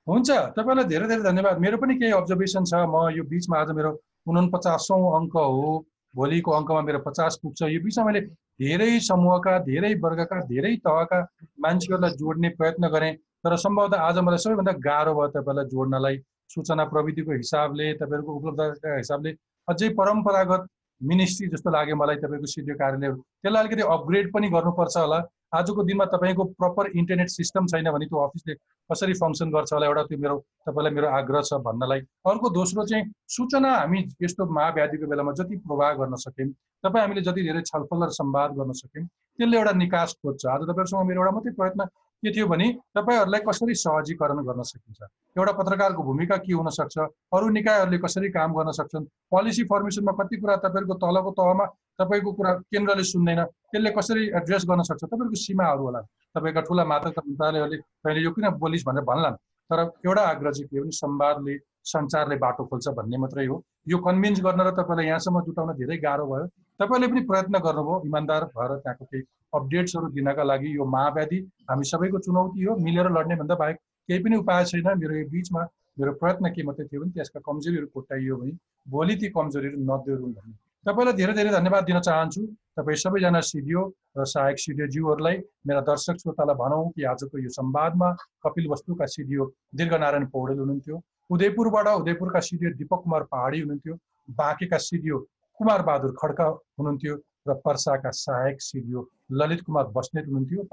हुन्छ। 0.08 0.30
तपाईँलाई 0.58 0.86
धेरै 0.92 1.08
धेरै 1.12 1.24
धन्यवाद। 1.30 1.58
मेरो 1.66 1.78
पनि 1.78 1.94
केही 2.00 2.14
अब्जर्भेसन 2.20 2.64
छ। 2.72 2.74
म 2.88 2.96
यो 3.18 3.24
बिचमा 3.32 3.56
आज 3.62 3.70
मेरो 3.80 3.92
उनपचासौँ 4.28 5.04
अङ्क 5.20 5.36
हो। 5.36 5.68
भोलिको 6.16 6.52
अङ्कमा 6.60 6.82
मेरो 6.88 7.00
पचास 7.08 7.40
पुग्छ। 7.44 7.60
यो 7.76 7.80
बिचमा 7.84 8.04
मैले 8.08 8.22
धेरै 8.60 9.00
समूहका 9.02 9.58
धेरै 9.66 9.94
वर्गका 10.04 10.40
धेरै 10.48 10.76
तहका 10.88 11.20
मान्छेहरूलाई 11.66 12.12
जोड्ने 12.22 12.50
प्रयत्न 12.58 12.88
गरेँ। 12.96 13.14
तर 13.44 13.56
सम्भवतः 13.58 14.02
आज 14.08 14.18
मलाई 14.28 14.44
सबैभन्दा 14.44 14.72
गाह्रो 14.88 15.14
भयो 15.16 15.28
तपाईँलाई 15.36 15.66
जोड्नलाई। 15.74 16.18
सूचना 16.50 16.84
प्रविधिको 16.92 17.32
हिसाबले 17.34 17.94
तपाईँहरूको 17.94 18.36
उपलब्धताका 18.36 18.98
हिसाबले 18.98 19.32
अझै 19.68 19.90
परम्परागत 20.00 20.68
मिनिस्ट्री 21.02 21.48
जस्तो 21.48 21.70
लाग्यो 21.72 21.96
मलाई 21.96 22.16
तपाईँको 22.24 22.48
सिडिओ 22.54 22.76
कार्यालय। 22.76 23.12
त्यसलाई 23.42 23.64
अलिकति 23.64 23.84
अपग्रेड 23.96 24.32
पनि 24.34 24.50
गर्नुपर्छ 24.56 24.98
होला। 24.98 25.20
आजको 25.56 25.84
दिनमा 25.84 26.06
तपाईँको 26.14 26.44
प्रपर 26.60 26.92
इन्टरनेट 27.00 27.30
सिस्टम 27.30 27.66
छैन 27.72 27.92
भने 27.92 28.06
त्यो 28.06 28.20
अफिसले 28.26 28.54
कसरी 28.92 29.14
फङ्सन 29.22 29.50
गर्छ 29.52 29.74
होला 29.74 29.86
एउटा 29.86 30.04
त्यो 30.10 30.18
मेरो 30.20 30.36
तपाईँलाई 30.68 30.94
मेरो 30.94 31.08
आग्रह 31.20 31.42
छ 31.42 31.62
भन्नलाई। 31.68 32.00
अर्को 32.32 32.50
दोस्रो 32.50 32.86
चाहिँ 32.90 33.06
सूचना 33.36 33.72
हामी 33.76 34.00
यस्तो 34.24 34.46
महाव्याधिको 34.58 35.08
बेलामा 35.08 35.32
जति 35.40 35.56
प्रवाह 35.68 35.94
गर्न 36.02 36.16
सक्यौँ 36.26 36.52
तपाईँ 36.84 37.04
हामीले 37.04 37.22
जति 37.22 37.42
धेरै 37.44 37.62
छलफल 37.70 38.04
र 38.04 38.10
संवाद 38.20 38.52
गर्न 38.60 38.72
सक्यौँ 38.82 39.06
त्यसले 39.06 39.58
एउटा 39.58 39.72
निकास 39.84 40.14
खोज्छ। 40.22 40.46
आज 40.46 40.62
तपाईँहरूसँग 40.70 41.08
मेरो 41.08 41.22
एउटा 41.22 41.32
मात्रै 41.36 41.54
प्रयत्न 41.60 41.86
के 42.24 42.32
थियो 42.36 42.48
भने 42.52 42.68
तपाईँहरूलाई 42.96 43.42
कसरी 43.48 43.74
सहजीकरण 43.80 44.40
गर्न 44.44 44.62
सकिन्छ? 44.68 45.00
एउटा 45.40 45.52
पत्रकारको 45.60 46.04
भूमिका 46.04 46.38
के 46.44 46.54
हुनसक्छ? 46.54 46.98
अरू 47.32 47.50
निकायहरूले 47.58 47.98
कसरी 48.04 48.30
काम 48.36 48.54
गर्न 48.58 48.72
सक्छन्? 48.76 49.06
पोलिसी 49.32 49.64
फर्मेसनमा 49.72 50.12
कति 50.20 50.36
कुरा 50.42 50.56
तपाईँहरूको 50.66 50.96
तलको 51.00 51.32
तहमा 51.40 51.66
तपाईँको 52.00 52.32
कुरा 52.36 52.52
केन्द्रले 52.76 53.04
सुन्दैन 53.08 53.44
त्यसले 53.72 53.92
कसरी 53.96 54.24
एड्रेस 54.36 54.66
गर्न 54.68 54.82
सक्छ? 54.84 55.04
तपाईँहरूको 55.04 55.40
सीमाहरू 55.48 55.84
होला। 55.84 56.00
तपाईँका 56.36 56.62
ठुला 56.62 56.84
मातृका 56.86 57.22
मन्त्रालयहरूले 57.28 57.78
कहिले 57.78 58.22
यो 58.24 58.32
किन 58.32 58.50
बोलिस् 58.62 58.86
भनेर 58.88 59.04
भन्लान्? 59.04 59.36
तर 59.70 59.80
एउटा 60.06 60.22
आग्रह 60.24 60.52
चाहिँ 60.52 60.68
के 60.70 60.78
हो 60.78 60.84
भने 60.84 60.92
संवादले 60.98 61.58
सञ्चारले 61.90 62.36
बाटो 62.44 62.64
खोल्छ 62.70 62.88
भन्ने 62.98 63.18
मात्रै 63.18 63.46
हो। 63.46 63.56
यो 63.88 63.98
कन्भिन्स 63.98 64.40
गर्न 64.46 64.62
र 64.62 64.72
तपाईँलाई 64.78 65.06
यहाँसम्म 65.08 65.42
जुटाउन 65.46 65.74
धेरै 65.78 65.98
गाह्रो 66.06 66.26
भयो। 66.32 66.46
तपाईँले 66.80 67.08
पनि 67.08 67.22
प्रयत्न 67.30 67.60
गर्नुभयो 67.66 68.02
इमान्दार 68.06 68.46
भएर 68.56 68.72
त्यहाँको 68.78 69.06
केही 69.06 69.24
अपडेट्सहरू 69.54 70.08
दिनका 70.18 70.44
लागि 70.44 70.76
यो 70.78 70.86
महाव्याधि 70.86 71.40
हामी 71.70 71.86
सबैको 71.92 72.20
चुनौती 72.26 72.64
हो 72.64 72.76
मिलेर 72.78 73.10
लड्ने 73.18 73.36
भन्दा 73.42 73.56
बाहेक 73.62 73.78
केही 74.10 74.20
पनि 74.24 74.36
उपाय 74.38 74.66
छैन। 74.66 74.88
मेरो 75.02 75.14
यो 75.16 75.26
बिचमा 75.30 75.62
मेरो 76.00 76.12
प्रयत्न 76.22 76.50
के 76.56 76.64
मात्रै 76.64 76.86
थियो 76.88 77.02
भने 77.02 77.12
त्यसका 77.12 77.40
कमजोरीहरू 77.46 77.88
कोट्याइयो 77.94 78.36
भने 78.38 78.54
भोलि 78.88 79.16
ती 79.22 79.28
कमजोरीहरू 79.38 79.78
नदेऊ 79.90 80.18
भन्ने। 80.18 80.54
तपाईँलाई 80.90 81.14
धेरै 81.14 81.34
धेरै 81.38 81.52
धन्यवाद 81.54 81.84
दिन 81.86 82.00
चाहन्छु। 82.02 82.42
तपाईँ 82.78 82.98
सबैजना 82.98 83.42
सिडिओ 83.46 83.82
र 84.18 84.26
सहायक 84.26 84.58
सिडिओज्यूहरूलाई 84.58 85.36
मेरा 85.70 85.82
दर्शक 85.86 86.16
श्रोतालाई 86.18 86.56
भनौँ 86.62 86.90
कि 86.96 87.04
आजको 87.06 87.38
यो 87.38 87.50
संवादमा 87.54 88.10
कपिल 88.44 88.66
वस्तुका 88.74 89.06
सिडिओ 89.06 89.46
दीर्घनारायण 89.78 90.26
पौडेल 90.34 90.58
हुनुहुन्थ्यो 90.60 90.96
उदयपुरबाट 91.30 91.88
उदयपुरका 92.02 92.40
सिडिओ 92.50 92.70
दिपक 92.82 93.00
कुमार 93.06 93.24
पहाडी 93.30 93.60
हुनुहुन्थ्यो 93.62 93.94
बाँकेका 94.42 94.78
सिडिओ 94.82 95.18
कुमार 95.60 95.82
बहादुर 95.88 96.16
खड्का 96.22 96.48
हुनुहुन्थ्यो 96.80 97.14
र 97.48 97.54
पर्साका 97.66 98.12
सहायक 98.22 98.62
सिडिओ 98.62 99.06
ललित 99.42 99.62
कुमार 99.68 99.86
बस्नेत 99.94 100.26
हुनुहुन्थ्यो। 100.26 100.66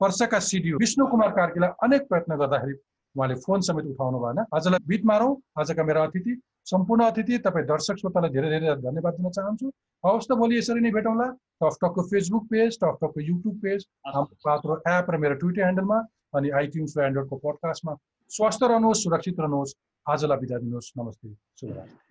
पर्साका 0.00 0.38
सिडिओ 0.50 0.78
विष्णु 0.78 1.06
कुमार 1.08 1.30
कार्कीलाई 1.38 1.70
अनेक 1.84 2.02
प्रयत्न 2.08 2.36
गर्दाखेरि 2.36 2.76
उहाँले 3.14 3.34
फोन 3.46 3.60
समेत 3.68 3.86
उठाउनु 3.94 4.18
भएन 4.20 4.44
आजलाई 4.52 4.84
बिट 4.88 5.04
मारौँ। 5.08 5.32
आजका 5.60 5.82
मेरा 5.88 6.02
अतिथि 6.04 6.34
सम्पूर्ण 6.66 7.04
अतिथि 7.04 7.38
तपाईँ 7.46 7.66
दर्शक 7.66 7.96
श्रोतालाई 8.00 8.30
धेरै 8.36 8.48
धेरै 8.50 8.74
धन्यवाद 8.86 9.14
दिन 9.18 9.30
चाहन्छु। 9.38 9.66
हवस् 10.04 10.28
त 10.28 10.32
भोलि 10.40 10.58
यसरी 10.58 10.80
नै 10.80 10.90
भेटौँला। 10.96 11.26
टकटकको 11.62 12.02
Facebook 12.12 12.44
page 12.52 12.78
टकटकको 12.82 13.20
YouTube 13.30 13.56
page 13.62 13.86
Hamro 14.14 14.36
Patro 14.46 14.74
app 14.94 15.06
र 15.10 15.16
मेरो 15.24 15.34
ट्विटर 15.42 15.62
ह्यान्डलमा 15.62 15.98
अनि 16.36 16.48
आइट्युन्स 16.60 16.98
र 16.98 17.06
एन्ड्रोइडको 17.08 17.36
पडकास्टमा 17.46 17.92
स्वस्थ 18.30 18.62
रहनुहोस् 18.72 19.02
सुरक्षित 19.04 19.40
रहनुहोस्। 19.40 19.76
आजलाई 20.06 20.38
बिदा 20.42 20.58
दिनुहोस्। 20.58 20.92
नमस्ते। 20.98 21.34
शुभरात्री। 21.60 22.05